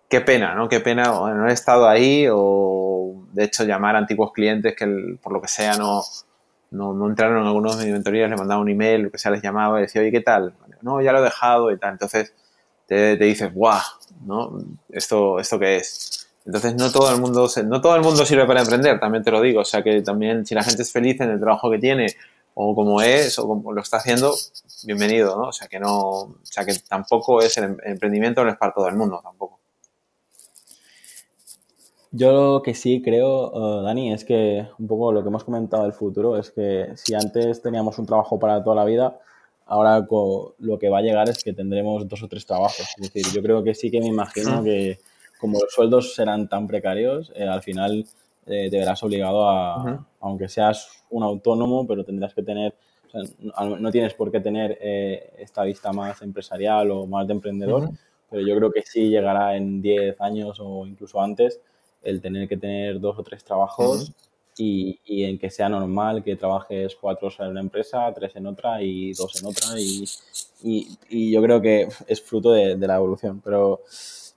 qué 0.09 0.23
pena, 0.23 0.55
¿no? 0.55 0.71
Qué 0.71 0.81
pena, 0.81 1.03
no 1.03 1.47
he 1.47 1.53
estado 1.53 1.87
ahí 1.87 2.29
o 2.33 3.27
de 3.35 3.45
hecho 3.45 3.65
llamar 3.65 3.95
a 3.95 3.99
antiguos 3.99 4.33
clientes 4.33 4.75
que 4.75 5.19
por 5.23 5.35
lo 5.35 5.43
que 5.43 5.49
sea 5.49 5.77
no, 5.77 6.01
no, 6.71 6.95
no 6.95 7.09
entraron 7.09 7.43
en 7.43 7.49
algunos 7.49 7.77
de 7.77 7.85
mis 7.85 7.93
mentorías, 7.93 8.31
les 8.31 8.39
mandaba 8.39 8.63
un 8.63 8.71
email, 8.71 9.03
lo 9.03 9.11
que 9.11 9.19
sea, 9.19 9.33
les 9.33 9.43
llamaba 9.43 9.81
y 9.81 9.83
decía, 9.83 10.01
oye, 10.01 10.11
¿qué 10.11 10.23
tal? 10.23 10.55
No, 10.81 11.03
ya 11.03 11.13
lo 11.13 11.19
he 11.19 11.23
dejado 11.23 11.71
y 11.71 11.79
tal. 11.79 11.93
Entonces, 11.93 12.33
te, 12.87 13.17
dices, 13.17 13.53
¡guau! 13.53 13.81
¿no? 14.25 14.59
¿Esto, 14.91 15.39
¿Esto 15.39 15.59
qué 15.59 15.77
es? 15.77 16.29
Entonces 16.45 16.75
no 16.75 16.91
todo 16.91 17.13
el 17.15 17.21
mundo 17.21 17.49
no 17.65 17.81
todo 17.81 17.95
el 17.95 18.03
mundo 18.03 18.27
sirve 18.27 18.47
para 18.47 18.61
emprender, 18.61 18.99
también 18.99 19.23
te 19.23 19.31
lo 19.31 19.41
digo. 19.41 19.61
O 19.61 19.65
sea 19.65 19.83
que 19.83 20.03
también 20.03 20.45
si 20.45 20.55
la 20.55 20.65
gente 20.65 20.83
es 20.83 20.93
feliz 20.93 21.21
en 21.21 21.31
el 21.31 21.41
trabajo 21.41 21.71
que 21.71 21.79
tiene, 21.79 22.09
o 22.55 22.75
como 22.75 23.01
es, 23.01 23.39
o 23.39 23.47
como 23.47 23.73
lo 23.73 23.81
está 23.81 23.99
haciendo, 23.99 24.35
bienvenido, 24.85 25.37
¿no? 25.37 25.49
O 25.49 25.53
sea 25.53 25.69
que 25.69 25.79
no, 25.79 25.99
o 26.11 26.37
sea 26.43 26.65
que 26.65 26.75
tampoco 26.89 27.41
es 27.41 27.57
el 27.59 27.65
em, 27.65 27.77
emprendimiento 27.85 28.45
no 28.45 28.51
es 28.51 28.57
para 28.57 28.73
todo 28.73 28.89
el 28.89 28.97
mundo, 28.97 29.21
tampoco. 29.23 29.59
Yo 32.11 32.31
lo 32.33 32.63
que 32.63 32.75
sí 32.75 33.01
creo, 33.03 33.81
eh, 33.81 33.83
Dani, 33.85 34.13
es 34.13 34.25
que 34.25 34.69
un 34.79 34.87
poco 34.87 35.13
lo 35.13 35.23
que 35.23 35.29
hemos 35.29 35.45
comentado 35.45 35.85
del 35.85 35.95
futuro 35.95 36.37
es 36.37 36.51
que 36.51 36.93
si 36.95 37.15
antes 37.15 37.63
teníamos 37.63 37.99
un 37.99 38.05
trabajo 38.05 38.39
para 38.39 38.63
toda 38.63 38.77
la 38.77 38.85
vida, 38.85 39.19
ahora 39.73 40.07
lo 40.59 40.79
que 40.79 40.91
va 40.91 40.99
a 40.99 41.03
llegar 41.03 41.31
es 41.31 41.43
que 41.43 41.55
tendremos 41.55 42.07
dos 42.07 42.23
o 42.23 42.29
tres 42.29 42.45
trabajos. 42.45 42.87
Es 42.99 43.11
decir, 43.11 43.25
yo 43.33 43.43
creo 43.43 43.65
que 43.65 43.75
sí 43.75 43.91
que 43.91 44.01
me 44.01 44.07
imagino 44.07 44.63
que 44.63 44.99
como 45.41 45.59
los 45.59 45.73
sueldos 45.73 46.15
serán 46.15 46.47
tan 46.47 46.67
precarios, 46.67 47.33
eh, 47.35 47.45
al 47.45 47.63
final 47.63 48.05
eh, 48.47 48.69
te 48.71 48.77
verás 48.77 49.03
obligado 49.03 49.49
a, 49.49 50.07
aunque 50.21 50.51
seas 50.51 51.05
un 51.09 51.23
autónomo, 51.23 51.87
pero 51.87 52.05
tendrás 52.05 52.35
que 52.35 52.43
tener, 52.43 52.75
no 53.81 53.91
tienes 53.91 54.13
por 54.13 54.31
qué 54.31 54.41
tener 54.41 54.77
eh, 54.79 55.33
esta 55.39 55.63
vista 55.63 55.91
más 55.91 56.21
empresarial 56.21 56.91
o 56.91 57.07
más 57.07 57.27
de 57.27 57.33
emprendedor, 57.33 57.89
pero 58.29 58.47
yo 58.47 58.55
creo 58.55 58.71
que 58.71 58.83
sí 58.83 59.09
llegará 59.09 59.57
en 59.57 59.81
10 59.81 60.21
años 60.21 60.59
o 60.61 60.87
incluso 60.87 61.19
antes 61.19 61.61
el 62.03 62.21
tener 62.21 62.47
que 62.47 62.59
tener 62.59 63.01
dos 63.01 63.19
o 63.19 63.23
tres 63.23 63.43
trabajos 63.43 64.13
y, 64.57 65.25
en 65.25 65.39
que 65.39 65.51
sea 65.51 65.69
normal 65.69 66.23
que 66.23 66.37
trabajes 66.37 66.97
cuatro 67.01 67.29
horas 67.29 67.41
en 67.41 67.49
una 67.49 67.61
empresa, 67.61 68.13
tres 68.15 68.37
en 68.37 68.47
otra 68.47 68.83
y 68.83 69.13
dos 69.13 69.41
en 69.41 69.49
otra. 69.49 69.79
Y, 69.79 70.05
y, 71.09 71.31
yo 71.31 71.43
creo 71.43 71.61
que 71.61 71.89
es 72.07 72.23
fruto 72.23 72.53
de, 72.53 72.77
la 72.77 72.97
evolución. 72.97 73.41
Pero 73.45 73.83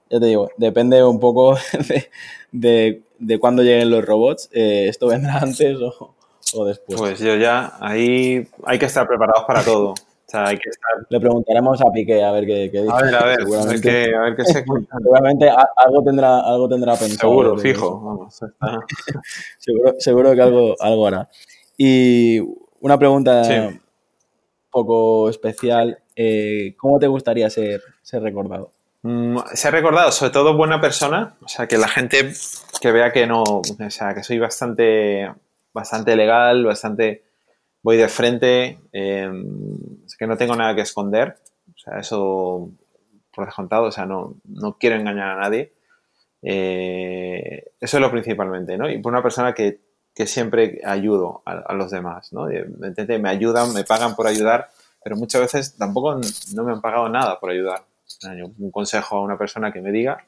ya 0.09 0.20
te 0.20 0.26
digo, 0.28 0.49
depende 0.57 1.03
un 1.03 1.20
poco 1.20 1.57
de, 2.51 3.01
de, 3.20 3.39
cuándo 3.39 3.63
lleguen 3.63 3.89
los 3.89 4.05
robots. 4.05 4.49
Eh, 4.51 4.88
¿Esto 4.89 5.07
vendrá 5.07 5.38
antes 5.41 5.78
o, 5.80 6.16
o 6.53 6.66
después? 6.66 6.99
Pues 6.99 7.20
yo 7.20 7.36
ya, 7.36 7.78
ahí 7.80 8.47
hay 8.63 8.80
que 8.80 8.86
estar 8.86 9.07
preparados 9.07 9.45
para 9.45 9.63
todo. 9.63 9.95
O 10.28 10.32
sea, 10.32 10.47
hay 10.47 10.57
que 10.57 10.69
estar... 10.69 11.05
Le 11.07 11.19
preguntaremos 11.19 11.80
a 11.82 11.91
Piqué 11.91 12.23
a 12.23 12.32
ver 12.32 12.45
qué, 12.47 12.69
dice. 12.69 12.89
A 12.91 13.01
ver, 13.01 13.15
a 13.15 13.26
ver, 13.26 13.39
a 13.41 13.65
ver 13.65 13.82
qué, 13.82 14.11
a 14.15 14.21
ver 14.21 14.36
qué 14.36 14.43
se 14.45 14.65
cuenta. 14.65 14.97
Seguramente 14.97 15.49
algo 15.49 16.03
tendrá, 16.03 16.39
algo 16.39 16.67
tendrá 16.67 16.95
pensado. 16.95 17.30
Seguro, 17.30 17.57
fijo. 17.57 18.01
Vamos, 18.01 18.39
seguro, 19.59 19.93
seguro 19.99 20.34
que 20.34 20.41
algo, 20.41 20.76
algo 20.80 21.07
hará. 21.07 21.30
Y 21.78 22.39
una 22.80 22.97
pregunta 22.97 23.43
un 23.67 23.82
poco 24.71 25.30
especial. 25.30 25.99
Eh, 26.15 26.73
¿Cómo 26.78 26.97
te 26.97 27.07
gustaría 27.07 27.47
ser, 27.51 27.82
ser 28.01 28.23
recordado? 28.23 28.71
Mm, 29.03 29.38
ser 29.53 29.73
recordado, 29.73 30.11
sobre 30.11 30.32
todo 30.32 30.57
buena 30.57 30.82
persona. 30.82 31.36
O 31.43 31.47
sea, 31.47 31.67
que 31.67 31.78
la 31.78 31.88
gente 31.88 32.34
que 32.82 32.91
vea 32.91 33.11
que 33.11 33.28
no... 33.28 33.43
O 33.43 33.89
sea, 33.89 34.15
que 34.15 34.23
soy 34.23 34.39
bastante, 34.39 35.32
bastante 35.71 36.15
legal, 36.15 36.65
bastante 36.65 37.23
voy 37.86 37.97
de 37.97 38.09
frente, 38.09 38.79
eh, 38.93 39.29
que 40.17 40.25
no 40.25 40.38
tengo 40.38 40.55
nada 40.55 40.73
que 40.73 40.81
esconder, 40.81 41.38
o 41.67 41.77
sea, 41.77 41.99
eso 41.99 42.71
por 43.31 43.45
descontado, 43.45 43.83
o 43.83 43.91
sea, 43.91 44.07
no, 44.07 44.38
no 44.45 44.79
quiero 44.79 44.95
engañar 44.95 45.29
a 45.29 45.41
nadie. 45.41 45.73
Eh, 46.41 47.73
eso 47.79 47.97
es 47.97 48.01
lo 48.01 48.09
principalmente, 48.09 48.75
¿no? 48.75 48.89
Y 48.89 48.97
por 48.97 49.13
una 49.13 49.21
persona 49.21 49.53
que, 49.53 49.81
que 50.15 50.25
siempre 50.25 50.81
ayudo 50.83 51.43
a, 51.45 51.75
los 51.75 51.91
demás, 51.91 52.33
¿no? 52.33 52.45
Me, 52.47 53.19
me 53.19 53.29
ayudan, 53.29 53.71
me 53.71 53.83
pagan 53.83 54.15
por 54.15 54.25
ayudar, 54.25 54.71
pero 55.03 55.15
muchas 55.15 55.41
veces 55.41 55.77
tampoco 55.77 56.19
no 56.55 56.63
me 56.63 56.71
han 56.71 56.81
pagado 56.81 57.07
nada 57.07 57.39
por 57.39 57.51
ayudar. 57.51 57.83
Un 58.57 58.71
consejo 58.71 59.17
a 59.17 59.21
una 59.21 59.38
persona 59.38 59.71
que 59.71 59.81
me 59.81 59.91
diga, 59.91 60.25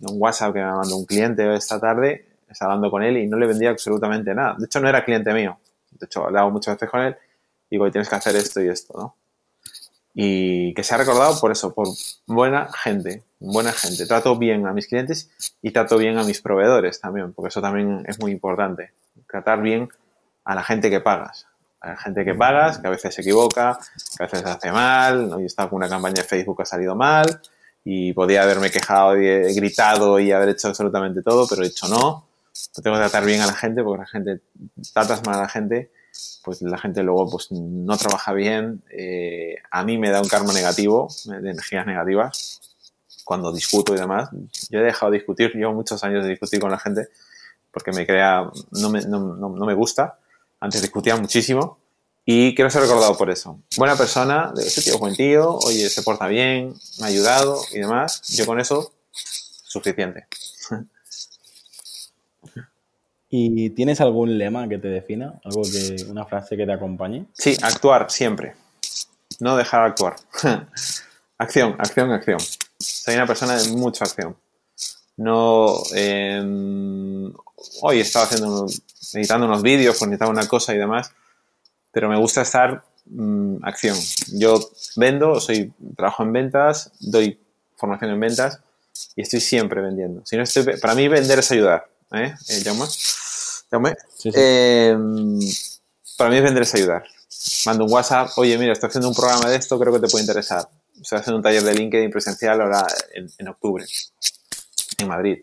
un 0.00 0.20
WhatsApp 0.20 0.52
que 0.52 0.60
me 0.60 0.70
mandó 0.70 0.94
un 0.98 1.06
cliente 1.06 1.54
esta 1.54 1.80
tarde, 1.80 2.36
está 2.50 2.66
hablando 2.66 2.90
con 2.90 3.02
él 3.02 3.16
y 3.16 3.26
no 3.26 3.38
le 3.38 3.46
vendía 3.46 3.70
absolutamente 3.70 4.34
nada. 4.34 4.56
De 4.58 4.66
hecho, 4.66 4.78
no 4.80 4.90
era 4.90 5.06
cliente 5.06 5.32
mío 5.32 5.58
de 5.90 6.06
hecho, 6.06 6.28
he 6.28 6.50
muchas 6.50 6.74
veces 6.74 6.90
con 6.90 7.00
él, 7.00 7.16
digo, 7.70 7.90
tienes 7.90 8.08
que 8.08 8.14
hacer 8.14 8.36
esto 8.36 8.62
y 8.62 8.68
esto, 8.68 8.94
¿no? 8.98 9.16
Y 10.14 10.72
que 10.74 10.82
se 10.82 10.94
ha 10.94 10.98
recordado 10.98 11.38
por 11.40 11.52
eso, 11.52 11.74
por 11.74 11.88
buena 12.26 12.68
gente, 12.72 13.22
buena 13.38 13.72
gente. 13.72 14.06
Trato 14.06 14.36
bien 14.36 14.66
a 14.66 14.72
mis 14.72 14.86
clientes 14.86 15.30
y 15.60 15.72
trato 15.72 15.98
bien 15.98 16.16
a 16.18 16.24
mis 16.24 16.40
proveedores 16.40 17.00
también, 17.00 17.34
porque 17.34 17.48
eso 17.48 17.60
también 17.60 18.02
es 18.06 18.18
muy 18.18 18.32
importante. 18.32 18.92
Tratar 19.28 19.60
bien 19.60 19.88
a 20.44 20.54
la 20.54 20.62
gente 20.62 20.88
que 20.88 21.00
pagas. 21.00 21.46
A 21.80 21.90
la 21.90 21.96
gente 21.98 22.24
que 22.24 22.34
pagas, 22.34 22.78
que 22.78 22.86
a 22.86 22.90
veces 22.90 23.14
se 23.14 23.20
equivoca, 23.20 23.78
que 24.16 24.24
a 24.24 24.26
veces 24.26 24.44
hace 24.46 24.72
mal. 24.72 25.28
¿no? 25.28 25.36
Yo 25.36 25.42
he 25.42 25.46
estado 25.46 25.68
con 25.68 25.76
una 25.76 25.88
campaña 25.88 26.14
de 26.14 26.24
Facebook 26.24 26.56
que 26.56 26.62
ha 26.62 26.66
salido 26.66 26.96
mal 26.96 27.42
y 27.84 28.12
podía 28.14 28.42
haberme 28.42 28.70
quejado 28.70 29.20
y 29.20 29.54
gritado 29.54 30.18
y 30.18 30.32
haber 30.32 30.48
hecho 30.48 30.68
absolutamente 30.68 31.22
todo, 31.22 31.46
pero 31.46 31.62
he 31.62 31.68
dicho 31.68 31.86
no. 31.88 32.25
Tengo 32.82 32.96
que 32.96 33.02
tratar 33.02 33.24
bien 33.24 33.40
a 33.40 33.46
la 33.46 33.54
gente 33.54 33.82
porque 33.82 34.00
la 34.00 34.06
gente, 34.06 34.40
tratas 34.92 35.24
mal 35.24 35.36
a 35.36 35.42
la 35.42 35.48
gente 35.48 35.90
pues 36.42 36.62
la 36.62 36.78
gente 36.78 37.02
luego 37.02 37.28
pues 37.28 37.50
no 37.50 37.96
trabaja 37.96 38.32
bien. 38.32 38.82
Eh, 38.90 39.56
a 39.70 39.84
mí 39.84 39.98
me 39.98 40.10
da 40.10 40.20
un 40.20 40.28
karma 40.28 40.52
negativo, 40.52 41.08
de 41.24 41.50
energías 41.50 41.86
negativas, 41.86 42.60
cuando 43.24 43.52
discuto 43.52 43.94
y 43.94 43.98
demás. 43.98 44.30
Yo 44.70 44.80
he 44.80 44.82
dejado 44.82 45.10
de 45.10 45.18
discutir, 45.18 45.52
llevo 45.54 45.72
muchos 45.72 46.02
años 46.04 46.22
de 46.24 46.30
discutir 46.30 46.60
con 46.60 46.70
la 46.70 46.78
gente 46.78 47.08
porque 47.70 47.92
me 47.92 48.06
crea, 48.06 48.48
no 48.70 48.90
me, 48.90 49.00
no, 49.02 49.18
no, 49.36 49.48
no 49.50 49.66
me 49.66 49.74
gusta. 49.74 50.18
Antes 50.60 50.82
discutía 50.82 51.16
muchísimo 51.16 51.78
y 52.24 52.54
quiero 52.54 52.70
ser 52.70 52.82
recordado 52.82 53.16
por 53.16 53.28
eso. 53.30 53.60
Buena 53.76 53.96
persona, 53.96 54.52
de 54.54 54.66
ese 54.66 54.82
tío 54.82 54.94
es 54.94 55.00
buen 55.00 55.14
tío, 55.14 55.56
oye, 55.56 55.88
se 55.90 56.02
porta 56.02 56.26
bien, 56.26 56.74
me 57.00 57.06
ha 57.06 57.08
ayudado 57.08 57.60
y 57.72 57.80
demás. 57.80 58.22
Yo 58.36 58.46
con 58.46 58.60
eso, 58.60 58.94
suficiente. 59.12 60.26
¿Y 63.28 63.70
tienes 63.70 64.00
algún 64.00 64.38
lema 64.38 64.68
que 64.68 64.78
te 64.78 64.88
defina? 64.88 65.40
¿Algo 65.44 65.62
que, 65.62 66.04
una 66.08 66.24
frase 66.24 66.56
que 66.56 66.64
te 66.64 66.72
acompañe? 66.72 67.26
Sí, 67.32 67.56
actuar 67.62 68.10
siempre. 68.10 68.54
No 69.40 69.56
dejar 69.56 69.82
actuar. 69.84 70.16
acción, 71.38 71.76
acción, 71.78 72.12
acción. 72.12 72.38
Soy 72.78 73.14
una 73.14 73.26
persona 73.26 73.56
de 73.56 73.68
mucha 73.72 74.04
acción. 74.04 74.36
No. 75.16 75.74
Eh, 75.94 77.30
hoy 77.82 78.00
estaba 78.00 78.26
haciendo, 78.26 78.66
editando 79.12 79.46
unos 79.46 79.62
vídeos, 79.62 79.96
pues 79.98 80.08
necesitaba 80.08 80.30
una 80.30 80.46
cosa 80.46 80.74
y 80.74 80.78
demás, 80.78 81.12
pero 81.90 82.08
me 82.08 82.16
gusta 82.16 82.42
estar 82.42 82.84
mmm, 83.06 83.56
acción. 83.62 83.96
Yo 84.32 84.70
vendo, 84.96 85.40
soy, 85.40 85.72
trabajo 85.96 86.22
en 86.22 86.32
ventas, 86.32 86.92
doy 87.00 87.38
formación 87.76 88.10
en 88.12 88.20
ventas 88.20 88.60
y 89.14 89.22
estoy 89.22 89.40
siempre 89.40 89.80
vendiendo. 89.80 90.24
Si 90.24 90.36
no 90.36 90.42
estoy, 90.42 90.78
para 90.78 90.94
mí 90.94 91.08
vender 91.08 91.40
es 91.40 91.50
ayudar. 91.50 91.88
¿Eh? 92.12 92.34
¿Eh, 92.48 92.62
Jaume? 92.64 92.86
Jaume? 93.70 93.96
Sí, 94.16 94.30
sí. 94.30 94.38
Eh, 94.38 94.96
para 96.16 96.30
mí 96.30 96.36
es 96.36 96.42
vender 96.42 96.62
es 96.62 96.74
ayudar. 96.74 97.04
Mando 97.66 97.84
un 97.84 97.92
WhatsApp, 97.92 98.30
oye, 98.36 98.56
mira, 98.58 98.72
estoy 98.72 98.88
haciendo 98.88 99.08
un 99.08 99.14
programa 99.14 99.48
de 99.50 99.56
esto, 99.56 99.78
creo 99.78 99.92
que 99.92 100.00
te 100.00 100.08
puede 100.08 100.24
interesar. 100.24 100.68
Estoy 101.00 101.18
haciendo 101.18 101.36
un 101.36 101.42
taller 101.42 101.62
de 101.62 101.74
LinkedIn 101.74 102.10
presencial 102.10 102.60
ahora 102.60 102.86
en, 103.14 103.30
en 103.38 103.48
octubre, 103.48 103.84
en 104.98 105.08
Madrid. 105.08 105.38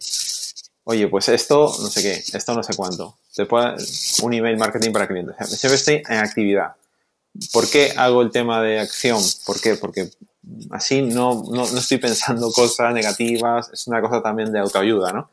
Oye, 0.86 1.08
pues 1.08 1.30
esto, 1.30 1.74
no 1.80 1.88
sé 1.88 2.02
qué, 2.02 2.38
esto 2.38 2.54
no 2.54 2.64
sé 2.64 2.76
cuánto. 2.76 3.18
Te 3.36 3.46
puede, 3.46 3.76
un 4.22 4.34
email 4.34 4.58
marketing 4.58 4.92
para 4.92 5.08
clientes. 5.08 5.36
Siempre 5.48 5.76
estoy 5.76 6.04
en 6.08 6.18
actividad. 6.18 6.76
¿Por 7.52 7.70
qué 7.70 7.94
hago 7.96 8.22
el 8.22 8.32
tema 8.32 8.62
de 8.62 8.80
acción? 8.80 9.22
¿Por 9.46 9.62
qué? 9.62 9.76
Porque 9.76 10.12
así 10.72 11.02
no, 11.02 11.44
no, 11.50 11.70
no 11.72 11.80
estoy 11.80 11.98
pensando 12.00 12.52
cosas 12.52 12.94
negativas, 12.94 13.70
es 13.72 13.88
una 13.88 14.02
cosa 14.02 14.22
también 14.22 14.52
de 14.52 14.60
autoayuda, 14.60 15.14
¿no? 15.14 15.30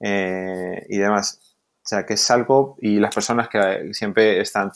Eh, 0.00 0.86
y 0.88 0.98
demás. 0.98 1.40
O 1.84 1.88
sea, 1.88 2.04
que 2.04 2.14
es 2.14 2.30
algo, 2.30 2.76
y 2.80 2.98
las 2.98 3.14
personas 3.14 3.48
que 3.48 3.90
siempre 3.94 4.40
están, 4.40 4.72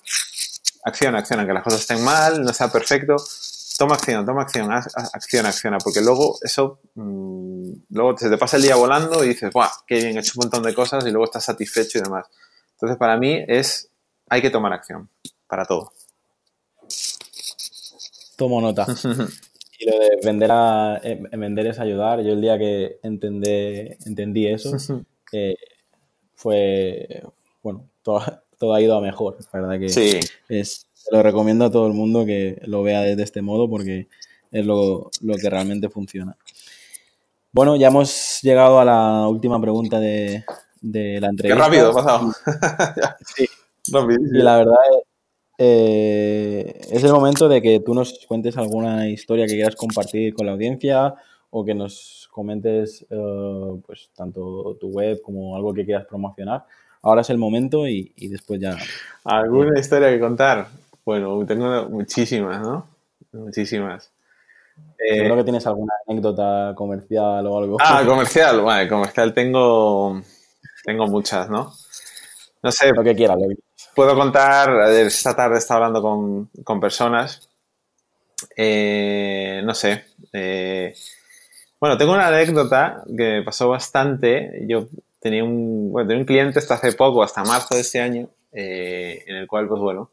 acción, 0.85 1.15
acción, 1.15 1.41
aunque 1.41 1.55
las 1.55 1.63
cosas 1.63 1.81
estén 1.81 2.03
mal, 2.03 2.43
no 2.43 2.53
sea 2.53 2.69
perfecto, 2.69 3.17
toma 3.79 3.97
acción, 3.97 4.25
toma 4.25 4.43
acción, 4.43 4.73
haz, 4.73 4.89
acción, 5.13 5.47
acciona, 5.47 5.79
porque 5.79 6.01
luego 6.01 6.39
eso, 6.43 6.81
mmm, 6.95 7.71
luego 7.91 8.17
se 8.17 8.31
te 8.31 8.39
pasa 8.39 8.57
el 8.57 8.63
día 8.63 8.77
volando 8.77 9.23
y 9.25 9.29
dices, 9.29 9.53
¡guau! 9.53 9.69
¡Qué 9.87 9.97
bien! 9.97 10.17
He 10.17 10.21
hecho 10.21 10.33
un 10.37 10.45
montón 10.45 10.63
de 10.63 10.75
cosas 10.75 11.05
y 11.07 11.11
luego 11.11 11.25
estás 11.25 11.45
satisfecho 11.45 11.99
y 11.99 12.03
demás. 12.03 12.27
Entonces, 12.73 12.97
para 12.97 13.17
mí 13.17 13.45
es, 13.47 13.91
hay 14.29 14.41
que 14.41 14.51
tomar 14.51 14.73
acción, 14.73 15.09
para 15.47 15.65
todo. 15.65 15.93
Tomo 18.37 18.61
nota. 18.61 18.87
y 19.79 19.91
lo 19.91 19.99
de 19.99 20.19
vender, 20.25 20.51
a, 20.51 21.01
eh, 21.03 21.23
vender 21.33 21.67
es 21.67 21.79
ayudar. 21.79 22.23
Yo 22.23 22.33
el 22.33 22.41
día 22.41 22.59
que 22.59 22.99
entendé, 23.03 23.99
entendí 24.07 24.47
eso, 24.47 24.77
eh, 25.33 25.57
fue, 26.35 27.23
bueno, 27.63 27.89
todo, 28.03 28.21
todo, 28.59 28.75
ha 28.75 28.81
ido 28.81 28.97
a 28.97 29.01
mejor. 29.01 29.39
La 29.53 29.61
verdad 29.61 29.81
que 29.81 29.89
sí. 29.89 30.21
es, 30.49 30.87
lo 31.11 31.23
recomiendo 31.23 31.65
a 31.65 31.71
todo 31.71 31.87
el 31.87 31.95
mundo 31.95 32.25
que 32.25 32.61
lo 32.65 32.83
vea 32.83 33.03
desde 33.03 33.23
este 33.23 33.43
modo 33.43 33.69
porque 33.69 34.09
es 34.51 34.65
lo, 34.65 35.11
lo, 35.23 35.35
que 35.37 35.51
realmente 35.51 35.89
funciona. 35.89 36.37
Bueno, 37.53 37.77
ya 37.77 37.89
hemos 37.89 38.41
llegado 38.43 38.79
a 38.79 38.85
la 38.85 39.27
última 39.29 39.61
pregunta 39.61 39.99
de, 39.99 40.45
de 40.81 41.21
la 41.21 41.29
entrevista. 41.29 41.49
Qué 41.49 41.55
rápido 41.55 41.93
pasado. 41.93 42.33
sí. 43.37 43.47
Y 43.85 44.39
la 44.39 44.59
verdad 44.59 44.77
eh, 45.59 46.81
es 46.91 47.05
el 47.05 47.13
momento 47.13 47.49
de 47.49 47.61
que 47.61 47.81
tú 47.81 47.95
nos 47.95 48.27
cuentes 48.27 48.57
alguna 48.57 49.09
historia 49.09 49.47
que 49.47 49.55
quieras 49.55 49.77
compartir 49.77 50.35
con 50.35 50.47
la 50.47 50.53
audiencia 50.53 51.15
o 51.51 51.65
que 51.65 51.75
nos 51.75 52.22
comentes 52.33 53.07
uh, 53.11 53.81
pues 53.87 54.11
tanto 54.17 54.77
tu 54.81 54.89
web 54.89 55.21
como 55.23 55.55
algo 55.55 55.75
que 55.75 55.85
quieras 55.85 56.07
promocionar. 56.07 56.65
Ahora 57.03 57.21
es 57.21 57.31
el 57.31 57.39
momento 57.39 57.87
y, 57.87 58.13
y 58.17 58.29
después 58.29 58.59
ya. 58.59 58.77
¿Alguna 59.25 59.79
historia 59.79 60.09
que 60.09 60.19
contar? 60.19 60.69
Bueno, 61.05 61.45
tengo 61.47 61.89
muchísimas, 61.89 62.61
¿no? 62.61 62.87
Muchísimas. 63.33 64.11
Eh, 64.99 65.17
Seguro 65.17 65.37
que 65.37 65.45
tienes 65.45 65.67
alguna 65.67 65.93
anécdota 66.07 66.73
comercial 66.77 67.47
o 67.47 67.59
algo. 67.59 67.77
Ah, 67.81 68.03
comercial. 68.07 68.63
Bueno, 68.63 68.89
comercial 68.89 69.35
tengo, 69.35 70.23
tengo 70.85 71.07
muchas, 71.09 71.51
¿no? 71.51 71.73
No 72.63 72.73
sé. 72.73 72.93
Lo 72.93 73.03
que 73.03 73.15
quieras. 73.15 73.37
Lo 73.41 73.49
que... 73.49 73.57
Puedo 73.95 74.15
contar, 74.15 74.89
esta 74.91 75.37
tarde 75.37 75.59
estaba 75.59 75.87
hablando 75.87 76.01
con, 76.01 76.47
con 76.65 76.81
personas. 76.81 77.49
Eh, 78.57 79.61
no 79.65 79.75
sé. 79.75 80.05
Eh, 80.33 80.95
bueno, 81.83 81.99
tengo 81.99 82.13
una 82.13 82.29
anécdota 82.29 83.03
que 83.09 83.25
me 83.25 83.43
pasó 83.43 83.69
bastante. 83.69 84.65
Yo 84.69 84.87
tenía 85.19 85.43
un, 85.43 85.91
bueno, 85.91 86.07
tenía 86.07 86.21
un 86.21 86.27
cliente 86.27 86.61
hasta 86.61 86.75
hace 86.75 86.93
poco, 86.93 87.25
hasta 87.25 87.43
marzo 87.43 87.75
de 87.75 87.81
este 87.81 88.01
año, 88.01 88.31
eh, 88.53 89.25
en 89.27 89.35
el 89.35 89.49
cual, 89.49 89.67
pues 89.67 89.81
bueno, 89.81 90.13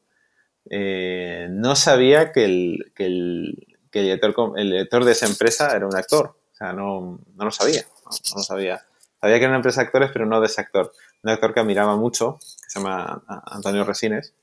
eh, 0.68 1.46
no 1.52 1.76
sabía 1.76 2.32
que 2.32 2.46
el, 2.46 2.92
que, 2.96 3.06
el, 3.06 3.68
que 3.92 4.00
el, 4.00 4.06
director, 4.06 4.60
el 4.60 4.72
director 4.72 5.06
de 5.06 5.12
esa 5.12 5.28
empresa 5.28 5.76
era 5.76 5.86
un 5.86 5.96
actor. 5.96 6.40
O 6.54 6.56
sea, 6.56 6.74
no, 6.74 7.20
no 7.36 7.46
lo 7.46 7.52
sabía. 7.52 7.84
No, 8.04 8.10
no, 8.10 8.38
lo 8.38 8.42
sabía. 8.42 8.84
Sabía 9.22 9.36
que 9.36 9.42
era 9.44 9.50
una 9.50 9.58
empresa 9.58 9.82
de 9.82 9.86
actores, 9.86 10.10
pero 10.12 10.26
no 10.26 10.42
de 10.42 10.48
ese 10.48 10.62
actor. 10.62 10.92
Un 11.22 11.30
actor 11.30 11.54
que 11.54 11.60
admiraba 11.60 11.96
mucho, 11.98 12.40
que 12.40 12.68
se 12.68 12.80
llama 12.80 13.22
Antonio 13.46 13.84
Resines. 13.84 14.34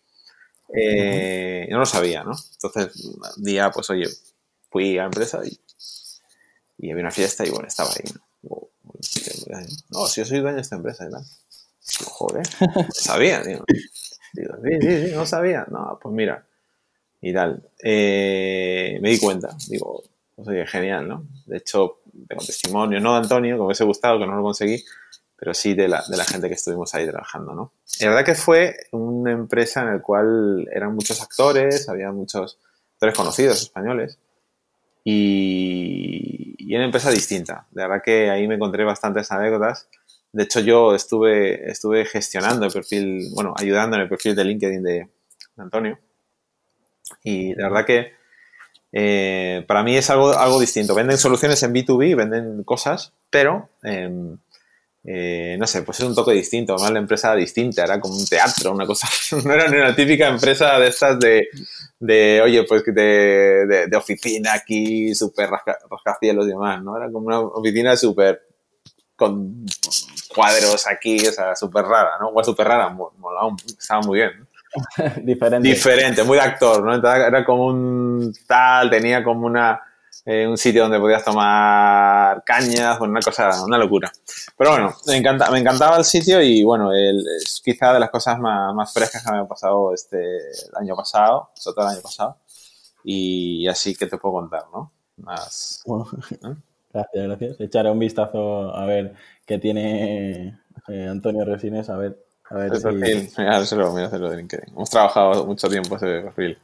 Eh, 0.72 1.64
uh 1.64 1.66
-huh. 1.66 1.72
No 1.72 1.78
lo 1.80 1.86
sabía, 1.86 2.22
¿no? 2.22 2.36
Entonces, 2.52 3.04
un 3.04 3.42
día, 3.42 3.72
pues 3.72 3.90
oye, 3.90 4.06
fui 4.70 4.96
a 4.96 5.00
la 5.00 5.06
empresa 5.06 5.40
y, 5.44 5.58
y 6.78 6.90
había 6.90 7.02
una 7.02 7.10
fiesta 7.10 7.44
y 7.44 7.50
bueno, 7.50 7.68
estaba 7.68 7.90
ahí. 7.90 8.04
¿no? 8.14 8.68
No, 9.90 10.06
si 10.06 10.20
yo 10.20 10.24
soy 10.24 10.40
dueño 10.40 10.56
de 10.56 10.62
esta 10.62 10.76
empresa, 10.76 11.04
¿verdad? 11.04 11.22
Digo, 11.98 12.10
joder, 12.10 12.46
no 12.60 12.86
sabía, 12.92 13.42
tío. 13.42 13.64
Digo, 14.32 14.54
sí, 14.62 14.70
sí, 14.80 15.06
sí, 15.06 15.14
no 15.14 15.26
sabía. 15.26 15.66
No, 15.70 15.98
pues 16.00 16.14
mira. 16.14 16.46
Y 17.20 17.32
tal. 17.32 17.70
Eh, 17.82 18.98
me 19.00 19.10
di 19.10 19.18
cuenta. 19.18 19.56
Digo, 19.68 20.02
pues 20.34 20.48
oye, 20.48 20.66
genial, 20.66 21.08
¿no? 21.08 21.26
De 21.46 21.58
hecho, 21.58 22.02
tengo 22.28 22.44
testimonio, 22.44 23.00
no 23.00 23.12
de 23.12 23.18
Antonio, 23.18 23.56
que 23.56 23.60
me 23.60 23.66
hubiese 23.66 23.84
gustado, 23.84 24.18
que 24.18 24.26
no 24.26 24.36
lo 24.36 24.42
conseguí, 24.42 24.84
pero 25.36 25.54
sí 25.54 25.74
de 25.74 25.88
la, 25.88 26.04
de 26.08 26.16
la 26.16 26.24
gente 26.24 26.48
que 26.48 26.54
estuvimos 26.54 26.94
ahí 26.94 27.06
trabajando, 27.06 27.54
¿no? 27.54 27.72
La 28.00 28.08
verdad 28.08 28.24
que 28.24 28.34
fue 28.34 28.76
una 28.92 29.32
empresa 29.32 29.82
en 29.82 29.92
la 29.92 30.02
cual 30.02 30.68
eran 30.70 30.94
muchos 30.94 31.22
actores, 31.22 31.88
había 31.88 32.12
muchos 32.12 32.58
actores 32.94 33.14
conocidos 33.14 33.62
españoles, 33.62 34.18
y, 35.08 36.56
y 36.58 36.74
una 36.74 36.86
empresa 36.86 37.12
distinta. 37.12 37.64
De 37.70 37.82
verdad 37.82 38.02
que 38.04 38.28
ahí 38.28 38.48
me 38.48 38.56
encontré 38.56 38.82
bastantes 38.82 39.30
anécdotas. 39.30 39.88
De 40.32 40.42
hecho, 40.42 40.58
yo 40.58 40.96
estuve, 40.96 41.70
estuve 41.70 42.04
gestionando 42.06 42.66
el 42.66 42.72
perfil, 42.72 43.28
bueno, 43.32 43.54
ayudando 43.56 43.96
en 43.96 44.02
el 44.02 44.08
perfil 44.08 44.34
de 44.34 44.44
LinkedIn 44.44 44.82
de, 44.82 45.08
Antonio. 45.58 45.96
Y 47.22 47.54
la 47.54 47.68
verdad 47.68 47.86
que 47.86 48.12
eh, 48.90 49.64
para 49.68 49.84
mí 49.84 49.96
es 49.96 50.10
algo, 50.10 50.36
algo 50.36 50.58
distinto. 50.58 50.92
Venden 50.96 51.18
soluciones 51.18 51.62
en 51.62 51.72
B2B, 51.72 52.16
venden 52.16 52.64
cosas, 52.64 53.12
pero 53.30 53.68
eh, 53.84 54.10
eh, 55.08 55.56
no 55.56 55.68
sé, 55.68 55.82
pues 55.82 56.00
es 56.00 56.06
un 56.06 56.14
toque 56.16 56.32
distinto. 56.32 56.74
Además, 56.74 56.92
la 56.92 56.98
empresa 56.98 57.28
era 57.28 57.36
distinta, 57.36 57.84
era 57.84 58.00
como 58.00 58.16
un 58.16 58.26
teatro, 58.26 58.72
una 58.72 58.86
cosa. 58.86 59.08
No 59.44 59.54
era 59.54 59.68
ni 59.68 59.76
una 59.76 59.94
típica 59.94 60.26
empresa 60.28 60.78
de 60.80 60.88
estas 60.88 61.20
de, 61.20 61.48
de 62.00 62.40
oye, 62.42 62.64
pues 62.64 62.82
de, 62.84 62.92
de, 62.92 63.86
de 63.86 63.96
oficina 63.96 64.54
aquí, 64.54 65.14
súper 65.14 65.48
rasca, 65.48 65.78
rascacielos 65.88 66.46
y 66.46 66.50
demás, 66.50 66.82
¿no? 66.82 66.96
Era 66.96 67.10
como 67.12 67.26
una 67.26 67.38
oficina 67.40 67.96
súper 67.96 68.42
con 69.14 69.64
cuadros 70.34 70.86
aquí, 70.88 71.26
o 71.26 71.32
sea, 71.32 71.54
súper 71.54 71.84
rara, 71.84 72.18
¿no? 72.20 72.30
Igual 72.30 72.44
súper 72.44 72.66
rara, 72.66 72.88
molaba, 72.88 73.54
estaba 73.78 74.02
muy 74.02 74.18
bien. 74.18 74.30
¿no? 74.40 74.46
Diferente. 75.22 75.68
Diferente, 75.68 76.24
muy 76.24 76.36
de 76.36 76.44
actor, 76.44 76.82
¿no? 76.82 76.94
Entonces, 76.94 77.26
era 77.28 77.44
como 77.44 77.66
un 77.66 78.34
tal, 78.46 78.90
tenía 78.90 79.22
como 79.22 79.46
una 79.46 79.80
eh, 80.26 80.44
un 80.44 80.58
sitio 80.58 80.82
donde 80.82 80.98
podías 80.98 81.24
tomar 81.24 82.42
cañas, 82.44 82.98
bueno, 82.98 83.12
una 83.12 83.20
cosa, 83.20 83.62
una 83.64 83.78
locura. 83.78 84.10
Pero 84.58 84.70
bueno, 84.70 84.94
me, 85.06 85.16
encanta, 85.16 85.48
me 85.52 85.60
encantaba 85.60 85.96
el 85.98 86.04
sitio 86.04 86.42
y 86.42 86.64
bueno, 86.64 86.92
el, 86.92 87.24
es 87.40 87.62
quizá 87.64 87.92
de 87.92 88.00
las 88.00 88.10
cosas 88.10 88.36
más, 88.40 88.74
más 88.74 88.92
frescas 88.92 89.24
que 89.24 89.30
me 89.30 89.38
han 89.38 89.46
pasado 89.46 89.94
este 89.94 90.18
el 90.18 90.76
año 90.80 90.96
pasado, 90.96 91.50
sobre 91.54 91.74
todo 91.76 91.84
el 91.86 91.92
año 91.92 92.02
pasado. 92.02 92.38
Y 93.04 93.68
así 93.68 93.94
que 93.94 94.06
te 94.06 94.18
puedo 94.18 94.34
contar, 94.34 94.64
¿no? 94.72 94.92
Más. 95.18 95.82
Bueno, 95.86 96.08
¿eh? 96.30 96.56
Gracias, 96.92 97.26
gracias. 97.26 97.60
Echaré 97.60 97.90
un 97.90 97.98
vistazo 98.00 98.74
a 98.74 98.84
ver 98.84 99.14
qué 99.46 99.58
tiene 99.58 100.58
eh, 100.88 101.08
Antonio 101.08 101.44
Resines, 101.44 101.88
a 101.88 101.96
ver 101.98 102.18
A 102.50 102.54
ver 102.56 102.72
El 102.72 102.78
si... 102.78 102.82
perfil, 102.82 103.30
mira, 103.38 103.56
hacerlo, 103.58 103.92
mira, 103.92 104.06
hacerlo 104.06 104.30
de 104.30 104.38
LinkedIn. 104.38 104.74
Hemos 104.74 104.90
trabajado 104.90 105.46
mucho 105.46 105.68
tiempo 105.68 105.94
ese 105.94 106.22
perfil. 106.22 106.58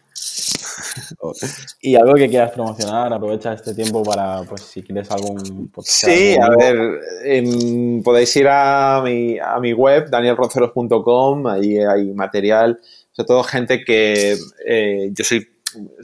Y 1.80 1.94
algo 1.96 2.14
que 2.14 2.28
quieras 2.28 2.52
promocionar, 2.52 3.12
aprovecha 3.12 3.52
este 3.52 3.74
tiempo 3.74 4.02
para, 4.02 4.42
pues, 4.42 4.62
si 4.62 4.82
quieres 4.82 5.10
algún 5.10 5.68
podcast. 5.68 6.04
Sí, 6.06 6.36
a 6.40 6.50
ver, 6.50 7.00
em, 7.24 8.02
podéis 8.02 8.34
ir 8.36 8.48
a 8.48 9.00
mi, 9.04 9.38
a 9.38 9.58
mi 9.60 9.72
web, 9.72 10.08
danielronceros.com, 10.10 11.46
ahí 11.46 11.78
hay 11.78 12.12
material, 12.12 12.78
sobre 13.10 13.26
todo 13.26 13.42
gente 13.44 13.84
que 13.84 14.36
eh, 14.66 15.10
yo 15.12 15.24
soy 15.24 15.48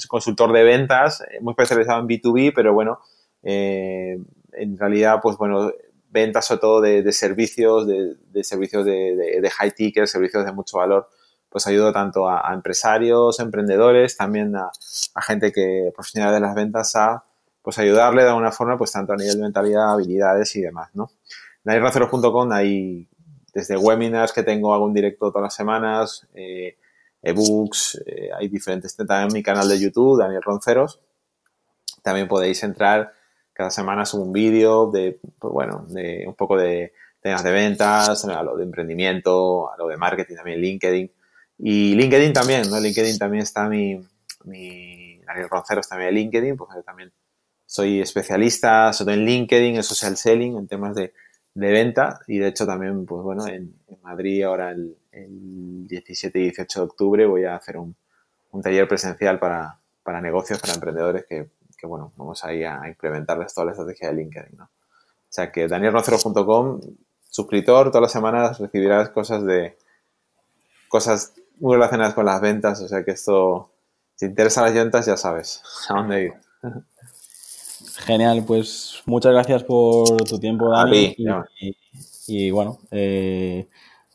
consultor 0.09 0.53
de 0.53 0.62
ventas, 0.64 1.20
eh, 1.22 1.39
muy 1.41 1.53
especializado 1.53 2.01
en 2.01 2.07
B2B, 2.09 2.53
pero 2.55 2.72
bueno, 2.74 3.01
eh, 3.43 4.18
en 4.53 4.78
realidad, 4.78 5.18
pues 5.22 5.36
bueno, 5.36 5.70
ventas 6.11 6.47
sobre 6.47 6.61
todo 6.61 6.80
de, 6.80 7.03
de 7.03 7.12
servicios, 7.12 7.86
de, 7.86 8.14
de 8.32 8.45
servicios 8.45 8.84
de, 8.84 9.14
de- 9.14 9.41
de 9.43 9.51
high 9.51 9.72
ticket, 9.72 10.07
servicios 10.07 10.45
de 10.45 10.53
mucho 10.53 10.78
valor, 10.78 11.09
pues 11.49 11.66
ayudo 11.66 11.92
tanto 11.92 12.28
a, 12.28 12.53
empresarios, 12.53 13.40
emprendedores, 13.40 14.16
también 14.16 14.55
a, 14.57 14.70
a 15.14 15.22
gente 15.22 15.53
que 15.53 15.90
profesional 15.94 16.32
de 16.32 16.40
las 16.40 16.55
ventas 16.55 16.94
a 16.96 17.24
pues 17.62 17.78
ayudarle 17.78 18.22
de 18.22 18.28
alguna 18.28 18.51
forma, 18.51 18.78
pues 18.78 18.92
tanto 18.92 19.12
a 19.12 19.16
nivel 19.16 19.36
de 19.36 19.42
mentalidad, 19.42 19.92
habilidades 19.92 20.57
y 20.57 20.62
demás, 20.62 20.88
¿no? 20.94 21.11
En 21.64 22.53
hay 22.53 23.09
desde 23.53 23.76
webinars 23.76 24.32
que 24.32 24.42
tengo, 24.42 24.72
hago 24.72 24.86
un 24.86 24.94
directo 24.94 25.30
todas 25.30 25.42
las 25.42 25.55
semanas, 25.55 26.26
eh, 26.34 26.78
ebooks, 27.20 28.03
eh, 28.07 28.30
hay 28.34 28.49
diferentes, 28.49 28.96
también 28.96 29.32
mi 29.32 29.42
canal 29.42 29.68
de 29.68 29.78
YouTube, 29.78 30.18
Daniel 30.18 30.42
Ronceros, 30.42 31.01
también 32.03 32.28
podéis 32.28 32.62
entrar, 32.62 33.12
cada 33.53 33.70
semana 33.70 34.07
subo 34.07 34.22
un 34.22 34.32
vídeo 34.32 34.90
de, 34.90 35.20
pues 35.38 35.53
bueno, 35.53 35.84
de 35.88 36.24
un 36.26 36.34
poco 36.34 36.57
de 36.57 36.94
temas 37.20 37.42
de 37.42 37.51
ventas, 37.51 38.24
a 38.24 38.42
lo 38.42 38.57
de 38.57 38.62
emprendimiento, 38.62 39.70
a 39.70 39.76
lo 39.76 39.88
de 39.88 39.96
marketing 39.96 40.36
también, 40.36 40.61
LinkedIn. 40.61 41.11
Y 41.59 41.95
LinkedIn 41.95 42.33
también, 42.33 42.71
¿no? 42.71 42.81
LinkedIn 42.81 43.19
también 43.19 43.43
está 43.43 43.69
mi, 43.69 44.01
mi 44.45 45.19
Daniel 45.27 45.49
Ronceros 45.49 45.89
también 45.89 46.15
de 46.15 46.21
LinkedIn, 46.21 46.57
pues 46.57 46.71
yo 46.75 46.83
también 46.83 47.13
soy 47.67 48.01
especialista, 48.01 48.93
sobre 48.93 49.15
en 49.15 49.25
LinkedIn, 49.25 49.77
en 49.77 49.83
social 49.83 50.17
selling, 50.17 50.57
en 50.57 50.69
temas 50.69 50.95
de, 50.95 51.13
de 51.55 51.73
venta 51.73 52.21
y 52.27 52.39
de 52.39 52.49
hecho 52.49 52.65
también, 52.65 53.05
pues 53.05 53.23
bueno, 53.23 53.47
en, 53.47 53.75
en 53.89 54.03
Madrid 54.03 54.45
ahora 54.45 54.71
el, 54.71 54.97
el 55.11 55.87
17 55.89 56.39
y 56.39 56.43
18 56.45 56.81
de 56.81 56.87
octubre 56.87 57.27
voy 57.27 57.45
a 57.45 57.57
hacer 57.57 57.77
un, 57.77 57.95
un 58.53 58.63
taller 58.63 58.89
presencial 58.89 59.39
para, 59.39 59.79
para 60.03 60.21
negocios, 60.21 60.61
para 60.61 60.75
emprendedores 60.75 61.27
que, 61.27 61.51
bueno, 61.83 62.13
vamos 62.17 62.45
ahí 62.45 62.65
a 62.65 62.89
implementarles 62.89 63.55
toda 63.55 63.67
la 63.67 63.73
estrategia 63.73 64.09
de 64.09 64.15
LinkedIn, 64.15 64.57
¿no? 64.57 64.65
O 64.65 65.31
sea 65.31 65.53
que 65.53 65.69
danielronceros.com, 65.69 66.81
suscriptor, 67.29 67.89
todas 67.91 68.03
las 68.03 68.13
semanas 68.13 68.59
recibirás 68.59 69.11
cosas 69.11 69.45
de 69.45 69.77
cosas 70.89 71.35
muy 71.61 71.75
relacionadas 71.75 72.15
con 72.15 72.27
las 72.27 72.41
ventas, 72.41 72.81
o 72.81 72.89
sea 72.89 73.05
que 73.05 73.13
esto, 73.13 73.71
si 74.15 74.27
te 74.27 74.31
interesan 74.31 74.65
las 74.65 74.75
llantas, 74.75 75.07
ya 75.07 75.17
sabes 75.17 75.63
a 75.89 75.95
dónde 75.95 76.23
ir. 76.25 76.33
Genial, 78.07 78.45
pues 78.47 79.03
muchas 79.07 79.33
gracias 79.33 79.63
por 79.65 80.25
tu 80.25 80.39
tiempo, 80.39 80.71
Dani. 80.71 81.15
y, 81.17 81.25
y- 81.61 81.77
y, 82.31 82.51
bueno, 82.51 82.79
eh, 82.91 83.69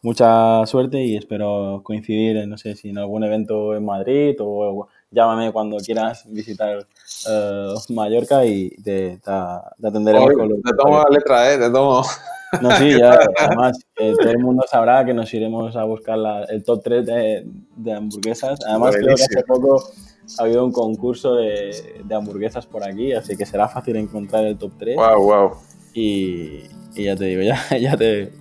mucha 0.04 0.66
suerte 0.68 1.02
y 1.02 1.18
espero 1.18 1.82
coincidir, 1.84 2.38
en, 2.38 2.50
no 2.50 2.58
sé, 2.58 2.76
si 2.76 2.90
en 2.90 2.98
algún 3.00 3.24
evento 3.24 3.74
en 3.76 3.84
Madrid 3.86 4.36
o 4.40 4.88
llámame 5.10 5.52
cuando 5.52 5.78
quieras 5.78 6.24
visitar 6.28 6.86
eh, 7.28 7.74
Mallorca 7.90 8.46
y 8.46 8.70
te, 8.84 9.18
te- 9.18 9.32
te 10.12 10.12
lo 10.22 10.56
te 10.62 10.74
tomo 10.78 10.98
la 11.00 11.10
letra, 11.10 11.54
¿eh? 11.54 11.58
Te 11.58 11.70
tomo. 11.72 12.04
No, 12.62 12.76
sí, 12.78 12.98
ya, 12.98 13.18
además, 13.40 13.80
que 13.96 14.14
todo 14.16 14.30
el 14.32 14.40
mundo 14.40 14.64
sabrá 14.70 15.04
que 15.06 15.14
nos 15.14 15.34
iremos 15.34 15.76
a 15.76 15.84
buscar 15.86 16.18
la- 16.18 16.44
el 16.46 16.64
top 16.64 16.82
3 16.84 17.06
de, 17.06 17.46
de 17.76 17.94
hamburguesas. 17.94 18.60
Además, 18.66 18.96
creo 18.96 19.16
que 19.16 19.24
hace 19.24 19.44
poco 19.48 19.84
ha 20.40 20.44
habido 20.44 20.64
un 20.66 20.72
concurso 20.72 21.36
de, 21.36 22.02
de 22.04 22.16
hamburguesas 22.16 22.66
por 22.66 22.84
aquí, 22.88 23.12
así 23.14 23.36
que 23.36 23.46
será 23.46 23.68
fácil 23.68 23.96
encontrar 23.98 24.46
el 24.46 24.58
top 24.58 24.72
3. 24.78 24.96
Wow, 24.98 25.22
wow. 25.24 25.52
Y, 25.94 26.64
y 26.96 27.04
ya 27.04 27.16
te 27.16 27.26
digo, 27.26 27.42
ya, 27.42 27.58
ya, 27.80 27.98
te, 27.98 28.32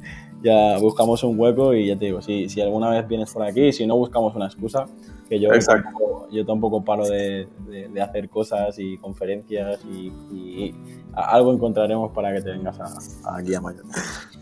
ya 0.43 0.79
buscamos 0.79 1.23
un 1.25 1.39
hueco 1.39 1.75
y 1.75 1.87
ya 1.89 1.97
te 1.97 2.07
digo, 2.07 2.23
si, 2.23 2.49
si 2.49 2.61
alguna 2.61 2.91
vez 2.91 3.07
vienes 3.09 3.33
por 3.33 3.43
aquí, 3.43 3.73
si 3.73 3.87
no 3.87 3.97
buscamos 3.97 4.35
una 4.35 4.47
excusa, 4.47 4.87
que 5.33 5.41
yo 5.41 5.49
tampoco, 5.83 6.28
yo 6.30 6.45
tampoco 6.45 6.85
paro 6.85 7.07
de, 7.09 7.49
de- 7.66 7.89
de 7.89 8.03
hacer 8.03 8.28
cosas 8.28 8.78
y 8.78 8.99
conferencias 8.99 9.80
y, 9.91 10.74
algo 11.14 11.53
encontraremos 11.53 12.12
para 12.12 12.33
que 12.35 12.43
te 12.43 12.51
vengas 12.51 12.78
a- 12.80 13.30
a 13.30 13.37
aquí 13.39 13.55
a 13.55 13.61
Mallorca. 13.62 13.89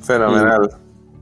Fenomenal. 0.01 0.70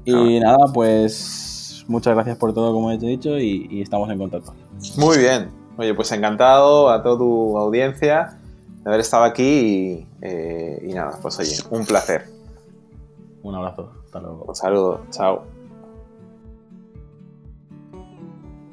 Y 0.07 0.41
nada, 0.41 0.73
pues 0.73 1.85
muchas 1.87 2.15
gracias 2.15 2.39
por 2.39 2.55
todo, 2.55 2.73
como 2.73 2.91
he 2.91 2.97
dicho, 2.97 3.39
y, 3.39 3.67
y 3.71 3.83
estamos 3.83 4.09
en 4.11 4.19
contacto. 4.19 4.55
Muy 4.97 5.19
bien. 5.19 5.51
Oye, 5.77 5.93
pues 5.95 6.11
encantado 6.13 6.89
a 6.89 7.03
toda 7.03 7.19
tu 7.19 7.59
audiencia 7.59 8.39
de 8.83 8.89
haber 8.91 9.01
estado 9.01 9.25
aquí 9.25 9.43
y, 9.43 10.07
eh, 10.23 10.83
y 10.89 10.93
nada, 10.95 11.19
pues 11.21 11.39
oye, 11.39 11.53
un 11.71 11.85
placer. 11.85 12.25
Un 13.43 13.55
abrazo, 13.55 13.91
hasta 14.05 14.21
luego. 14.21 14.45
Un 14.49 14.55
saludo, 14.55 15.01
chao. 15.11 15.58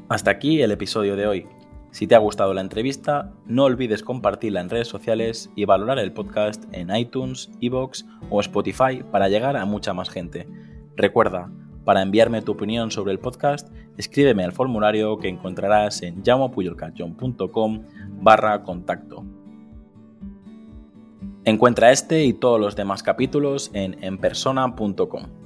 Hasta 0.08 0.30
aquí 0.30 0.62
el 0.62 0.72
episodio 0.72 1.16
de 1.16 1.26
hoy. 1.26 1.48
Si 1.90 2.06
te 2.06 2.14
ha 2.14 2.20
gustado 2.20 2.54
la 2.54 2.62
entrevista, 2.62 3.32
no 3.48 3.64
olvides 3.64 4.04
compartirla 4.04 4.62
en 4.62 4.70
redes 4.70 4.88
sociales 4.88 5.50
y 5.56 5.66
valorar 5.66 5.98
el 5.98 6.12
podcast 6.12 6.64
en 6.74 6.96
iTunes, 6.96 7.50
Evox 7.60 8.06
o 8.30 8.40
Spotify 8.40 9.02
para 9.12 9.30
llegar 9.30 9.58
a 9.58 9.66
mucha 9.66 9.96
más 9.96 10.10
gente. 10.10 10.48
Recuerda, 10.96 11.50
para 11.86 12.04
enviarme 12.04 12.44
tu 12.44 12.52
opinión 12.52 12.92
sobre 12.92 13.14
el 13.14 13.20
podcast, 13.20 13.72
escríbeme 13.98 14.44
al 14.44 14.52
formulario 14.52 15.18
que 15.18 15.28
encontrarás 15.28 16.04
en 16.04 16.22
llamopuyolcanchon.com 16.22 17.84
barra 18.22 18.62
contacto. 18.62 19.26
Encuentra 21.46 21.92
este 21.92 22.26
y 22.26 22.34
todos 22.34 22.60
los 22.60 22.76
demás 22.76 23.02
capítulos 23.02 23.72
en 23.74 24.04
enpersona.com. 24.04 25.45